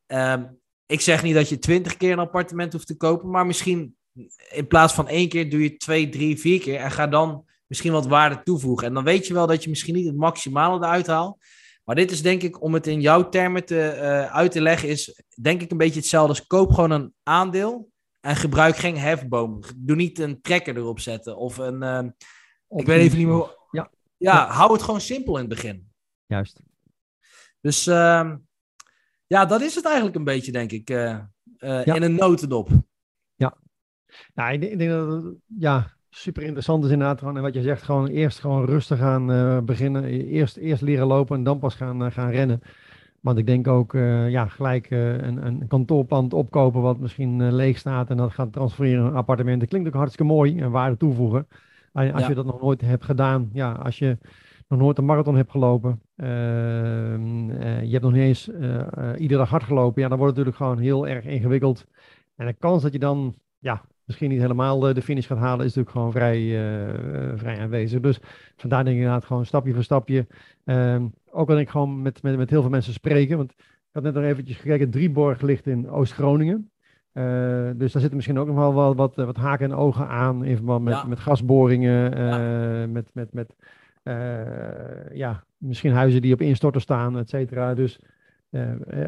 Ehm, 0.05 0.45
ik 0.85 1.01
zeg 1.01 1.23
niet 1.23 1.33
dat 1.33 1.49
je 1.49 1.59
twintig 1.59 1.97
keer 1.97 2.11
een 2.11 2.19
appartement 2.19 2.73
hoeft 2.73 2.87
te 2.87 2.97
kopen. 2.97 3.29
Maar 3.29 3.45
misschien 3.45 3.95
in 4.49 4.67
plaats 4.67 4.93
van 4.93 5.07
één 5.07 5.29
keer 5.29 5.49
doe 5.49 5.63
je 5.63 5.77
twee, 5.77 6.09
drie, 6.09 6.39
vier 6.39 6.59
keer. 6.59 6.79
En 6.79 6.91
ga 6.91 7.07
dan 7.07 7.45
misschien 7.67 7.91
wat 7.91 8.07
waarde 8.07 8.43
toevoegen. 8.43 8.87
En 8.87 8.93
dan 8.93 9.03
weet 9.03 9.27
je 9.27 9.33
wel 9.33 9.47
dat 9.47 9.63
je 9.63 9.69
misschien 9.69 9.95
niet 9.95 10.07
het 10.07 10.17
maximale 10.17 10.77
eruit 10.77 11.07
haalt. 11.07 11.37
Maar 11.83 11.95
dit 11.95 12.11
is 12.11 12.21
denk 12.21 12.41
ik, 12.41 12.61
om 12.61 12.73
het 12.73 12.87
in 12.87 13.01
jouw 13.01 13.29
termen 13.29 13.65
te, 13.65 13.95
uh, 13.95 14.33
uit 14.33 14.51
te 14.51 14.61
leggen, 14.61 14.89
is 14.89 15.21
denk 15.41 15.61
ik 15.61 15.71
een 15.71 15.77
beetje 15.77 15.99
hetzelfde 15.99 16.29
als 16.29 16.47
koop 16.47 16.71
gewoon 16.71 16.91
een 16.91 17.13
aandeel 17.23 17.91
en 18.23 18.35
gebruik 18.35 18.75
geen 18.75 18.97
hefboom. 18.97 19.59
Doe 19.77 19.95
niet 19.95 20.19
een 20.19 20.41
trekker 20.41 20.77
erop 20.77 20.99
zetten 20.99 21.37
of 21.37 21.57
een, 21.57 21.83
uh, 21.83 22.03
ik 22.79 22.85
weet 22.85 22.99
even 22.99 23.17
niet 23.17 23.27
meer. 23.27 23.57
Ja. 23.71 23.89
ja, 24.17 24.47
hou 24.47 24.73
het 24.73 24.81
gewoon 24.81 25.01
simpel 25.01 25.33
in 25.33 25.39
het 25.39 25.49
begin. 25.49 25.91
Juist. 26.25 26.61
Dus 27.61 27.87
uh, 27.87 28.33
ja, 29.27 29.45
dat 29.45 29.61
is 29.61 29.75
het 29.75 29.85
eigenlijk 29.85 30.15
een 30.15 30.23
beetje, 30.23 30.51
denk 30.51 30.71
ik, 30.71 30.89
uh, 30.89 31.19
ja. 31.57 31.83
in 31.83 32.03
een 32.03 32.15
notendop. 32.15 32.69
Ja, 33.35 33.57
ja 34.33 34.49
ik, 34.49 34.61
denk, 34.61 34.71
ik 34.71 34.77
denk 34.77 34.91
dat, 34.91 35.33
ja, 35.57 35.93
super 36.09 36.43
interessant 36.43 36.85
is 36.85 36.91
inderdaad. 36.91 37.19
Gewoon, 37.19 37.35
en 37.35 37.41
wat 37.41 37.53
je 37.53 37.61
zegt, 37.61 37.83
gewoon 37.83 38.07
eerst 38.07 38.39
gewoon 38.39 38.65
rustig 38.65 38.97
gaan 38.97 39.31
uh, 39.31 39.59
beginnen. 39.59 40.03
Eerst, 40.03 40.57
eerst 40.57 40.81
leren 40.81 41.07
lopen 41.07 41.37
en 41.37 41.43
dan 41.43 41.59
pas 41.59 41.75
gaan, 41.75 42.11
gaan 42.11 42.29
rennen. 42.29 42.61
Want 43.23 43.37
ik 43.37 43.45
denk 43.45 43.67
ook, 43.67 43.91
ja, 44.27 44.45
gelijk 44.45 44.89
een, 44.89 45.45
een 45.45 45.67
kantoorpand 45.67 46.33
opkopen 46.33 46.81
wat 46.81 46.99
misschien 46.99 47.53
leeg 47.53 47.77
staat 47.77 48.09
en 48.09 48.17
dat 48.17 48.31
gaat 48.31 48.53
transfereren 48.53 49.03
naar 49.03 49.13
appartementen. 49.13 49.67
Klinkt 49.67 49.87
ook 49.87 49.93
hartstikke 49.93 50.33
mooi 50.33 50.59
en 50.59 50.71
waarde 50.71 50.97
toevoegen. 50.97 51.47
Als 51.93 52.27
je 52.27 52.33
dat 52.33 52.45
nog 52.45 52.61
nooit 52.61 52.81
hebt 52.81 53.05
gedaan, 53.05 53.49
ja, 53.53 53.71
als 53.71 53.99
je 53.99 54.17
nog 54.67 54.79
nooit 54.79 54.97
een 54.97 55.05
marathon 55.05 55.35
hebt 55.35 55.51
gelopen, 55.51 56.01
ehm, 56.15 57.51
je 57.81 57.91
hebt 57.91 58.03
nog 58.03 58.11
niet 58.11 58.21
eens 58.21 58.47
iedere 59.17 59.39
dag 59.39 59.49
hard 59.49 59.63
gelopen, 59.63 60.01
ja, 60.01 60.07
dan 60.07 60.17
wordt 60.17 60.37
het 60.37 60.45
natuurlijk 60.45 60.55
gewoon 60.55 60.77
heel 60.77 61.07
erg 61.07 61.25
ingewikkeld. 61.25 61.85
En 62.35 62.45
de 62.45 62.53
kans 62.53 62.81
dat 62.81 62.93
je 62.93 62.99
dan 62.99 63.35
ja, 63.59 63.81
misschien 64.05 64.29
niet 64.29 64.41
helemaal 64.41 64.79
de 64.79 65.01
finish 65.01 65.27
gaat 65.27 65.37
halen, 65.37 65.65
is 65.65 65.75
natuurlijk 65.75 65.91
gewoon 65.91 66.11
vrij, 66.11 66.39
uh, 66.39 67.37
vrij 67.37 67.59
aanwezig. 67.59 67.99
Dus 67.99 68.19
vandaar 68.55 68.83
denk 68.83 68.95
ik 68.95 69.01
inderdaad 69.01 69.25
gewoon 69.25 69.45
stapje 69.45 69.73
voor 69.73 69.83
stapje. 69.83 70.27
Um, 70.65 71.13
ook 71.33 71.49
al 71.49 71.59
ik 71.59 71.69
gewoon 71.69 72.01
met, 72.01 72.23
met, 72.23 72.37
met 72.37 72.49
heel 72.49 72.61
veel 72.61 72.69
mensen 72.69 72.93
spreken, 72.93 73.37
want 73.37 73.51
ik 73.51 73.89
had 73.91 74.03
net 74.03 74.13
nog 74.13 74.23
eventjes 74.23 74.57
gekeken, 74.57 74.89
Drieborg 74.89 75.41
ligt 75.41 75.67
in 75.67 75.89
Oost-Groningen. 75.89 76.71
Uh, 77.13 77.23
dus 77.75 77.91
daar 77.91 78.01
zitten 78.01 78.15
misschien 78.15 78.39
ook 78.39 78.47
nog 78.47 78.55
wel 78.55 78.73
wat, 78.73 78.95
wat, 78.95 79.15
wat 79.15 79.35
haken 79.35 79.71
en 79.71 79.77
ogen 79.77 80.07
aan 80.07 80.43
in 80.43 80.55
verband 80.55 80.83
met, 80.83 81.07
met 81.07 81.19
gasboringen, 81.19 82.17
uh, 82.17 82.29
ja. 82.29 82.87
met, 82.87 83.09
met, 83.13 83.33
met 83.33 83.55
ja, 85.13 85.43
misschien 85.57 85.93
huizen 85.93 86.21
die 86.21 86.33
op 86.33 86.41
instorten 86.41 86.81
staan, 86.81 87.17
et 87.17 87.29
cetera. 87.29 87.73
Dus 87.73 87.99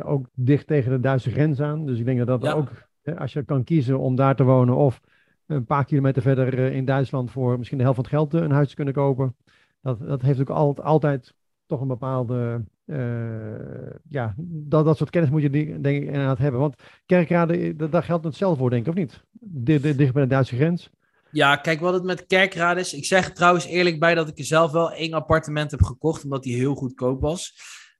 ook 0.04 0.26
dicht 0.34 0.68
tegen 0.68 0.92
de 0.92 1.00
Duitse 1.00 1.32
grens 1.32 1.62
aan. 1.62 1.86
Dus 1.86 2.00
ik 2.00 2.06
denk 2.06 2.18
dat 2.18 2.28
dat 2.28 2.44
ja. 2.44 2.52
ook 2.52 2.70
als 3.18 3.34
je 3.34 3.44
kan 3.44 3.64
kiezen 3.64 4.00
om 4.00 4.16
daar 4.16 4.36
te 4.36 4.44
wonen 4.44 4.76
of 4.76 5.02
een 5.48 5.66
paar 5.66 5.86
kilometer 5.86 6.22
verder 6.22 6.58
eh, 6.58 6.76
in 6.76 6.86
Duitsland 6.86 7.32
voor 7.32 7.58
misschien 7.58 7.78
de 7.78 7.84
helft 7.84 8.00
van 8.00 8.10
het 8.10 8.14
geld 8.14 8.34
eh, 8.34 8.42
een 8.42 8.56
huis 8.56 8.70
te 8.70 8.76
kunnen 8.76 8.94
kopen. 8.94 9.36
Dat, 9.82 10.00
dat 10.00 10.22
heeft 10.22 10.42
ook 10.42 10.50
altijd, 10.50 10.88
altijd 10.88 11.34
toch 11.68 11.82
een 11.82 11.88
bepaalde. 11.88 12.64
Uh, 12.86 13.90
ja, 14.10 14.34
dat, 14.38 14.86
dat 14.86 14.98
soort 14.98 15.10
kennis 15.10 15.30
moet 15.30 15.42
je 15.42 15.50
denk 15.50 15.86
ik 15.86 16.04
inderdaad 16.04 16.38
hebben. 16.38 16.60
Want 16.60 16.76
kerkraden, 17.06 17.78
daar 17.92 18.04
geldt 18.04 18.26
hetzelfde 18.26 18.60
voor, 18.60 18.70
denk 18.70 18.82
ik, 18.82 18.92
of 18.92 18.96
niet? 18.96 19.24
Dicht 19.40 20.14
bij 20.14 20.24
de 20.24 20.28
Duitse 20.28 20.56
grens. 20.56 20.90
Ja, 21.32 21.56
kijk 21.56 21.80
wat 21.80 21.94
het 21.94 22.04
met 22.04 22.26
kerkraden 22.26 22.84
is. 22.84 22.94
Ik 22.94 23.06
zeg 23.06 23.32
trouwens 23.32 23.66
eerlijk 23.66 24.00
bij 24.00 24.16
dat 24.16 24.28
ik 24.28 24.38
er 24.38 24.46
zelf 24.46 24.72
wel 24.72 24.92
één 24.92 25.14
appartement 25.14 25.72
heb 25.72 25.84
gekocht, 25.84 26.24
omdat 26.24 26.44
die 26.44 26.56
heel 26.56 26.76
goedkoop 26.76 27.22
was. 27.22 27.54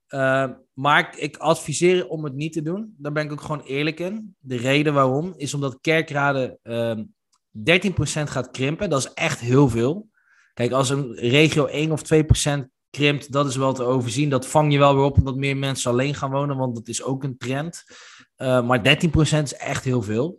Uh, 0.08 0.50
maar 0.72 1.18
ik, 1.18 1.36
adviseer 1.36 2.08
om 2.08 2.24
het 2.24 2.34
niet 2.34 2.52
te 2.52 2.62
doen. 2.62 2.94
Daar 2.98 3.12
ben 3.12 3.24
ik 3.24 3.32
ook 3.32 3.40
gewoon 3.40 3.62
eerlijk 3.62 4.00
in. 4.00 4.36
De 4.38 4.56
reden 4.56 4.94
waarom 4.94 5.34
is 5.36 5.54
omdat 5.54 5.78
kerkraden 5.80 6.58
uh, 6.62 6.90
ehm, 6.90 7.04
13% 8.20 8.22
gaat 8.22 8.50
krimpen. 8.50 8.90
Dat 8.90 8.98
is 8.98 9.12
echt 9.12 9.40
heel 9.40 9.68
veel. 9.68 10.08
Kijk, 10.54 10.72
als 10.72 10.90
een 10.90 11.14
regio 11.14 11.66
1 11.66 11.92
of 11.92 12.02
2% 12.14 12.75
krimpt, 12.90 13.32
dat 13.32 13.46
is 13.46 13.56
wel 13.56 13.72
te 13.72 13.82
overzien. 13.82 14.30
Dat 14.30 14.46
vang 14.46 14.72
je 14.72 14.78
wel 14.78 14.94
weer 14.94 15.04
op 15.04 15.18
omdat 15.18 15.36
meer 15.36 15.56
mensen 15.56 15.90
alleen 15.90 16.14
gaan 16.14 16.30
wonen, 16.30 16.56
want 16.56 16.74
dat 16.74 16.88
is 16.88 17.02
ook 17.02 17.24
een 17.24 17.38
trend. 17.38 17.84
Uh, 18.36 18.66
maar 18.66 18.78
13% 18.78 19.42
is 19.42 19.54
echt 19.54 19.84
heel 19.84 20.02
veel 20.02 20.38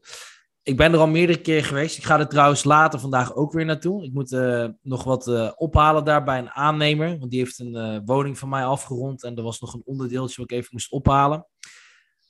ik 0.68 0.78
ben 0.78 0.93
er 0.93 1.00
al 1.00 1.08
meerdere 1.08 1.41
keer 1.41 1.64
geweest. 1.64 1.98
Ik 1.98 2.04
ga 2.04 2.20
er 2.20 2.28
trouwens 2.28 2.64
later 2.64 3.00
vandaag 3.00 3.36
ook 3.36 3.52
weer 3.52 3.66
naartoe. 3.66 4.04
Ik 4.04 4.14
moet 4.14 4.32
uh, 4.32 4.68
nog 4.82 5.04
wat 5.04 5.28
uh, 5.28 5.52
ophalen 5.56 6.06
daar 6.06 6.24
bij 6.24 6.38
een 6.38 6.50
aannemer. 6.50 7.20
Want 7.20 7.32
die 7.32 7.39
heeft 7.39 7.60
een 7.60 8.06
woning 8.06 8.38
van 8.38 8.50
mij 8.50 8.66
afgerond. 8.66 9.24
En 9.24 9.36
er 9.36 9.43
was 9.43 9.60
nog 9.60 9.74
een 9.74 9.82
onderdeeltje 9.86 10.41
wat 10.41 10.52
ik 10.52 10.58
even 10.58 10.70
moest 10.72 10.91
ophalen. 10.91 11.48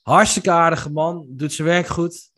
Hartstikke 0.01 0.51
aardige 0.51 0.91
man. 0.91 1.25
Doet 1.29 1.53
zijn 1.53 1.67
werk 1.67 1.87
goed. 1.87 2.31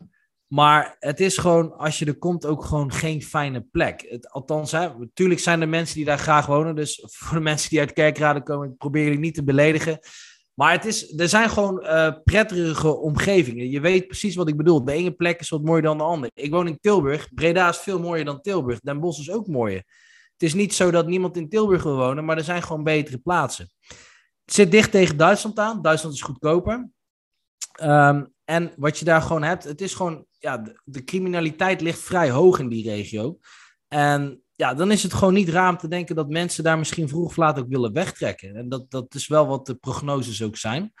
Maar 0.52 0.96
het 0.98 1.20
is 1.20 1.38
gewoon, 1.38 1.76
als 1.76 1.98
je 1.98 2.04
er 2.04 2.18
komt, 2.18 2.46
ook 2.46 2.64
gewoon 2.64 2.92
geen 2.92 3.22
fijne 3.22 3.60
plek. 3.60 4.06
Het, 4.08 4.30
althans, 4.30 4.72
hè, 4.72 4.98
natuurlijk 4.98 5.40
zijn 5.40 5.60
er 5.60 5.68
mensen 5.68 5.96
die 5.96 6.04
daar 6.04 6.18
graag 6.18 6.46
wonen. 6.46 6.74
Dus 6.74 7.04
voor 7.16 7.36
de 7.36 7.42
mensen 7.42 7.70
die 7.70 7.78
uit 7.78 7.92
Kerkraden 7.92 8.42
komen, 8.42 8.76
probeer 8.76 9.04
jullie 9.04 9.18
niet 9.18 9.34
te 9.34 9.44
beledigen. 9.44 9.98
Maar 10.54 10.72
het 10.72 10.84
is, 10.84 11.18
er 11.18 11.28
zijn 11.28 11.50
gewoon 11.50 11.82
uh, 11.82 12.12
prettige 12.24 12.96
omgevingen. 12.96 13.70
Je 13.70 13.80
weet 13.80 14.06
precies 14.06 14.34
wat 14.34 14.48
ik 14.48 14.56
bedoel. 14.56 14.84
De 14.84 14.92
ene 14.92 15.10
plek 15.10 15.40
is 15.40 15.48
wat 15.48 15.62
mooier 15.62 15.82
dan 15.82 15.98
de 15.98 16.04
andere. 16.04 16.32
Ik 16.34 16.50
woon 16.50 16.66
in 16.66 16.78
Tilburg. 16.80 17.34
Breda 17.34 17.68
is 17.68 17.76
veel 17.76 18.00
mooier 18.00 18.24
dan 18.24 18.40
Tilburg. 18.40 18.80
Den 18.80 19.00
Bosch 19.00 19.20
is 19.20 19.30
ook 19.30 19.46
mooier. 19.46 19.82
Het 20.32 20.42
is 20.42 20.54
niet 20.54 20.74
zo 20.74 20.90
dat 20.90 21.06
niemand 21.06 21.36
in 21.36 21.48
Tilburg 21.48 21.82
wil 21.82 21.96
wonen, 21.96 22.24
maar 22.24 22.36
er 22.36 22.44
zijn 22.44 22.62
gewoon 22.62 22.84
betere 22.84 23.18
plaatsen. 23.18 23.70
Het 24.44 24.54
zit 24.54 24.70
dicht 24.70 24.90
tegen 24.90 25.16
Duitsland 25.16 25.58
aan. 25.58 25.82
Duitsland 25.82 26.14
is 26.14 26.22
goedkoper. 26.22 26.90
Um, 27.82 28.32
en 28.44 28.72
wat 28.76 28.98
je 28.98 29.04
daar 29.04 29.22
gewoon 29.22 29.42
hebt, 29.42 29.64
het 29.64 29.80
is 29.80 29.94
gewoon, 29.94 30.26
ja, 30.40 30.62
de, 30.84 31.04
criminaliteit 31.04 31.80
ligt 31.80 31.98
vrij 31.98 32.30
hoog 32.30 32.58
in 32.58 32.68
die 32.68 32.90
regio. 32.90 33.38
En 33.88 34.42
ja, 34.54 34.74
dan 34.74 34.90
is 34.90 35.02
het 35.02 35.14
gewoon 35.14 35.34
niet 35.34 35.48
raar 35.48 35.70
om 35.70 35.76
te 35.76 35.88
denken 35.88 36.14
dat 36.14 36.28
mensen 36.28 36.64
daar 36.64 36.78
misschien 36.78 37.08
vroeg 37.08 37.26
of 37.26 37.36
laat 37.36 37.58
ook 37.58 37.68
willen 37.68 37.92
wegtrekken. 37.92 38.56
En 38.56 38.68
dat, 38.68 38.90
dat 38.90 39.14
is 39.14 39.26
wel 39.26 39.46
wat 39.46 39.66
de 39.66 39.74
prognoses 39.74 40.42
ook 40.42 40.56
zijn. 40.56 40.92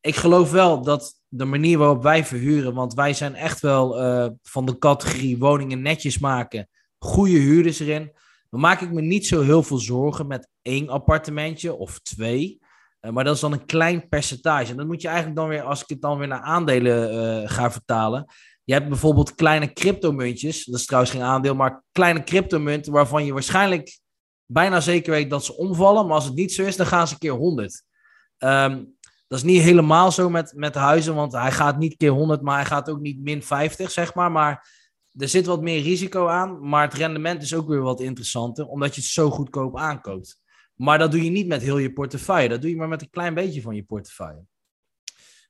Ik 0.00 0.16
geloof 0.16 0.50
wel 0.50 0.82
dat 0.82 1.14
de 1.28 1.44
manier 1.44 1.78
waarop 1.78 2.02
wij 2.02 2.24
verhuren, 2.24 2.74
want 2.74 2.94
wij 2.94 3.12
zijn 3.12 3.34
echt 3.34 3.60
wel 3.60 4.02
uh, 4.02 4.28
van 4.42 4.66
de 4.66 4.78
categorie 4.78 5.38
woningen 5.38 5.82
netjes 5.82 6.18
maken, 6.18 6.68
goede 6.98 7.38
huurders 7.38 7.80
erin. 7.80 8.12
Dan 8.50 8.60
maak 8.60 8.80
ik 8.80 8.92
me 8.92 9.00
niet 9.00 9.26
zo 9.26 9.42
heel 9.42 9.62
veel 9.62 9.78
zorgen 9.78 10.26
met 10.26 10.48
één 10.62 10.88
appartementje 10.88 11.74
of 11.74 11.98
twee. 11.98 12.58
Uh, 13.00 13.10
maar 13.10 13.24
dat 13.24 13.34
is 13.34 13.40
dan 13.40 13.52
een 13.52 13.66
klein 13.66 14.08
percentage. 14.08 14.70
En 14.70 14.76
dat 14.76 14.86
moet 14.86 15.02
je 15.02 15.08
eigenlijk 15.08 15.36
dan 15.36 15.48
weer, 15.48 15.62
als 15.62 15.82
ik 15.82 15.88
het 15.88 16.00
dan 16.00 16.18
weer 16.18 16.28
naar 16.28 16.40
aandelen 16.40 17.14
uh, 17.14 17.50
ga 17.50 17.70
vertalen, 17.70 18.26
je 18.68 18.74
hebt 18.74 18.88
bijvoorbeeld 18.88 19.34
kleine 19.34 19.72
cryptomuntjes. 19.72 20.64
Dat 20.64 20.80
is 20.80 20.86
trouwens 20.86 21.12
geen 21.12 21.22
aandeel, 21.22 21.54
maar 21.54 21.84
kleine 21.92 22.24
cryptomunten 22.24 22.92
waarvan 22.92 23.24
je 23.24 23.32
waarschijnlijk 23.32 23.98
bijna 24.46 24.80
zeker 24.80 25.12
weet 25.12 25.30
dat 25.30 25.44
ze 25.44 25.56
omvallen. 25.56 26.06
Maar 26.06 26.14
als 26.14 26.24
het 26.24 26.34
niet 26.34 26.52
zo 26.52 26.62
is, 26.62 26.76
dan 26.76 26.86
gaan 26.86 27.08
ze 27.08 27.18
keer 27.18 27.32
100. 27.32 27.82
Um, 28.38 28.48
ehm, 28.48 28.84
dat 29.28 29.38
is 29.38 29.44
niet 29.44 29.62
helemaal 29.62 30.12
zo 30.12 30.30
met, 30.30 30.52
met 30.56 30.74
huizen, 30.74 31.14
want 31.14 31.32
hij 31.32 31.52
gaat 31.52 31.78
niet 31.78 31.96
keer 31.96 32.10
100, 32.10 32.42
maar 32.42 32.56
hij 32.56 32.64
gaat 32.64 32.90
ook 32.90 33.00
niet 33.00 33.20
min 33.20 33.42
50, 33.42 33.90
zeg 33.90 34.14
maar. 34.14 34.32
Maar 34.32 34.68
er 35.18 35.28
zit 35.28 35.46
wat 35.46 35.62
meer 35.62 35.82
risico 35.82 36.26
aan, 36.26 36.68
maar 36.68 36.82
het 36.82 36.94
rendement 36.94 37.42
is 37.42 37.54
ook 37.54 37.68
weer 37.68 37.82
wat 37.82 38.00
interessanter, 38.00 38.66
omdat 38.66 38.94
je 38.94 39.00
het 39.00 39.10
zo 39.10 39.30
goedkoop 39.30 39.78
aankoopt. 39.78 40.40
Maar 40.74 40.98
dat 40.98 41.10
doe 41.10 41.24
je 41.24 41.30
niet 41.30 41.46
met 41.46 41.62
heel 41.62 41.78
je 41.78 41.92
portefeuille, 41.92 42.48
dat 42.48 42.60
doe 42.60 42.70
je 42.70 42.76
maar 42.76 42.88
met 42.88 43.02
een 43.02 43.10
klein 43.10 43.34
beetje 43.34 43.62
van 43.62 43.74
je 43.74 43.84
portefeuille. 43.84 44.44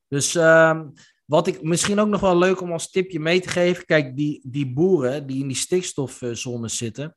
Dus 0.08 0.34
um, 0.34 0.92
wat 1.28 1.46
ik 1.46 1.62
misschien 1.62 1.98
ook 1.98 2.08
nog 2.08 2.20
wel 2.20 2.38
leuk 2.38 2.60
om 2.60 2.72
als 2.72 2.90
tipje 2.90 3.20
mee 3.20 3.40
te 3.40 3.48
geven. 3.48 3.84
Kijk, 3.84 4.16
die, 4.16 4.40
die 4.44 4.72
boeren 4.72 5.26
die 5.26 5.40
in 5.40 5.46
die 5.46 5.56
stikstofzones 5.56 6.76
zitten. 6.76 7.16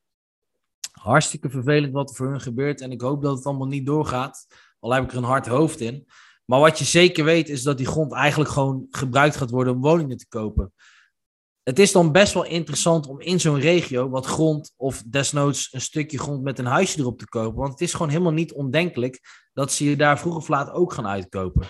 Hartstikke 0.92 1.50
vervelend 1.50 1.94
wat 1.94 2.10
er 2.10 2.16
voor 2.16 2.30
hun 2.30 2.42
gebeurt. 2.42 2.82
En 2.82 2.92
ik 2.92 3.02
hoop 3.02 3.22
dat 3.22 3.36
het 3.36 3.46
allemaal 3.46 3.68
niet 3.68 3.86
doorgaat. 3.86 4.48
Al 4.80 4.94
heb 4.94 5.04
ik 5.04 5.12
er 5.12 5.18
een 5.18 5.24
hard 5.24 5.48
hoofd 5.48 5.80
in. 5.80 6.08
Maar 6.46 6.60
wat 6.60 6.80
je 6.80 6.86
zeker 6.86 7.24
weet 7.24 7.50
is 7.50 7.64
dat 7.64 7.78
die 7.78 7.88
grond 7.88 8.14
eigenlijk 8.14 8.50
gewoon 8.50 8.88
gebruikt 8.90 9.36
gaat 9.36 9.50
worden 9.50 9.74
om 9.74 9.82
woningen 9.82 10.18
te 10.18 10.28
kopen. 10.28 10.74
Het 11.64 11.80
is 11.80 11.92
dan 11.92 12.12
best 12.12 12.34
wel 12.34 12.46
interessant 12.46 13.08
om 13.08 13.20
in 13.20 13.40
zo'n 13.40 13.60
regio 13.60 14.10
wat 14.10 14.26
grond 14.26 14.74
of 14.78 15.04
desnoods 15.06 15.74
een 15.74 15.82
stukje 15.82 16.20
grond 16.20 16.44
met 16.44 16.60
een 16.60 16.66
huisje 16.66 17.00
erop 17.00 17.20
te 17.20 17.30
kopen. 17.30 17.60
Want 17.60 17.72
het 17.72 17.82
is 17.82 17.92
gewoon 17.92 18.10
helemaal 18.10 18.32
niet 18.32 18.54
ondenkelijk 18.54 19.20
dat 19.54 19.72
ze 19.72 19.86
je 19.90 19.96
daar 19.96 20.20
vroeg 20.20 20.36
of 20.36 20.48
laat 20.48 20.72
ook 20.72 20.94
gaan 20.94 21.08
uitkopen. 21.08 21.68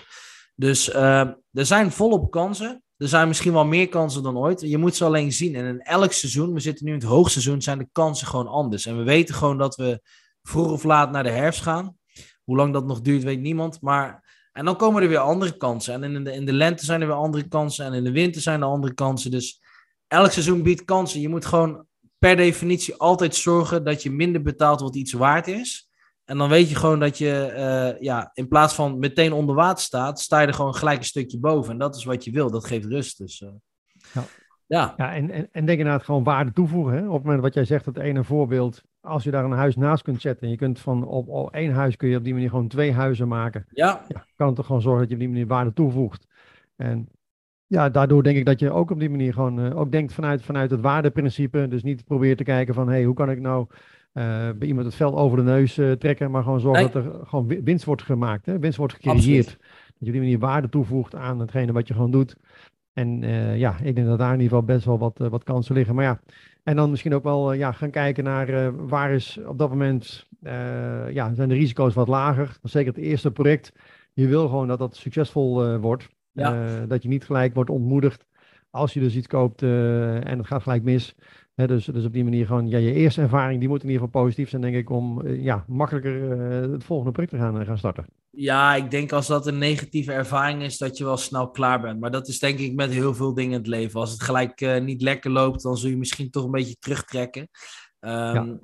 Dus 0.54 0.88
uh, 0.88 1.20
er 1.52 1.66
zijn 1.66 1.92
volop 1.92 2.30
kansen. 2.30 2.82
Er 2.96 3.08
zijn 3.08 3.28
misschien 3.28 3.52
wel 3.52 3.64
meer 3.64 3.88
kansen 3.88 4.22
dan 4.22 4.38
ooit. 4.38 4.60
Je 4.60 4.78
moet 4.78 4.96
ze 4.96 5.04
alleen 5.04 5.32
zien. 5.32 5.54
En 5.54 5.64
in 5.64 5.80
elk 5.80 6.12
seizoen, 6.12 6.52
we 6.52 6.60
zitten 6.60 6.84
nu 6.84 6.92
in 6.92 6.98
het 6.98 7.08
hoogseizoen, 7.08 7.62
zijn 7.62 7.78
de 7.78 7.88
kansen 7.92 8.26
gewoon 8.26 8.48
anders. 8.48 8.86
En 8.86 8.96
we 8.96 9.02
weten 9.02 9.34
gewoon 9.34 9.58
dat 9.58 9.76
we 9.76 10.00
vroeg 10.42 10.70
of 10.70 10.84
laat 10.84 11.10
naar 11.10 11.22
de 11.22 11.30
herfst 11.30 11.62
gaan. 11.62 11.96
Hoe 12.44 12.56
lang 12.56 12.72
dat 12.72 12.86
nog 12.86 13.00
duurt, 13.00 13.22
weet 13.22 13.40
niemand. 13.40 13.80
Maar, 13.80 14.24
en 14.52 14.64
dan 14.64 14.76
komen 14.76 15.02
er 15.02 15.08
weer 15.08 15.18
andere 15.18 15.56
kansen. 15.56 15.94
En 15.94 16.14
in 16.14 16.24
de, 16.24 16.32
in 16.32 16.44
de 16.44 16.52
lente 16.52 16.84
zijn 16.84 17.00
er 17.00 17.06
weer 17.06 17.16
andere 17.16 17.48
kansen. 17.48 17.84
En 17.86 17.92
in 17.92 18.04
de 18.04 18.12
winter 18.12 18.42
zijn 18.42 18.60
er 18.60 18.66
andere 18.66 18.94
kansen. 18.94 19.30
Dus 19.30 19.60
elk 20.06 20.30
seizoen 20.30 20.62
biedt 20.62 20.84
kansen. 20.84 21.20
Je 21.20 21.28
moet 21.28 21.44
gewoon 21.44 21.86
per 22.18 22.36
definitie 22.36 22.94
altijd 22.94 23.34
zorgen 23.34 23.84
dat 23.84 24.02
je 24.02 24.10
minder 24.10 24.42
betaalt 24.42 24.80
wat 24.80 24.96
iets 24.96 25.12
waard 25.12 25.46
is. 25.46 25.90
En 26.24 26.38
dan 26.38 26.48
weet 26.48 26.68
je 26.68 26.74
gewoon 26.74 27.00
dat 27.00 27.18
je 27.18 27.52
uh, 27.56 28.00
ja, 28.00 28.30
in 28.34 28.48
plaats 28.48 28.74
van 28.74 28.98
meteen 28.98 29.32
onder 29.32 29.54
water 29.54 29.84
staat, 29.84 30.20
sta 30.20 30.40
je 30.40 30.46
er 30.46 30.54
gewoon 30.54 30.74
gelijk 30.74 30.98
een 30.98 31.04
stukje 31.04 31.38
boven. 31.38 31.72
En 31.72 31.78
dat 31.78 31.96
is 31.96 32.04
wat 32.04 32.24
je 32.24 32.30
wil. 32.30 32.50
Dat 32.50 32.66
geeft 32.66 32.86
rust. 32.86 33.18
Dus, 33.18 33.40
uh, 33.40 33.48
ja. 34.14 34.24
Ja. 34.66 34.94
ja 34.96 35.14
en, 35.14 35.30
en, 35.30 35.48
en 35.52 35.66
denk 35.66 35.78
inderdaad 35.78 36.04
gewoon 36.04 36.24
waarde 36.24 36.52
toevoegen. 36.52 36.94
Hè? 36.94 37.06
Op 37.06 37.12
het 37.12 37.22
moment 37.22 37.42
wat 37.42 37.54
jij 37.54 37.64
zegt, 37.64 37.84
dat 37.84 37.96
ene 37.96 38.24
voorbeeld, 38.24 38.82
als 39.00 39.24
je 39.24 39.30
daar 39.30 39.44
een 39.44 39.52
huis 39.52 39.76
naast 39.76 40.02
kunt 40.02 40.20
zetten 40.20 40.44
en 40.44 40.50
je 40.50 40.56
kunt 40.56 40.80
van 40.80 41.06
op, 41.06 41.28
op 41.28 41.54
één 41.54 41.72
huis 41.72 41.96
kun 41.96 42.08
je 42.08 42.16
op 42.16 42.24
die 42.24 42.32
manier 42.32 42.48
gewoon 42.48 42.68
twee 42.68 42.92
huizen 42.92 43.28
maken. 43.28 43.66
Ja. 43.68 44.04
ja 44.08 44.26
kan 44.36 44.46
het 44.46 44.56
toch 44.56 44.66
gewoon 44.66 44.82
zorgen 44.82 45.00
dat 45.00 45.08
je 45.08 45.14
op 45.14 45.20
die 45.20 45.30
manier 45.30 45.46
waarde 45.46 45.72
toevoegt. 45.72 46.26
En 46.76 47.08
ja, 47.66 47.88
daardoor 47.90 48.22
denk 48.22 48.36
ik 48.36 48.46
dat 48.46 48.60
je 48.60 48.70
ook 48.70 48.90
op 48.90 48.98
die 48.98 49.10
manier 49.10 49.32
gewoon 49.32 49.64
uh, 49.64 49.76
ook 49.78 49.92
denkt 49.92 50.12
vanuit, 50.12 50.42
vanuit 50.42 50.70
het 50.70 50.80
waardeprincipe. 50.80 51.68
Dus 51.68 51.82
niet 51.82 52.04
probeert 52.04 52.38
te 52.38 52.44
kijken 52.44 52.74
van, 52.74 52.86
hé, 52.86 52.92
hey, 52.92 53.04
hoe 53.04 53.14
kan 53.14 53.30
ik 53.30 53.40
nou 53.40 53.66
bij 54.12 54.66
iemand 54.68 54.86
het 54.86 54.94
veld 54.94 55.14
over 55.14 55.36
de 55.36 55.42
neus 55.42 55.78
uh, 55.78 55.92
trekken, 55.92 56.30
maar 56.30 56.42
gewoon 56.42 56.60
zorgen 56.60 56.92
dat 56.92 57.04
er 57.04 57.26
gewoon 57.26 57.46
winst 57.64 57.84
wordt 57.84 58.02
gemaakt, 58.02 58.46
hè? 58.46 58.58
winst 58.58 58.78
wordt 58.78 58.92
gecreëerd. 58.92 59.46
Dat 59.46 59.98
je 59.98 60.06
op 60.06 60.12
die 60.12 60.20
manier 60.20 60.38
waarde 60.38 60.68
toevoegt 60.68 61.14
aan 61.14 61.40
hetgene 61.40 61.72
wat 61.72 61.88
je 61.88 61.94
gewoon 61.94 62.10
doet. 62.10 62.36
En 62.92 63.22
uh, 63.22 63.58
ja, 63.58 63.76
ik 63.82 63.94
denk 63.94 64.06
dat 64.06 64.18
daar 64.18 64.34
in 64.34 64.40
ieder 64.40 64.58
geval 64.58 64.74
best 64.74 64.84
wel 64.84 64.98
wat, 64.98 65.18
wat 65.18 65.44
kansen 65.44 65.74
liggen. 65.74 65.94
Maar 65.94 66.04
ja, 66.04 66.20
en 66.62 66.76
dan 66.76 66.90
misschien 66.90 67.14
ook 67.14 67.22
wel 67.22 67.52
ja, 67.52 67.72
gaan 67.72 67.90
kijken 67.90 68.24
naar 68.24 68.86
waar 68.86 69.10
is 69.12 69.38
op 69.46 69.58
dat 69.58 69.68
moment, 69.68 70.26
ja, 71.10 71.34
zijn 71.34 71.48
de 71.48 71.54
risico's 71.54 71.94
wat 71.94 72.08
lager. 72.08 72.56
Zeker 72.62 72.92
het 72.92 73.02
eerste 73.02 73.30
project 73.30 73.72
je 74.12 74.26
wil 74.26 74.48
gewoon 74.48 74.68
dat 74.68 74.78
dat 74.78 74.96
succesvol 74.96 75.78
wordt. 75.78 76.08
dat 76.88 77.02
je 77.02 77.08
niet 77.08 77.24
gelijk 77.24 77.54
wordt 77.54 77.70
ontmoedigd 77.70 78.26
als 78.70 78.92
je 78.92 79.00
dus 79.00 79.16
iets 79.16 79.26
koopt 79.26 79.62
en 79.62 80.38
het 80.38 80.46
gaat 80.46 80.62
gelijk 80.62 80.82
mis 80.82 81.14
dus, 81.54 81.84
dus 81.84 82.04
op 82.04 82.12
die 82.12 82.24
manier 82.24 82.46
gewoon, 82.46 82.68
ja, 82.68 82.78
je 82.78 82.92
eerste 82.92 83.20
ervaring, 83.20 83.60
die 83.60 83.68
moet 83.68 83.82
in 83.82 83.88
ieder 83.90 84.04
geval 84.04 84.22
positief 84.22 84.48
zijn, 84.48 84.62
denk 84.62 84.74
ik, 84.74 84.90
om 84.90 85.26
eh, 85.26 85.42
ja, 85.42 85.64
makkelijker 85.68 86.14
uh, 86.14 86.72
het 86.72 86.84
volgende 86.84 87.12
project 87.12 87.32
te 87.32 87.38
gaan, 87.38 87.60
eh, 87.60 87.66
gaan 87.66 87.78
starten. 87.78 88.06
Ja, 88.30 88.74
ik 88.74 88.90
denk 88.90 89.12
als 89.12 89.26
dat 89.26 89.46
een 89.46 89.58
negatieve 89.58 90.12
ervaring 90.12 90.62
is, 90.62 90.78
dat 90.78 90.98
je 90.98 91.04
wel 91.04 91.16
snel 91.16 91.50
klaar 91.50 91.80
bent. 91.80 92.00
Maar 92.00 92.10
dat 92.10 92.28
is 92.28 92.38
denk 92.38 92.58
ik 92.58 92.74
met 92.74 92.90
heel 92.90 93.14
veel 93.14 93.34
dingen 93.34 93.50
in 93.50 93.58
het 93.58 93.66
leven. 93.66 94.00
Als 94.00 94.10
het 94.10 94.22
gelijk 94.22 94.80
niet 94.82 95.02
lekker 95.02 95.30
loopt, 95.30 95.62
dan 95.62 95.76
zul 95.76 95.90
je 95.90 95.96
misschien 95.96 96.30
toch 96.30 96.44
een 96.44 96.50
beetje 96.50 96.76
terugtrekken. 96.78 97.48
Um, 98.00 98.60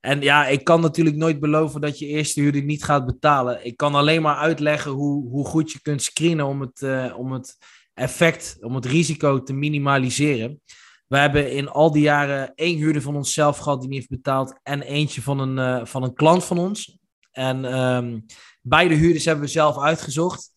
En 0.00 0.20
ja, 0.20 0.46
ik 0.46 0.64
kan 0.64 0.80
natuurlijk 0.80 1.16
nooit 1.16 1.40
beloven 1.40 1.80
dat 1.80 1.98
je 1.98 2.06
eerste 2.06 2.40
huurder 2.40 2.62
niet 2.62 2.84
gaat 2.84 3.06
betalen. 3.06 3.64
Ik 3.64 3.76
kan 3.76 3.94
alleen 3.94 4.22
maar 4.22 4.36
uitleggen 4.36 4.90
hoe, 4.90 5.28
hoe 5.28 5.44
goed 5.44 5.72
je 5.72 5.80
kunt 5.82 6.02
screenen 6.02 6.46
om 6.46 6.60
het, 6.60 6.82
om 7.16 7.32
het 7.32 7.56
effect, 7.94 8.56
om 8.60 8.74
het 8.74 8.86
risico 8.86 9.42
te 9.42 9.52
minimaliseren. 9.52 10.60
We 11.08 11.18
hebben 11.18 11.52
in 11.52 11.68
al 11.68 11.92
die 11.92 12.02
jaren 12.02 12.54
één 12.54 12.76
huurder 12.76 13.02
van 13.02 13.16
onszelf 13.16 13.58
gehad 13.58 13.80
die 13.80 13.88
niet 13.88 13.98
heeft 13.98 14.10
betaald. 14.10 14.58
En 14.62 14.82
eentje 14.82 15.22
van 15.22 15.38
een, 15.38 15.80
uh, 15.80 15.86
van 15.86 16.02
een 16.02 16.14
klant 16.14 16.44
van 16.44 16.58
ons. 16.58 16.98
En 17.30 17.78
um, 17.78 18.26
beide 18.62 18.94
huurders 18.94 19.24
hebben 19.24 19.44
we 19.44 19.50
zelf 19.50 19.78
uitgezocht. 19.78 20.52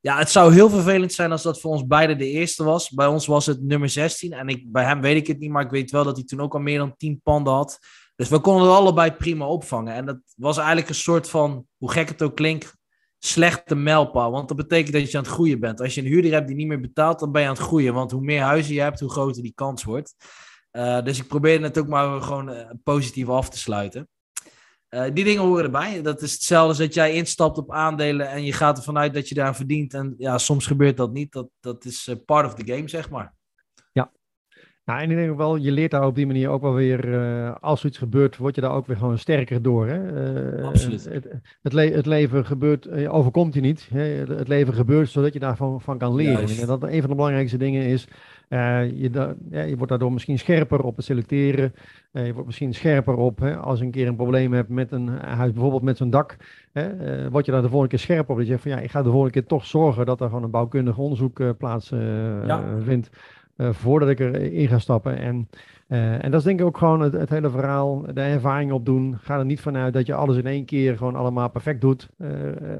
Ja, 0.00 0.18
het 0.18 0.30
zou 0.30 0.52
heel 0.52 0.70
vervelend 0.70 1.12
zijn 1.12 1.32
als 1.32 1.42
dat 1.42 1.60
voor 1.60 1.70
ons 1.70 1.86
beide 1.86 2.16
de 2.16 2.30
eerste 2.30 2.64
was. 2.64 2.90
Bij 2.90 3.06
ons 3.06 3.26
was 3.26 3.46
het 3.46 3.62
nummer 3.62 3.88
16. 3.88 4.32
En 4.32 4.48
ik, 4.48 4.72
bij 4.72 4.84
hem 4.84 5.00
weet 5.00 5.16
ik 5.16 5.26
het 5.26 5.38
niet, 5.38 5.50
maar 5.50 5.64
ik 5.64 5.70
weet 5.70 5.90
wel 5.90 6.04
dat 6.04 6.16
hij 6.16 6.24
toen 6.24 6.40
ook 6.40 6.54
al 6.54 6.60
meer 6.60 6.78
dan 6.78 6.96
10 6.96 7.20
panden 7.22 7.52
had. 7.52 7.78
Dus 8.16 8.28
we 8.28 8.40
konden 8.40 8.62
het 8.62 8.76
allebei 8.76 9.12
prima 9.12 9.46
opvangen. 9.46 9.94
En 9.94 10.06
dat 10.06 10.18
was 10.36 10.56
eigenlijk 10.56 10.88
een 10.88 10.94
soort 10.94 11.30
van, 11.30 11.66
hoe 11.76 11.90
gek 11.90 12.08
het 12.08 12.22
ook 12.22 12.36
klinkt, 12.36 12.76
slechte 13.18 13.74
mijlpaal. 13.74 14.30
Want 14.30 14.48
dat 14.48 14.56
betekent 14.56 14.92
dat 14.92 15.10
je 15.10 15.18
aan 15.18 15.22
het 15.22 15.32
groeien 15.32 15.60
bent. 15.60 15.80
Als 15.80 15.94
je 15.94 16.00
een 16.00 16.06
huurder 16.06 16.32
hebt 16.32 16.46
die 16.46 16.56
niet 16.56 16.66
meer 16.66 16.80
betaalt, 16.80 17.18
dan 17.18 17.32
ben 17.32 17.42
je 17.42 17.48
aan 17.48 17.54
het 17.54 17.62
groeien. 17.62 17.94
Want 17.94 18.10
hoe 18.10 18.20
meer 18.20 18.42
huizen 18.42 18.74
je 18.74 18.80
hebt, 18.80 19.00
hoe 19.00 19.10
groter 19.10 19.42
die 19.42 19.52
kans 19.54 19.84
wordt. 19.84 20.14
Uh, 20.72 21.02
dus 21.02 21.18
ik 21.18 21.26
probeer 21.26 21.62
het 21.62 21.78
ook 21.78 21.88
maar 21.88 22.22
gewoon 22.22 22.50
uh, 22.50 22.70
positief 22.82 23.28
af 23.28 23.50
te 23.50 23.58
sluiten. 23.58 24.08
Uh, 24.90 25.04
die 25.12 25.24
dingen 25.24 25.42
horen 25.42 25.64
erbij. 25.64 26.02
Dat 26.02 26.22
is 26.22 26.32
hetzelfde 26.32 26.68
als 26.68 26.78
dat 26.78 26.94
jij 26.94 27.14
instapt 27.14 27.58
op 27.58 27.72
aandelen 27.72 28.30
en 28.30 28.44
je 28.44 28.52
gaat 28.52 28.78
ervan 28.78 28.98
uit 28.98 29.14
dat 29.14 29.28
je 29.28 29.34
daar 29.34 29.56
verdient. 29.56 29.94
En 29.94 30.14
ja, 30.18 30.38
soms 30.38 30.66
gebeurt 30.66 30.96
dat 30.96 31.12
niet. 31.12 31.32
Dat, 31.32 31.48
dat 31.60 31.84
is 31.84 32.16
part 32.24 32.46
of 32.46 32.54
the 32.54 32.72
game, 32.72 32.88
zeg 32.88 33.10
maar. 33.10 33.37
Nou, 34.88 35.00
en 35.00 35.10
ik 35.10 35.16
denk 35.16 35.36
wel, 35.36 35.56
je 35.56 35.72
leert 35.72 35.90
daar 35.90 36.06
op 36.06 36.14
die 36.14 36.26
manier 36.26 36.48
ook 36.48 36.62
wel 36.62 36.74
weer, 36.74 37.08
uh, 37.08 37.54
als 37.60 37.80
er 37.80 37.86
iets 37.86 37.98
gebeurt, 37.98 38.36
word 38.36 38.54
je 38.54 38.60
daar 38.60 38.72
ook 38.72 38.86
weer 38.86 38.96
gewoon 38.96 39.18
sterker 39.18 39.62
door. 39.62 39.86
Hè? 39.86 40.58
Uh, 40.58 40.66
Absoluut. 40.66 41.04
Het, 41.04 41.28
het, 41.62 41.72
le 41.72 41.90
het, 41.90 42.06
leven 42.06 42.46
gebeurt, 42.46 42.86
uh, 42.86 43.14
overkomt 43.14 43.54
je 43.54 43.60
niet. 43.60 43.88
Hè? 43.92 44.02
Het 44.02 44.48
leven 44.48 44.74
gebeurt 44.74 45.08
zodat 45.08 45.32
je 45.32 45.38
daarvan 45.38 45.80
van 45.80 45.98
kan 45.98 46.14
leren. 46.14 46.32
Juist. 46.32 46.60
En 46.60 46.66
dat 46.66 46.82
een 46.82 47.00
van 47.00 47.10
de 47.10 47.16
belangrijkste 47.16 47.56
dingen 47.56 47.82
is, 47.82 48.08
je, 48.48 49.08
da 49.12 49.34
ja, 49.50 49.62
je 49.62 49.76
wordt 49.76 49.88
daardoor 49.88 50.12
misschien 50.12 50.38
scherper 50.38 50.80
op 50.80 50.96
het 50.96 51.04
selecteren. 51.04 51.74
je 52.12 52.32
wordt 52.32 52.46
misschien 52.46 52.74
scherper 52.74 53.16
op, 53.16 53.38
hè? 53.38 53.56
als 53.56 53.78
je 53.78 53.84
een 53.84 53.90
keer 53.90 54.06
een 54.06 54.16
probleem 54.16 54.52
hebt 54.52 54.68
met 54.68 54.92
een 54.92 55.08
huis, 55.08 55.52
bijvoorbeeld 55.52 55.82
met 55.82 55.96
zo'n 55.96 56.10
dak. 56.10 56.36
Hè? 56.72 56.90
word 57.30 57.46
je 57.46 57.52
daar 57.52 57.62
de 57.62 57.68
volgende 57.68 57.96
keer 57.96 58.04
scherper 58.04 58.30
op. 58.30 58.36
Dat 58.36 58.46
je 58.46 58.52
zegt 58.52 58.62
van 58.62 58.72
ja, 58.72 58.78
ik 58.78 58.90
ga 58.90 59.02
de 59.02 59.10
volgende 59.10 59.32
keer 59.32 59.46
toch 59.46 59.64
zorgen 59.64 60.06
dat 60.06 60.20
er 60.20 60.28
gewoon 60.28 60.42
een 60.42 60.50
bouwkundig 60.50 60.98
onderzoek 60.98 61.56
plaatsvindt. 61.58 63.10
Ja. 63.12 63.18
Uh, 63.58 63.72
voordat 63.72 64.08
ik 64.08 64.20
erin 64.20 64.68
ga 64.68 64.78
stappen. 64.78 65.18
En, 65.18 65.48
uh, 65.88 66.24
en 66.24 66.30
dat 66.30 66.40
is 66.40 66.46
denk 66.46 66.60
ik 66.60 66.66
ook 66.66 66.78
gewoon 66.78 67.00
het, 67.00 67.12
het, 67.12 67.30
hele 67.30 67.50
verhaal, 67.50 68.02
de 68.14 68.20
ervaring 68.20 68.72
opdoen. 68.72 69.18
Ga 69.20 69.38
er 69.38 69.44
niet 69.44 69.60
vanuit 69.60 69.92
dat 69.92 70.06
je 70.06 70.14
alles 70.14 70.36
in 70.36 70.46
één 70.46 70.64
keer 70.64 70.96
gewoon 70.96 71.16
allemaal 71.16 71.50
perfect 71.50 71.80
doet. 71.80 72.08
Uh, 72.18 72.28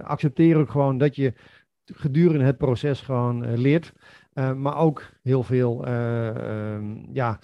accepteer 0.03 0.57
ook 0.57 0.71
gewoon 0.71 0.99
dat 0.99 1.17
je 1.17 1.33
gedurende 1.85 2.45
het 2.45 2.59
proces 2.59 3.01
gewoon 3.01 3.55
leert. 3.55 3.93
maar 4.57 4.77
ook 4.77 5.03
heel 5.23 5.43
veel 5.43 5.87
ehm, 5.87 6.83
ja, 7.13 7.39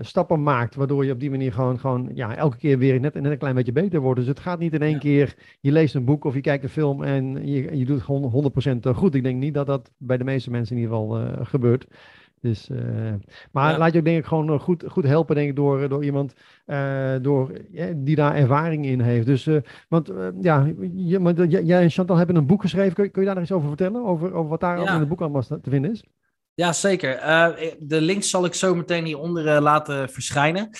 stappen 0.00 0.42
maakt, 0.42 0.74
waardoor 0.74 1.04
je 1.04 1.12
op 1.12 1.20
die 1.20 1.30
manier 1.30 1.52
gewoon, 1.52 1.78
gewoon 1.78 2.10
ja, 2.14 2.36
elke 2.36 2.56
keer 2.56 2.78
weer 2.78 3.00
net, 3.00 3.14
net 3.14 3.32
een 3.32 3.38
klein 3.38 3.54
beetje 3.54 3.72
beter 3.72 4.00
wordt. 4.00 4.18
Dus 4.18 4.28
het 4.28 4.40
gaat 4.40 4.58
niet 4.58 4.74
in 4.74 4.82
één 4.82 4.92
ja. 4.92 4.98
keer, 4.98 5.34
je 5.60 5.72
leest 5.72 5.94
een 5.94 6.04
boek 6.04 6.24
of 6.24 6.34
je 6.34 6.40
kijkt 6.40 6.64
een 6.64 6.70
film 6.70 7.02
en 7.02 7.46
je, 7.46 7.76
je 7.76 7.84
doet 7.84 8.02
gewoon 8.02 8.52
100% 8.86 8.90
goed. 8.94 9.14
Ik 9.14 9.22
denk 9.22 9.40
niet 9.40 9.54
dat 9.54 9.66
dat 9.66 9.90
bij 9.98 10.16
de 10.16 10.24
meeste 10.24 10.50
mensen 10.50 10.76
in 10.76 10.82
ieder 10.82 10.96
geval 10.96 11.44
gebeurt. 11.44 11.86
Dus, 12.44 12.68
uh, 12.68 12.78
maar 13.52 13.72
ja. 13.72 13.78
laat 13.78 13.92
je 13.92 13.98
ook 13.98 14.04
denk 14.04 14.18
ik 14.18 14.24
gewoon 14.24 14.52
eh, 14.52 14.60
goed, 14.60 14.84
goed 14.86 15.04
helpen 15.04 15.34
denk 15.34 15.48
ik, 15.48 15.56
door, 15.56 15.88
door 15.88 16.04
iemand 16.04 16.34
uh, 16.66 17.14
door, 17.22 17.50
die 17.96 18.16
daar 18.16 18.34
ervaring 18.34 18.86
in 18.86 19.00
heeft. 19.00 19.26
Dus, 19.26 19.46
uh, 19.46 19.60
want 19.88 20.12
ja, 20.40 20.72
je, 20.94 21.60
jij 21.64 21.82
en 21.82 21.90
Chantal 21.90 22.16
hebben 22.16 22.36
een 22.36 22.46
boek 22.46 22.60
geschreven. 22.60 22.94
Kun 22.94 23.04
je, 23.04 23.10
kun 23.10 23.20
je 23.20 23.26
daar 23.26 23.36
nog 23.36 23.44
eens 23.44 23.56
over 23.56 23.68
vertellen? 23.68 24.04
Over, 24.04 24.32
over 24.32 24.50
wat 24.50 24.60
daar 24.60 24.80
ja. 24.80 24.94
in 24.94 25.00
het 25.00 25.08
boek 25.08 25.20
allemaal 25.20 25.42
te 25.42 25.70
vinden 25.70 25.90
is? 25.90 26.04
Ja, 26.54 26.72
zeker. 26.72 27.16
de 27.78 28.00
links 28.00 28.30
zal 28.30 28.44
ik 28.44 28.54
zo 28.54 28.74
meteen 28.74 29.04
hieronder 29.04 29.60
laten 29.60 30.08
verschijnen. 30.08 30.70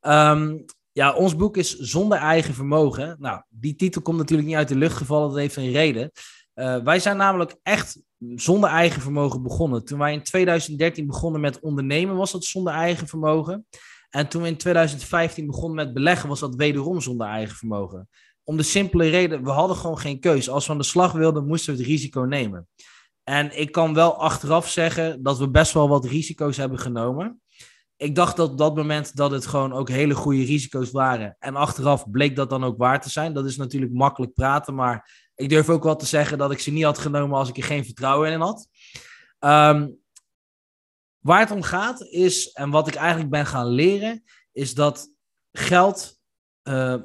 Um, 0.00 0.64
ja, 0.92 1.12
ons 1.14 1.36
boek 1.36 1.56
is 1.56 1.78
Zonder 1.78 2.18
Eigen 2.18 2.54
Vermogen. 2.54 3.16
Nou, 3.18 3.42
die 3.48 3.76
titel 3.76 4.02
komt 4.02 4.18
natuurlijk 4.18 4.48
niet 4.48 4.56
uit 4.56 4.68
de 4.68 4.76
lucht 4.76 4.96
gevallen. 4.96 5.28
Dat 5.28 5.38
heeft 5.38 5.56
een 5.56 5.72
reden. 5.72 6.10
wij 6.84 6.98
zijn 6.98 7.16
namelijk 7.16 7.56
echt 7.62 7.98
zonder 8.34 8.70
eigen 8.70 9.02
vermogen 9.02 9.42
begonnen. 9.42 9.84
Toen 9.84 9.98
wij 9.98 10.12
in 10.12 10.22
2013 10.22 11.06
begonnen 11.06 11.40
met 11.40 11.60
ondernemen, 11.60 12.16
was 12.16 12.32
dat 12.32 12.44
zonder 12.44 12.72
eigen 12.72 13.06
vermogen. 13.06 13.66
En 14.10 14.28
toen 14.28 14.42
we 14.42 14.48
in 14.48 14.56
2015 14.56 15.46
begonnen 15.46 15.74
met 15.74 15.94
beleggen, 15.94 16.28
was 16.28 16.40
dat 16.40 16.54
wederom 16.54 17.00
zonder 17.00 17.26
eigen 17.26 17.56
vermogen. 17.56 18.08
Om 18.44 18.56
de 18.56 18.62
simpele 18.62 19.08
reden, 19.08 19.44
we 19.44 19.50
hadden 19.50 19.76
gewoon 19.76 19.98
geen 19.98 20.20
keus. 20.20 20.50
Als 20.50 20.66
we 20.66 20.72
aan 20.72 20.78
de 20.78 20.84
slag 20.84 21.12
wilden, 21.12 21.46
moesten 21.46 21.72
we 21.72 21.78
het 21.78 21.88
risico 21.88 22.20
nemen. 22.20 22.68
En 23.24 23.60
ik 23.60 23.72
kan 23.72 23.94
wel 23.94 24.16
achteraf 24.16 24.70
zeggen 24.70 25.22
dat 25.22 25.38
we 25.38 25.50
best 25.50 25.72
wel 25.72 25.88
wat 25.88 26.04
risico's 26.04 26.56
hebben 26.56 26.78
genomen. 26.78 27.40
Ik 27.96 28.14
dacht 28.14 28.36
dat 28.36 28.50
op 28.50 28.58
dat 28.58 28.76
moment 28.76 29.16
dat 29.16 29.30
het 29.30 29.46
gewoon 29.46 29.72
ook 29.72 29.88
hele 29.88 30.14
goede 30.14 30.44
risico's 30.44 30.90
waren. 30.90 31.36
En 31.38 31.56
achteraf 31.56 32.10
bleek 32.10 32.36
dat 32.36 32.50
dan 32.50 32.64
ook 32.64 32.78
waar 32.78 33.00
te 33.00 33.10
zijn. 33.10 33.32
Dat 33.32 33.46
is 33.46 33.56
natuurlijk 33.56 33.92
makkelijk 33.92 34.32
praten, 34.32 34.74
maar 34.74 35.27
ik 35.38 35.48
durf 35.48 35.68
ook 35.68 35.82
wel 35.82 35.96
te 35.96 36.06
zeggen 36.06 36.38
dat 36.38 36.50
ik 36.50 36.58
ze 36.58 36.70
niet 36.70 36.84
had 36.84 36.98
genomen 36.98 37.38
als 37.38 37.48
ik 37.48 37.56
er 37.56 37.64
geen 37.64 37.84
vertrouwen 37.84 38.30
in 38.30 38.40
had. 38.40 38.68
Um, 39.40 39.98
waar 41.18 41.40
het 41.40 41.50
om 41.50 41.62
gaat 41.62 42.02
is, 42.02 42.52
en 42.52 42.70
wat 42.70 42.88
ik 42.88 42.94
eigenlijk 42.94 43.30
ben 43.30 43.46
gaan 43.46 43.66
leren, 43.66 44.22
is 44.52 44.74
dat 44.74 45.12
geld 45.52 46.18
uh, 46.62 46.96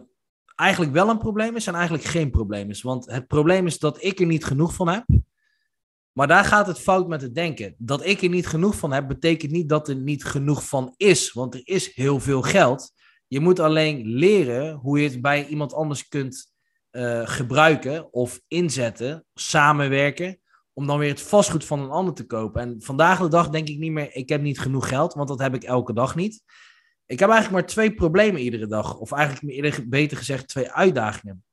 eigenlijk 0.56 0.92
wel 0.92 1.10
een 1.10 1.18
probleem 1.18 1.56
is 1.56 1.68
en 1.68 1.74
eigenlijk 1.74 2.04
geen 2.04 2.32
probleem 2.32 2.70
is. 2.70 2.82
Want 2.82 3.06
het 3.06 3.28
probleem 3.28 3.66
is 3.66 3.80
dat 3.80 4.04
ik 4.04 4.20
er 4.20 4.26
niet 4.26 4.46
genoeg 4.46 4.74
van 4.74 4.88
heb. 4.88 5.06
Maar 6.12 6.28
daar 6.28 6.46
gaat 6.46 6.68
het 6.68 6.80
fout 6.80 7.08
met 7.08 7.22
het 7.22 7.36
denken. 7.36 7.76
Dat 7.78 8.06
ik 8.06 8.22
er 8.22 8.30
niet 8.30 8.48
genoeg 8.48 8.76
van 8.76 8.92
heb, 8.92 9.08
betekent 9.08 9.52
niet 9.52 9.70
dat 9.70 9.88
er 9.88 9.96
niet 9.96 10.24
genoeg 10.24 10.68
van 10.68 10.94
is. 10.98 11.32
Want 11.32 11.54
er 11.54 11.62
is 11.64 11.96
heel 11.96 12.20
veel 12.20 12.42
geld. 12.42 12.92
Je 13.28 13.40
moet 13.40 13.60
alleen 13.60 14.08
leren 14.08 14.74
hoe 14.74 15.00
je 15.00 15.10
het 15.10 15.22
bij 15.22 15.48
iemand 15.48 15.74
anders 15.74 16.08
kunt 16.08 16.53
uh, 16.94 17.22
gebruiken 17.28 18.14
of 18.14 18.42
inzetten, 18.48 19.26
samenwerken, 19.34 20.40
om 20.74 20.88
dan 20.88 20.98
weer 20.98 21.10
het 21.10 21.22
vastgoed 21.22 21.66
van 21.66 21.80
een 21.80 21.90
ander 21.90 22.14
te 22.14 22.26
kopen. 22.26 22.62
En 22.62 22.82
vandaag 22.82 23.20
de 23.20 23.28
dag 23.28 23.50
denk 23.50 23.68
ik 23.68 23.78
niet 23.78 23.92
meer, 23.92 24.16
ik 24.16 24.30
heb 24.30 24.42
niet 24.42 24.60
genoeg 24.60 24.88
geld, 24.88 25.14
want 25.14 25.28
dat 25.28 25.40
heb 25.40 25.56
ik 25.56 25.64
elke 25.64 25.94
dag 25.94 26.16
niet. 26.16 26.44
Ik 27.06 27.20
heb 27.20 27.30
eigenlijk 27.30 27.62
maar 27.62 27.72
twee 27.72 27.94
problemen 27.94 28.42
iedere 28.42 28.68
dag, 28.68 28.98
of 28.98 29.12
eigenlijk 29.12 29.90
beter 29.90 30.18
gezegd 30.18 30.48
twee 30.48 30.72
uitdagingen. 30.72 31.44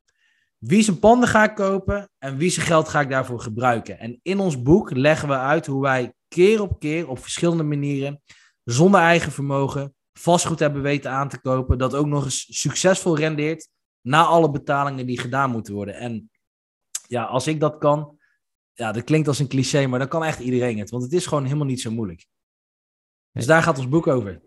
Wie 0.57 0.83
zijn 0.83 0.99
panden 0.99 1.29
ga 1.29 1.43
ik 1.43 1.55
kopen 1.55 2.09
en 2.17 2.37
wie 2.37 2.49
zijn 2.49 2.65
geld 2.65 2.89
ga 2.89 2.99
ik 2.99 3.09
daarvoor 3.09 3.39
gebruiken? 3.39 3.99
En 3.99 4.19
in 4.23 4.39
ons 4.39 4.61
boek 4.61 4.91
leggen 4.91 5.27
we 5.27 5.37
uit 5.37 5.65
hoe 5.65 5.81
wij 5.81 6.13
keer 6.27 6.61
op 6.61 6.79
keer 6.79 7.09
op 7.09 7.19
verschillende 7.19 7.63
manieren, 7.63 8.21
zonder 8.63 9.01
eigen 9.01 9.31
vermogen, 9.31 9.95
vastgoed 10.13 10.59
hebben 10.59 10.81
weten 10.81 11.11
aan 11.11 11.29
te 11.29 11.41
kopen, 11.41 11.77
dat 11.77 11.95
ook 11.95 12.05
nog 12.05 12.23
eens 12.23 12.59
succesvol 12.59 13.17
rendeert 13.17 13.69
na 14.01 14.23
alle 14.23 14.51
betalingen 14.51 15.05
die 15.05 15.19
gedaan 15.19 15.51
moeten 15.51 15.73
worden. 15.73 15.95
En 15.95 16.29
ja, 17.07 17.23
als 17.23 17.47
ik 17.47 17.59
dat 17.59 17.77
kan, 17.77 18.17
ja, 18.73 18.91
dat 18.91 19.03
klinkt 19.03 19.27
als 19.27 19.39
een 19.39 19.47
cliché, 19.47 19.87
maar 19.87 19.99
dan 19.99 20.07
kan 20.07 20.23
echt 20.23 20.39
iedereen 20.39 20.77
het. 20.77 20.89
Want 20.89 21.03
het 21.03 21.13
is 21.13 21.25
gewoon 21.25 21.43
helemaal 21.43 21.65
niet 21.65 21.81
zo 21.81 21.91
moeilijk. 21.91 22.25
Dus 23.31 23.45
daar 23.45 23.63
gaat 23.63 23.77
ons 23.77 23.89
boek 23.89 24.07
over. 24.07 24.41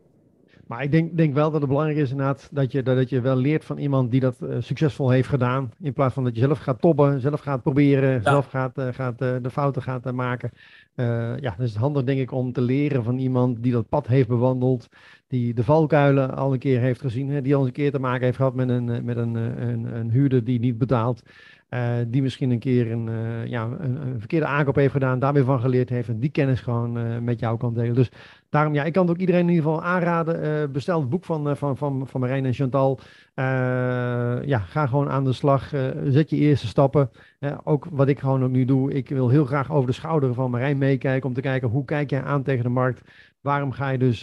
Maar 0.67 0.83
ik 0.83 0.91
denk, 0.91 1.17
denk 1.17 1.35
wel 1.35 1.51
dat 1.51 1.61
het 1.61 1.71
belangrijk 1.71 1.99
is 1.99 2.11
inderdaad 2.11 2.49
dat 2.53 2.73
je, 2.73 2.83
dat 2.83 3.09
je 3.09 3.21
wel 3.21 3.37
leert 3.37 3.65
van 3.65 3.79
iemand 3.79 4.11
die 4.11 4.21
dat 4.21 4.37
uh, 4.41 4.57
succesvol 4.61 5.11
heeft 5.11 5.29
gedaan. 5.29 5.73
In 5.81 5.93
plaats 5.93 6.15
van 6.15 6.25
dat 6.25 6.35
je 6.35 6.41
zelf 6.41 6.59
gaat 6.59 6.81
tobben, 6.81 7.21
zelf 7.21 7.41
gaat 7.41 7.63
proberen, 7.63 8.11
ja. 8.11 8.23
zelf 8.23 8.47
gaat, 8.47 8.79
uh, 8.79 8.89
gaat 8.93 9.23
uh, 9.23 9.37
de 9.43 9.51
fouten 9.51 9.83
gaat 9.83 10.13
maken. 10.13 10.51
Ja, 10.97 11.55
dan 11.57 11.65
is 11.65 11.71
het 11.71 11.81
handig 11.81 12.05
denk 12.05 12.21
ik 12.21 12.33
om 12.33 12.53
te 12.53 12.61
leren 12.61 13.05
van 13.05 13.19
iemand 13.19 13.63
die 13.63 13.73
dat 13.73 13.89
pad 13.89 14.07
heeft 14.07 14.29
bewandeld 14.29 14.89
die 15.27 15.55
de 15.55 15.65
valkuilen 15.65 16.37
al 16.37 16.53
een 16.53 16.59
keer 16.59 16.81
heeft 16.81 17.01
gezien. 17.01 17.29
Hè, 17.29 17.43
die 17.43 17.55
al 17.55 17.59
eens 17.59 17.69
een 17.69 17.75
keer 17.75 17.91
te 17.91 17.99
maken 17.99 18.25
heeft 18.25 18.37
gehad 18.37 18.55
met 18.55 18.69
een, 18.69 19.05
met 19.05 19.17
een, 19.17 19.35
een, 19.35 19.97
een 19.97 20.11
huurder 20.11 20.45
die 20.45 20.61
niet 20.61 20.79
betaalt. 20.79 21.23
Die 22.07 22.23
misschien 22.23 22.51
een 22.51 22.59
keer 22.59 22.93
een, 22.93 23.09
ja, 23.49 23.69
een, 23.79 24.15
verkeerde 24.19 24.47
aankoop 24.47 24.75
heeft 24.75 24.93
gedaan, 24.93 25.19
daar 25.19 25.33
weer 25.33 25.45
van 25.45 25.61
geleerd 25.61 25.89
heeft 25.89 26.09
en 26.09 26.19
die 26.19 26.31
kennis 26.31 26.61
gewoon 26.61 27.25
met 27.25 27.41
jou 27.41 27.59
kan 27.59 27.75
delen. 27.75 27.95
Dus 27.95 28.11
daarom, 28.51 28.75
ja, 28.75 28.85
ik 28.85 28.93
kan 28.93 29.09
ook 29.09 29.17
iedereen 29.17 29.41
in 29.41 29.49
ieder 29.49 29.65
geval 29.65 29.83
aanraden. 29.83 30.73
bestel 30.73 31.01
het 31.01 31.09
boek 31.09 31.25
van, 31.25 31.57
van, 31.57 31.77
van, 31.77 32.07
van 32.07 32.21
Marijn 32.21 32.45
en 32.45 32.55
Chantal. 32.55 32.99
ja, 34.47 34.59
ga 34.59 34.87
gewoon 34.87 35.11
aan 35.11 35.25
de 35.25 35.33
slag. 35.33 35.73
zet 36.05 36.31
je 36.31 36.37
eerste 36.37 36.67
stappen. 36.67 37.11
ook 37.65 37.87
wat 37.91 38.09
ik 38.09 38.19
gewoon 38.19 38.45
ook 38.45 38.51
nu 38.51 38.65
doe. 38.65 38.93
Ik 38.93 39.09
wil 39.09 39.29
heel 39.29 39.45
graag 39.45 39.73
over 39.73 39.87
de 39.87 39.95
schouder 39.95 40.35
van 40.35 40.51
Marijn 40.51 40.79
meekijken 40.79 41.29
om 41.29 41.35
te 41.35 41.41
kijken 41.41 41.69
hoe 41.69 41.85
kijk 41.85 42.11
jij 42.11 42.23
aan 42.23 42.43
tegen 42.43 42.63
de 42.63 42.69
markt. 42.69 43.01
Waarom 43.41 43.73
ga 43.73 43.89
je 43.89 43.99
dus 43.99 44.23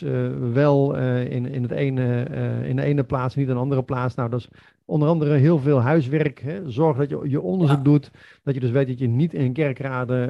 wel 0.54 0.96
in, 0.96 1.46
in, 1.46 1.62
het 1.62 1.72
ene, 1.72 2.24
in 2.64 2.76
de 2.76 2.82
ene 2.82 3.04
plaats, 3.04 3.36
niet 3.36 3.50
een 3.50 3.58
andere 3.58 3.84
plaats? 3.84 4.16
Nou, 4.16 4.30
dat 4.30 4.40
is 4.40 4.50
onder 4.92 5.08
andere 5.08 5.36
heel 5.36 5.60
veel 5.60 5.82
huiswerk. 5.82 6.40
Hè? 6.40 6.70
Zorg 6.70 6.98
dat 6.98 7.10
je 7.10 7.20
je 7.24 7.42
onderzoek 7.42 7.78
ja. 7.78 7.84
doet. 7.84 8.12
Dat 8.44 8.54
je 8.54 8.60
dus 8.60 8.72
weet 8.72 8.88
dat 8.88 9.00
je 9.00 9.08
niet 9.08 9.34
in 9.34 9.54
kerkraden 9.54 10.30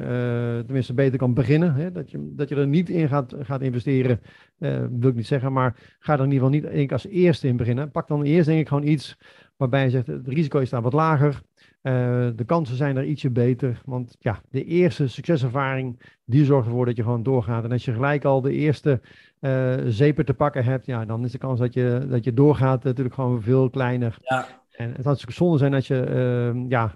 tenminste 0.64 0.94
beter 0.94 1.18
kan 1.18 1.34
beginnen. 1.34 1.74
Hè? 1.74 1.92
Dat, 1.92 2.10
je, 2.10 2.32
dat 2.36 2.48
je 2.48 2.54
er 2.54 2.66
niet 2.66 2.88
in 2.88 3.08
gaat, 3.08 3.34
gaat 3.40 3.60
investeren, 3.60 4.20
wil 4.58 5.08
ik 5.08 5.14
niet 5.14 5.26
zeggen. 5.26 5.52
Maar 5.52 5.76
ga 5.98 6.12
er 6.12 6.24
in 6.24 6.32
ieder 6.32 6.48
geval 6.48 6.76
niet 6.78 6.92
als 6.92 7.06
eerste 7.06 7.48
in 7.48 7.56
beginnen. 7.56 7.90
Pak 7.90 8.08
dan 8.08 8.22
eerst 8.22 8.46
denk 8.46 8.60
ik 8.60 8.68
gewoon 8.68 8.86
iets 8.86 9.16
waarbij 9.62 9.84
je 9.84 9.90
zegt, 9.90 10.06
het 10.06 10.28
risico 10.28 10.58
is 10.58 10.70
daar 10.70 10.82
wat 10.82 10.92
lager. 10.92 11.42
Uh, 11.82 11.92
de 12.36 12.44
kansen 12.46 12.76
zijn 12.76 12.96
er 12.96 13.04
ietsje 13.04 13.30
beter. 13.30 13.80
Want 13.84 14.16
ja, 14.18 14.40
de 14.50 14.64
eerste 14.64 15.08
succeservaring, 15.08 16.00
die 16.24 16.44
zorgt 16.44 16.66
ervoor 16.66 16.86
dat 16.86 16.96
je 16.96 17.02
gewoon 17.02 17.22
doorgaat. 17.22 17.64
En 17.64 17.72
als 17.72 17.84
je 17.84 17.92
gelijk 17.92 18.24
al 18.24 18.40
de 18.40 18.52
eerste 18.52 19.00
uh, 19.42 19.74
zeper 19.86 20.24
te 20.24 20.34
pakken 20.34 20.64
hebt, 20.64 20.86
ja, 20.86 21.04
dan 21.04 21.24
is 21.24 21.32
de 21.32 21.38
kans 21.38 21.58
dat 21.58 21.74
je, 21.74 22.06
dat 22.08 22.24
je 22.24 22.34
doorgaat 22.34 22.84
natuurlijk 22.84 23.14
gewoon 23.14 23.42
veel 23.42 23.70
kleiner. 23.70 24.16
Ja. 24.22 24.46
En 24.72 24.88
het 24.88 25.04
natuurlijk 25.04 25.36
zonde 25.36 25.58
zijn 25.58 25.74
als 25.74 25.86
je 25.86 26.52
uh, 26.54 26.68
ja, 26.68 26.94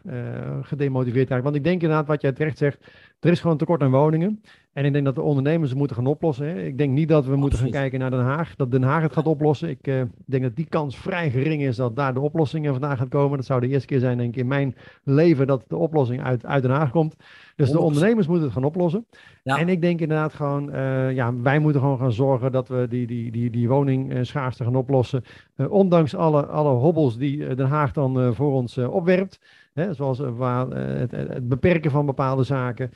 gedemotiveerd 0.62 1.28
raakt. 1.28 1.42
Want 1.42 1.56
ik 1.56 1.64
denk 1.64 1.82
inderdaad, 1.82 2.06
wat 2.06 2.20
jij 2.20 2.32
terecht 2.32 2.58
zegt, 2.58 2.86
er 3.20 3.30
is 3.30 3.40
gewoon 3.40 3.56
tekort 3.56 3.82
aan 3.82 3.90
woningen. 3.90 4.40
En 4.72 4.84
ik 4.84 4.92
denk 4.92 5.04
dat 5.04 5.14
de 5.14 5.22
ondernemers 5.22 5.70
het 5.70 5.78
moeten 5.78 5.96
gaan 5.96 6.06
oplossen. 6.06 6.46
Hè. 6.46 6.62
Ik 6.62 6.78
denk 6.78 6.92
niet 6.92 7.08
dat 7.08 7.26
we 7.26 7.36
moeten 7.36 7.58
gaan 7.58 7.70
kijken 7.70 7.98
naar 7.98 8.10
Den 8.10 8.20
Haag, 8.20 8.56
dat 8.56 8.70
Den 8.70 8.82
Haag 8.82 9.02
het 9.02 9.12
gaat 9.12 9.26
oplossen. 9.26 9.68
Ik 9.68 9.86
uh, 9.86 10.02
denk 10.26 10.42
dat 10.42 10.56
die 10.56 10.66
kans 10.68 10.96
vrij 10.96 11.30
gering 11.30 11.62
is 11.62 11.76
dat 11.76 11.96
daar 11.96 12.14
de 12.14 12.20
oplossingen 12.20 12.72
vandaan 12.72 12.96
gaat 12.96 13.08
komen. 13.08 13.36
Dat 13.36 13.46
zou 13.46 13.60
de 13.60 13.68
eerste 13.68 13.86
keer 13.86 13.98
zijn, 13.98 14.18
denk 14.18 14.34
ik, 14.34 14.40
in 14.40 14.46
mijn 14.46 14.76
leven 15.02 15.46
dat 15.46 15.64
de 15.68 15.76
oplossing 15.76 16.22
uit, 16.22 16.46
uit 16.46 16.62
Den 16.62 16.70
Haag 16.70 16.90
komt. 16.90 17.16
Dus 17.56 17.70
de 17.70 17.80
ondernemers 17.80 18.26
moeten 18.26 18.44
het 18.44 18.54
gaan 18.54 18.64
oplossen. 18.64 19.06
Ja. 19.42 19.58
En 19.58 19.68
ik 19.68 19.80
denk 19.80 20.00
inderdaad 20.00 20.34
gewoon, 20.34 20.74
uh, 20.74 21.12
ja, 21.12 21.34
wij 21.40 21.58
moeten 21.58 21.80
gewoon 21.80 21.98
gaan 21.98 22.12
zorgen 22.12 22.52
dat 22.52 22.68
we 22.68 22.86
die, 22.88 23.06
die, 23.06 23.30
die, 23.30 23.50
die 23.50 23.68
woningschaarste 23.68 24.64
gaan 24.64 24.76
oplossen. 24.76 25.24
Uh, 25.56 25.70
ondanks 25.70 26.14
alle, 26.14 26.46
alle 26.46 26.72
hobbels 26.72 27.18
die 27.18 27.54
Den 27.54 27.66
Haag 27.66 27.92
dan 27.92 28.34
voor 28.34 28.52
ons 28.52 28.78
opwerpt. 28.78 29.40
Hè, 29.76 29.94
zoals 29.94 30.18
waar, 30.18 30.68
het, 30.68 31.10
het, 31.10 31.48
beperken 31.48 31.90
van 31.90 32.06
bepaalde 32.06 32.42
zaken. 32.42 32.90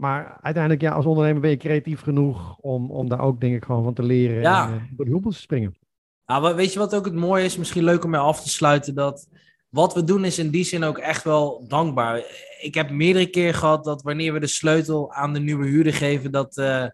Maar 0.00 0.38
uiteindelijk, 0.40 0.82
ja, 0.82 0.92
als 0.92 1.06
ondernemer 1.06 1.40
ben 1.40 1.50
je 1.50 1.56
creatief 1.56 2.00
genoeg 2.00 2.56
om, 2.56 2.90
om 2.90 3.08
daar 3.08 3.20
ook, 3.20 3.40
denk 3.40 3.54
ik, 3.54 3.64
gewoon 3.64 3.84
van 3.84 3.94
te 3.94 4.02
leren. 4.02 4.40
Ja. 4.40 4.68
En, 4.68 4.74
uh, 4.74 4.82
door 4.96 5.04
de 5.04 5.12
hoepels 5.12 5.34
te 5.34 5.40
springen. 5.40 5.74
Nou, 6.26 6.54
weet 6.54 6.72
je 6.72 6.78
wat 6.78 6.94
ook 6.94 7.04
het 7.04 7.14
mooie 7.14 7.44
is? 7.44 7.56
Misschien 7.56 7.84
leuk 7.84 8.04
om 8.04 8.10
mee 8.10 8.20
af 8.20 8.42
te 8.42 8.48
sluiten. 8.48 8.94
Dat 8.94 9.28
wat 9.68 9.94
we 9.94 10.04
doen 10.04 10.24
is 10.24 10.38
in 10.38 10.50
die 10.50 10.64
zin 10.64 10.84
ook 10.84 10.98
echt 10.98 11.24
wel 11.24 11.64
dankbaar. 11.68 12.22
Ik 12.60 12.74
heb 12.74 12.90
meerdere 12.90 13.26
keer 13.26 13.54
gehad 13.54 13.84
dat 13.84 14.02
wanneer 14.02 14.32
we 14.32 14.40
de 14.40 14.46
sleutel 14.46 15.12
aan 15.12 15.32
de 15.32 15.40
nieuwe 15.40 15.66
huurder 15.66 15.94
geven, 15.94 16.30
dat. 16.30 16.56
Uh, 16.56 16.86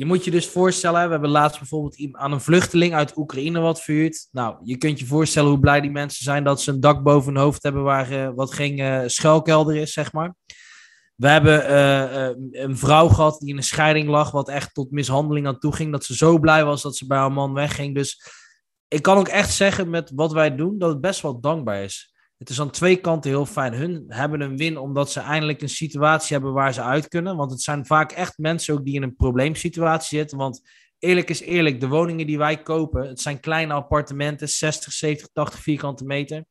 je 0.00 0.06
moet 0.06 0.24
je 0.24 0.30
dus 0.30 0.46
voorstellen, 0.46 1.04
we 1.04 1.10
hebben 1.10 1.30
laatst 1.30 1.58
bijvoorbeeld 1.58 2.08
aan 2.12 2.32
een 2.32 2.40
vluchteling 2.40 2.94
uit 2.94 3.16
Oekraïne 3.16 3.60
wat 3.60 3.82
verhuurd. 3.82 4.28
Nou, 4.30 4.56
je 4.64 4.76
kunt 4.76 4.98
je 4.98 5.06
voorstellen 5.06 5.50
hoe 5.50 5.60
blij 5.60 5.80
die 5.80 5.90
mensen 5.90 6.24
zijn 6.24 6.44
dat 6.44 6.60
ze 6.60 6.70
een 6.70 6.80
dak 6.80 7.02
boven 7.02 7.32
hun 7.32 7.42
hoofd 7.42 7.62
hebben 7.62 7.82
waar 7.82 8.12
uh, 8.12 8.30
wat 8.34 8.54
geen 8.54 8.78
uh, 8.78 9.02
schuilkelder 9.06 9.76
is, 9.76 9.92
zeg 9.92 10.12
maar. 10.12 10.34
We 11.14 11.28
hebben 11.28 11.70
uh, 11.70 12.62
een 12.62 12.76
vrouw 12.76 13.08
gehad 13.08 13.38
die 13.40 13.48
in 13.48 13.56
een 13.56 13.62
scheiding 13.62 14.08
lag, 14.08 14.30
wat 14.30 14.48
echt 14.48 14.74
tot 14.74 14.90
mishandeling 14.90 15.46
aan 15.46 15.58
toe 15.58 15.74
ging. 15.74 15.92
Dat 15.92 16.04
ze 16.04 16.16
zo 16.16 16.38
blij 16.38 16.64
was 16.64 16.82
dat 16.82 16.96
ze 16.96 17.06
bij 17.06 17.18
haar 17.18 17.32
man 17.32 17.52
wegging. 17.52 17.94
Dus 17.94 18.22
ik 18.88 19.02
kan 19.02 19.16
ook 19.16 19.28
echt 19.28 19.52
zeggen 19.52 19.90
met 19.90 20.12
wat 20.14 20.32
wij 20.32 20.56
doen, 20.56 20.78
dat 20.78 20.90
het 20.90 21.00
best 21.00 21.20
wel 21.20 21.40
dankbaar 21.40 21.82
is. 21.82 22.09
Het 22.40 22.50
is 22.50 22.60
aan 22.60 22.70
twee 22.70 22.96
kanten 22.96 23.30
heel 23.30 23.46
fijn. 23.46 23.72
Hun 23.72 24.04
hebben 24.08 24.40
een 24.40 24.56
win 24.56 24.78
omdat 24.78 25.10
ze 25.10 25.20
eindelijk 25.20 25.62
een 25.62 25.68
situatie 25.68 26.36
hebben 26.36 26.52
waar 26.52 26.74
ze 26.74 26.82
uit 26.82 27.08
kunnen. 27.08 27.36
Want 27.36 27.50
het 27.50 27.60
zijn 27.60 27.86
vaak 27.86 28.12
echt 28.12 28.38
mensen 28.38 28.74
ook 28.74 28.84
die 28.84 28.94
in 28.94 29.02
een 29.02 29.16
probleemsituatie 29.16 30.18
zitten. 30.18 30.38
Want 30.38 30.60
eerlijk 30.98 31.30
is 31.30 31.40
eerlijk, 31.40 31.80
de 31.80 31.88
woningen 31.88 32.26
die 32.26 32.38
wij 32.38 32.62
kopen, 32.62 33.08
het 33.08 33.20
zijn 33.20 33.40
kleine 33.40 33.72
appartementen, 33.72 34.48
60, 34.48 34.92
70, 34.92 35.28
80 35.32 35.60
vierkante 35.60 36.04
meter 36.04 36.44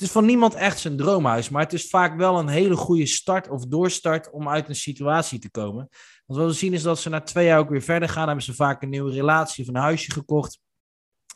het 0.00 0.08
is 0.08 0.14
van 0.14 0.24
niemand 0.24 0.54
echt 0.54 0.78
zijn 0.78 0.96
droomhuis, 0.96 1.48
maar 1.48 1.62
het 1.62 1.72
is 1.72 1.88
vaak 1.88 2.16
wel 2.16 2.38
een 2.38 2.48
hele 2.48 2.76
goede 2.76 3.06
start 3.06 3.48
of 3.48 3.66
doorstart 3.66 4.30
om 4.30 4.48
uit 4.48 4.68
een 4.68 4.74
situatie 4.74 5.38
te 5.38 5.50
komen. 5.50 5.88
Want 6.26 6.40
wat 6.40 6.48
we 6.48 6.56
zien 6.56 6.72
is 6.72 6.82
dat 6.82 6.98
ze 6.98 7.08
na 7.08 7.20
twee 7.20 7.46
jaar 7.46 7.58
ook 7.58 7.68
weer 7.68 7.82
verder 7.82 8.08
gaan, 8.08 8.26
hebben 8.26 8.44
ze 8.44 8.54
vaak 8.54 8.82
een 8.82 8.88
nieuwe 8.88 9.12
relatie 9.12 9.62
of 9.62 9.68
een 9.68 9.80
huisje 9.80 10.12
gekocht 10.12 10.58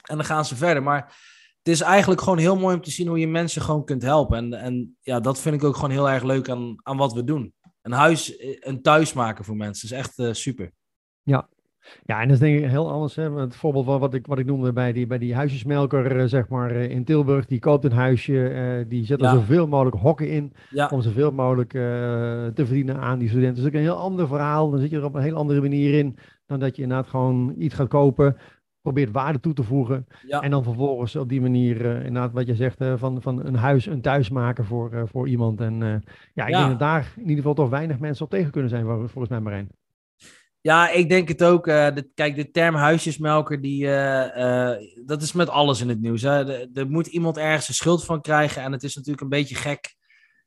en 0.03 0.17
dan 0.17 0.25
gaan 0.25 0.45
ze 0.45 0.57
verder. 0.57 0.83
Maar 0.83 1.17
het 1.65 1.75
is 1.75 1.81
eigenlijk 1.81 2.21
gewoon 2.21 2.39
heel 2.39 2.57
mooi 2.57 2.75
om 2.75 2.83
te 2.83 2.91
zien 2.91 3.09
hoe 3.09 3.19
je 3.19 3.29
mensen 3.29 3.63
gewoon 3.63 3.85
kunt 3.85 4.03
helpen. 4.03 4.37
En, 4.37 4.53
en 4.53 4.97
ja, 5.01 5.21
dat 5.21 5.41
vind 5.41 5.55
ik 5.55 5.65
ook 5.65 5.75
gewoon 5.75 5.91
heel 5.91 6.11
erg 6.11 6.23
leuk 6.23 6.49
aan, 6.49 6.75
aan 6.83 6.97
wat 6.97 7.13
we 7.13 7.25
doen. 7.25 7.53
Een 7.83 7.93
huis, 7.93 8.35
een 8.61 8.83
thuis 8.83 9.13
maken 9.13 9.45
voor 9.45 9.57
mensen, 9.57 9.89
is 9.89 9.97
echt 9.97 10.19
uh, 10.19 10.33
super. 10.33 10.73
Ja, 11.23 11.49
ja, 12.05 12.21
en 12.21 12.29
dat 12.29 12.37
is 12.37 12.39
denk 12.39 12.59
ik 12.59 12.71
heel 12.71 12.91
anders. 12.91 13.15
Hè? 13.17 13.33
Het 13.33 13.57
voorbeeld 13.57 13.85
van 13.85 14.01
wat 14.01 14.15
ik, 14.15 14.27
wat 14.27 14.39
ik 14.39 14.47
noemde 14.47 14.73
bij 14.73 14.93
die, 14.93 15.07
bij 15.07 15.19
die 15.19 15.35
huisjesmelker, 15.35 16.21
eh, 16.21 16.27
zeg 16.27 16.49
maar, 16.49 16.71
eh, 16.71 16.91
in 16.91 17.05
Tilburg. 17.05 17.47
Die 17.47 17.59
koopt 17.59 17.85
een 17.85 17.93
huisje, 17.93 18.33
uh, 18.33 18.85
die 18.89 19.05
zet 19.05 19.23
er 19.23 19.29
zoveel 19.29 19.67
mogelijk 19.67 19.97
hokken 19.97 20.29
in. 20.29 20.53
Ja. 20.71 20.89
Om 20.93 21.03
zoveel 21.03 21.33
mogelijk 21.33 21.75
uh, 21.75 21.83
te 22.47 22.67
verdienen 22.67 23.01
aan 23.01 23.19
die 23.19 23.29
studenten. 23.29 23.55
Dus 23.55 23.65
dat 23.65 23.73
is 23.73 23.79
ook 23.79 23.87
een 23.87 23.95
heel 23.95 24.05
ander 24.05 24.27
verhaal. 24.29 24.71
Dan 24.71 24.81
zit 24.81 24.91
je 24.91 24.97
er 24.97 25.05
op 25.05 25.15
een 25.15 25.23
heel 25.23 25.37
andere 25.37 25.61
manier 25.61 25.99
in. 25.99 26.19
Dan 26.47 26.61
dat 26.61 26.77
je 26.77 26.83
inderdaad 26.83 27.09
gewoon 27.09 27.55
iets 27.59 27.75
gaat 27.75 27.89
kopen. 27.89 28.37
Probeert 28.85 29.11
waarde 29.11 29.41
toe 29.41 29.53
te 29.53 29.63
voegen. 29.63 30.07
Ja. 30.27 30.41
En 30.41 30.51
dan 30.51 30.63
vervolgens 30.65 31.17
op 31.17 31.29
die 31.29 31.41
manier, 31.41 31.85
inderdaad, 31.85 32.33
wat 32.33 32.47
je 32.47 32.55
zegt, 32.55 32.77
van, 32.97 33.23
van 33.23 33.47
een 33.47 33.57
huis, 33.57 33.87
een 33.87 34.03
thuis 34.03 34.29
maken 34.29 34.65
voor, 34.65 35.09
voor 35.13 35.29
iemand. 35.29 35.61
En 35.61 36.05
ja, 36.35 36.47
ik 36.47 36.55
denk 36.55 36.69
dat 36.69 36.79
daar 36.79 37.13
in 37.17 37.23
ieder 37.23 37.37
geval 37.37 37.55
toch 37.55 37.71
weinig 37.71 37.99
mensen 37.99 38.25
op 38.25 38.31
tegen 38.31 38.51
kunnen 38.51 38.71
zijn, 38.71 38.85
volgens 38.85 39.29
mij, 39.29 39.41
Marijn. 39.41 39.69
Ja, 40.61 40.91
ik 40.91 41.09
denk 41.09 41.29
het 41.29 41.45
ook. 41.45 41.67
Uh, 41.67 41.95
de, 41.95 42.11
kijk, 42.15 42.37
de 42.37 42.51
term 42.51 42.75
huisjesmelker, 42.75 43.61
die, 43.61 43.85
uh, 43.85 44.25
uh, 44.37 44.71
dat 45.07 45.23
is 45.23 45.33
met 45.33 45.49
alles 45.49 45.81
in 45.81 45.89
het 45.89 46.01
nieuws. 46.01 46.23
Hè. 46.23 46.69
Er 46.73 46.91
moet 46.91 47.07
iemand 47.07 47.39
ergens 47.39 47.69
een 47.69 47.75
schuld 47.75 48.05
van 48.05 48.21
krijgen. 48.21 48.63
En 48.63 48.73
het 48.73 48.83
is 48.83 48.95
natuurlijk 48.95 49.23
een 49.23 49.39
beetje 49.39 49.55
gek, 49.55 49.97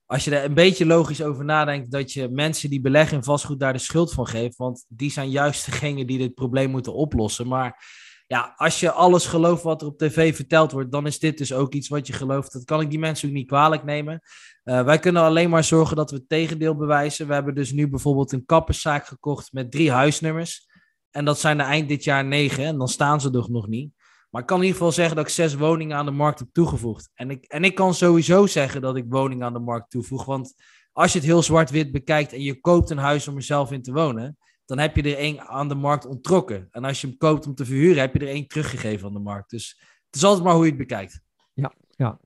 als 0.06 0.24
je 0.26 0.36
er 0.36 0.46
een 0.46 0.54
beetje 0.54 0.86
logisch 0.86 1.24
over 1.24 1.46
nadenkt, 1.46 1.92
dat 1.92 2.14
je 2.14 2.30
mensen 2.30 2.70
die 2.70 2.82
beleggen 2.82 3.18
in 3.18 3.24
vastgoed 3.24 3.60
daar 3.60 3.74
de 3.74 3.80
schuld 3.80 4.14
van 4.14 4.28
geeft. 4.28 4.58
Want 4.58 4.86
die 4.88 5.12
zijn 5.12 5.30
juist 5.30 5.66
degene 5.66 6.06
die 6.06 6.18
dit 6.18 6.34
probleem 6.34 6.70
moeten 6.70 6.94
oplossen. 6.94 7.48
Maar 7.48 7.84
ja, 8.28 8.54
als 8.56 8.80
je 8.80 8.92
alles 8.92 9.26
gelooft 9.26 9.64
wat 9.64 9.82
er 9.82 9.88
op 9.88 9.98
tv 9.98 10.36
verteld 10.36 10.72
wordt, 10.72 10.92
dan 10.92 11.06
is 11.06 11.20
dit 11.20 11.38
dus 11.38 11.54
ook 11.54 11.74
iets 11.74 11.88
wat 11.88 12.08
je 12.08 12.14
gelooft. 12.14 12.54
Dat 12.54 12.66
kan 12.66 12.82
ik 12.82 12.90
die 12.90 13.00
mensen 13.00 13.28
ook 13.28 13.34
niet 13.34 13.48
kwalijk 13.48 13.84
nemen. 13.84 14.22
Uh, 14.64 14.84
wij 14.84 15.00
kunnen 15.00 15.22
alleen 15.22 15.50
maar 15.50 15.64
zorgen 15.64 15.96
dat 15.96 16.12
we 16.12 16.18
het 16.18 16.30
tegendeel 16.30 16.76
bewijzen. 16.76 17.28
We 17.28 17.34
hebben 17.34 17.56
dus 17.56 17.72
nu 17.72 17.90
bijvoorbeeld 17.90 18.32
een 18.32 18.46
kapperszaak 18.46 19.06
gekocht 19.06 19.54
met 19.54 19.72
drie 19.72 19.92
huisnummers. 19.92 20.68
En 21.12 21.26
dat 21.26 21.40
zijn 21.40 21.60
er 21.60 21.66
eind 21.66 21.90
dit 21.90 22.04
jaar 22.04 22.26
negen. 22.26 22.66
En 22.66 22.78
dan 22.78 22.88
staan 22.88 23.22
ze 23.22 23.32
er 23.32 23.52
nog 23.52 23.68
niet. 23.68 23.92
Maar 24.30 24.42
ik 24.42 24.48
kan 24.48 24.58
in 24.58 24.64
ieder 24.64 24.78
geval 24.78 24.94
zeggen 24.94 25.16
dat 25.16 25.26
ik 25.26 25.32
zes 25.32 25.56
woningen 25.56 25.98
aan 25.98 26.06
de 26.06 26.12
markt 26.12 26.40
heb 26.40 26.48
toegevoegd. 26.52 27.10
En 27.14 27.30
ik, 27.30 27.46
en 27.46 27.64
ik 27.64 27.76
kan 27.76 27.94
sowieso 27.94 28.46
zeggen 28.46 28.82
dat 28.82 28.96
ik 28.96 29.06
woningen 29.10 29.46
aan 29.46 29.54
de 29.54 29.60
markt 29.60 29.90
toevoeg. 29.90 30.26
Want 30.26 30.54
als 30.92 31.12
je 31.12 31.18
het 31.18 31.28
heel 31.28 31.44
zwart-wit 31.44 31.92
bekijkt 31.92 32.34
en 32.34 32.42
je 32.42 32.60
koopt 32.60 32.90
een 32.90 32.98
huis 32.98 33.28
om 33.28 33.36
er 33.36 33.42
zelf 33.42 33.72
in 33.72 33.82
te 33.82 33.92
wonen, 33.92 34.38
dan 34.68 34.80
heb 34.80 34.96
je 34.96 35.02
er 35.02 35.18
één 35.18 35.42
aan 35.42 35.70
de 35.70 35.76
markt 35.76 36.06
onttrokken. 36.06 36.68
En 36.72 36.84
als 36.84 37.02
je 37.02 37.08
hem 37.08 37.18
koopt 37.18 37.48
om 37.48 37.56
te 37.56 37.66
verhuren, 37.66 38.02
heb 38.02 38.14
je 38.14 38.20
er 38.20 38.28
één 38.28 38.48
teruggegeven 38.48 39.08
aan 39.08 39.14
de 39.14 39.20
markt. 39.20 39.50
Dus 39.50 39.82
het 40.06 40.16
is 40.16 40.24
altijd 40.24 40.44
maar 40.44 40.54
hoe 40.54 40.64
je 40.64 40.70
het 40.70 40.80
bekijkt. 40.80 41.22
Ja, 41.54 41.74
ja. 41.90 42.20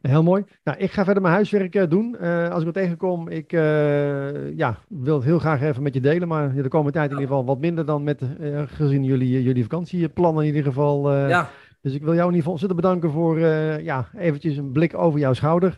Heel 0.00 0.22
mooi. 0.22 0.44
Nou, 0.64 0.78
ik 0.78 0.90
ga 0.90 1.04
verder 1.04 1.22
mijn 1.22 1.34
huiswerk 1.34 1.74
uh, 1.74 1.88
doen. 1.88 2.16
Uh, 2.20 2.48
als 2.48 2.58
ik 2.58 2.64
wat 2.64 2.74
tegenkom, 2.74 3.28
ik 3.28 3.52
uh, 3.52 4.56
ja, 4.56 4.78
wil 4.88 5.14
het 5.14 5.24
heel 5.24 5.38
graag 5.38 5.62
even 5.62 5.82
met 5.82 5.94
je 5.94 6.00
delen. 6.00 6.28
Maar 6.28 6.54
de 6.54 6.68
komende 6.68 6.92
tijd 6.92 7.10
in 7.10 7.18
ieder 7.18 7.28
geval 7.28 7.44
wat 7.44 7.60
minder 7.60 7.84
dan 7.84 8.02
met 8.02 8.22
gezien 8.66 9.04
jullie, 9.04 9.42
jullie 9.42 9.62
vakantieplannen 9.62 10.42
in 10.42 10.48
ieder 10.48 10.64
geval. 10.64 11.16
ja. 11.28 11.50
Dus 11.80 11.94
ik 11.94 12.02
wil 12.02 12.14
jou 12.14 12.28
in 12.28 12.34
ieder 12.34 12.38
geval 12.38 12.52
ontzettend 12.52 12.80
bedanken 12.80 13.10
voor 13.10 13.38
ja, 13.82 14.08
eventjes 14.16 14.56
een 14.56 14.72
blik 14.72 14.94
over 14.94 15.18
jouw 15.18 15.32
schouder. 15.32 15.76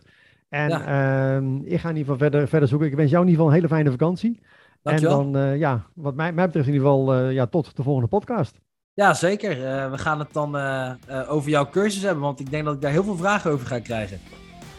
En 0.48 0.68
ja. 0.68 1.36
Ehm, 1.36 1.56
ik 1.56 1.80
ga 1.80 1.88
in 1.88 1.96
ieder 1.96 2.12
geval 2.12 2.16
verder, 2.16 2.48
verder 2.48 2.68
zoeken. 2.68 2.88
Ik 2.88 2.94
wens 2.94 3.10
jou 3.10 3.22
in 3.22 3.30
ieder 3.30 3.44
geval 3.44 3.56
een 3.56 3.62
hele 3.62 3.74
fijne 3.74 3.90
vakantie. 3.98 4.40
Dankjewel. 4.82 5.20
En 5.20 5.32
dan, 5.32 5.58
ja, 5.58 5.86
wat 5.94 6.14
mij, 6.14 6.32
mij 6.32 6.46
betreft 6.46 6.66
in 6.66 6.72
ieder 6.72 6.88
geval, 6.88 7.28
ja, 7.28 7.46
tot 7.46 7.76
de 7.76 7.82
volgende 7.82 8.08
podcast. 8.08 8.60
Ja, 8.94 9.14
zeker. 9.14 9.50
Uh, 9.56 9.90
we 9.90 9.98
gaan 9.98 10.18
het 10.18 10.32
dan 10.32 10.56
uh, 10.56 10.90
uh, 11.10 11.32
over 11.32 11.50
jouw 11.50 11.68
cursus 11.68 12.02
hebben, 12.02 12.22
want 12.22 12.40
ik 12.40 12.50
denk 12.50 12.64
dat 12.64 12.74
ik 12.74 12.80
daar 12.80 12.90
heel 12.90 13.04
veel 13.04 13.16
vragen 13.16 13.50
over 13.50 13.66
ga 13.66 13.78
krijgen. 13.78 14.20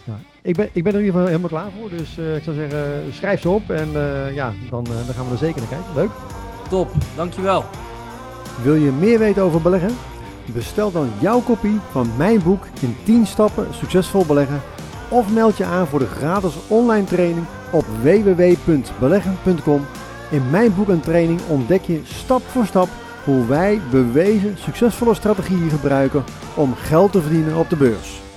Ja, 0.04 0.14
ik, 0.41 0.56
ben, 0.56 0.70
ik 0.74 0.84
ben 0.84 0.93
er 0.93 0.99
in 0.99 1.06
ieder 1.06 1.22
geval 1.22 1.28
helemaal 1.28 1.49
klaar 1.49 1.72
voor, 1.80 1.89
dus 1.89 2.18
ik 2.18 2.43
zou 2.43 2.56
zeggen, 2.56 3.14
schrijf 3.14 3.41
ze 3.41 3.49
op 3.49 3.70
en 3.70 3.91
ja, 4.34 4.54
dan, 4.70 4.84
dan 4.84 5.14
gaan 5.16 5.26
we 5.26 5.32
er 5.32 5.38
zeker 5.38 5.62
naar 5.62 5.70
kijken. 5.70 5.95
Leuk. 5.95 6.10
Top, 6.70 6.91
dankjewel. 7.16 7.64
Wil 8.64 8.76
je 8.76 8.91
meer 8.91 9.20
weten 9.20 9.43
over 9.43 9.62
beleggen? 9.62 9.91
Bestel 10.54 10.91
dan 10.91 11.12
jouw 11.20 11.39
kopie 11.39 11.80
van 11.91 12.10
mijn 12.18 12.43
boek 12.43 12.66
in 12.82 12.95
10 13.04 13.26
stappen 13.26 13.74
succesvol 13.74 14.26
beleggen 14.26 14.62
of 15.12 15.34
meld 15.34 15.57
je 15.57 15.66
aan 15.66 15.88
voor 15.88 15.99
de 15.99 16.07
gratis 16.07 16.53
online 16.68 17.03
training 17.05 17.45
op 17.72 17.86
www.beleggen.com. 18.01 19.86
In 20.30 20.49
mijn 20.49 20.76
boek 20.76 20.89
en 20.89 21.01
training 21.01 21.39
ontdek 21.47 21.82
je 21.82 22.01
stap 22.03 22.41
voor 22.41 22.66
stap 22.66 22.89
hoe 23.24 23.45
wij 23.45 23.82
bewezen 23.91 24.57
succesvolle 24.57 25.14
strategieën 25.14 25.70
gebruiken 25.70 26.24
om 26.55 26.76
geld 26.76 27.12
te 27.12 27.22
verdienen 27.22 27.57
op 27.57 27.70
de 27.70 27.76
beurs. 27.76 28.30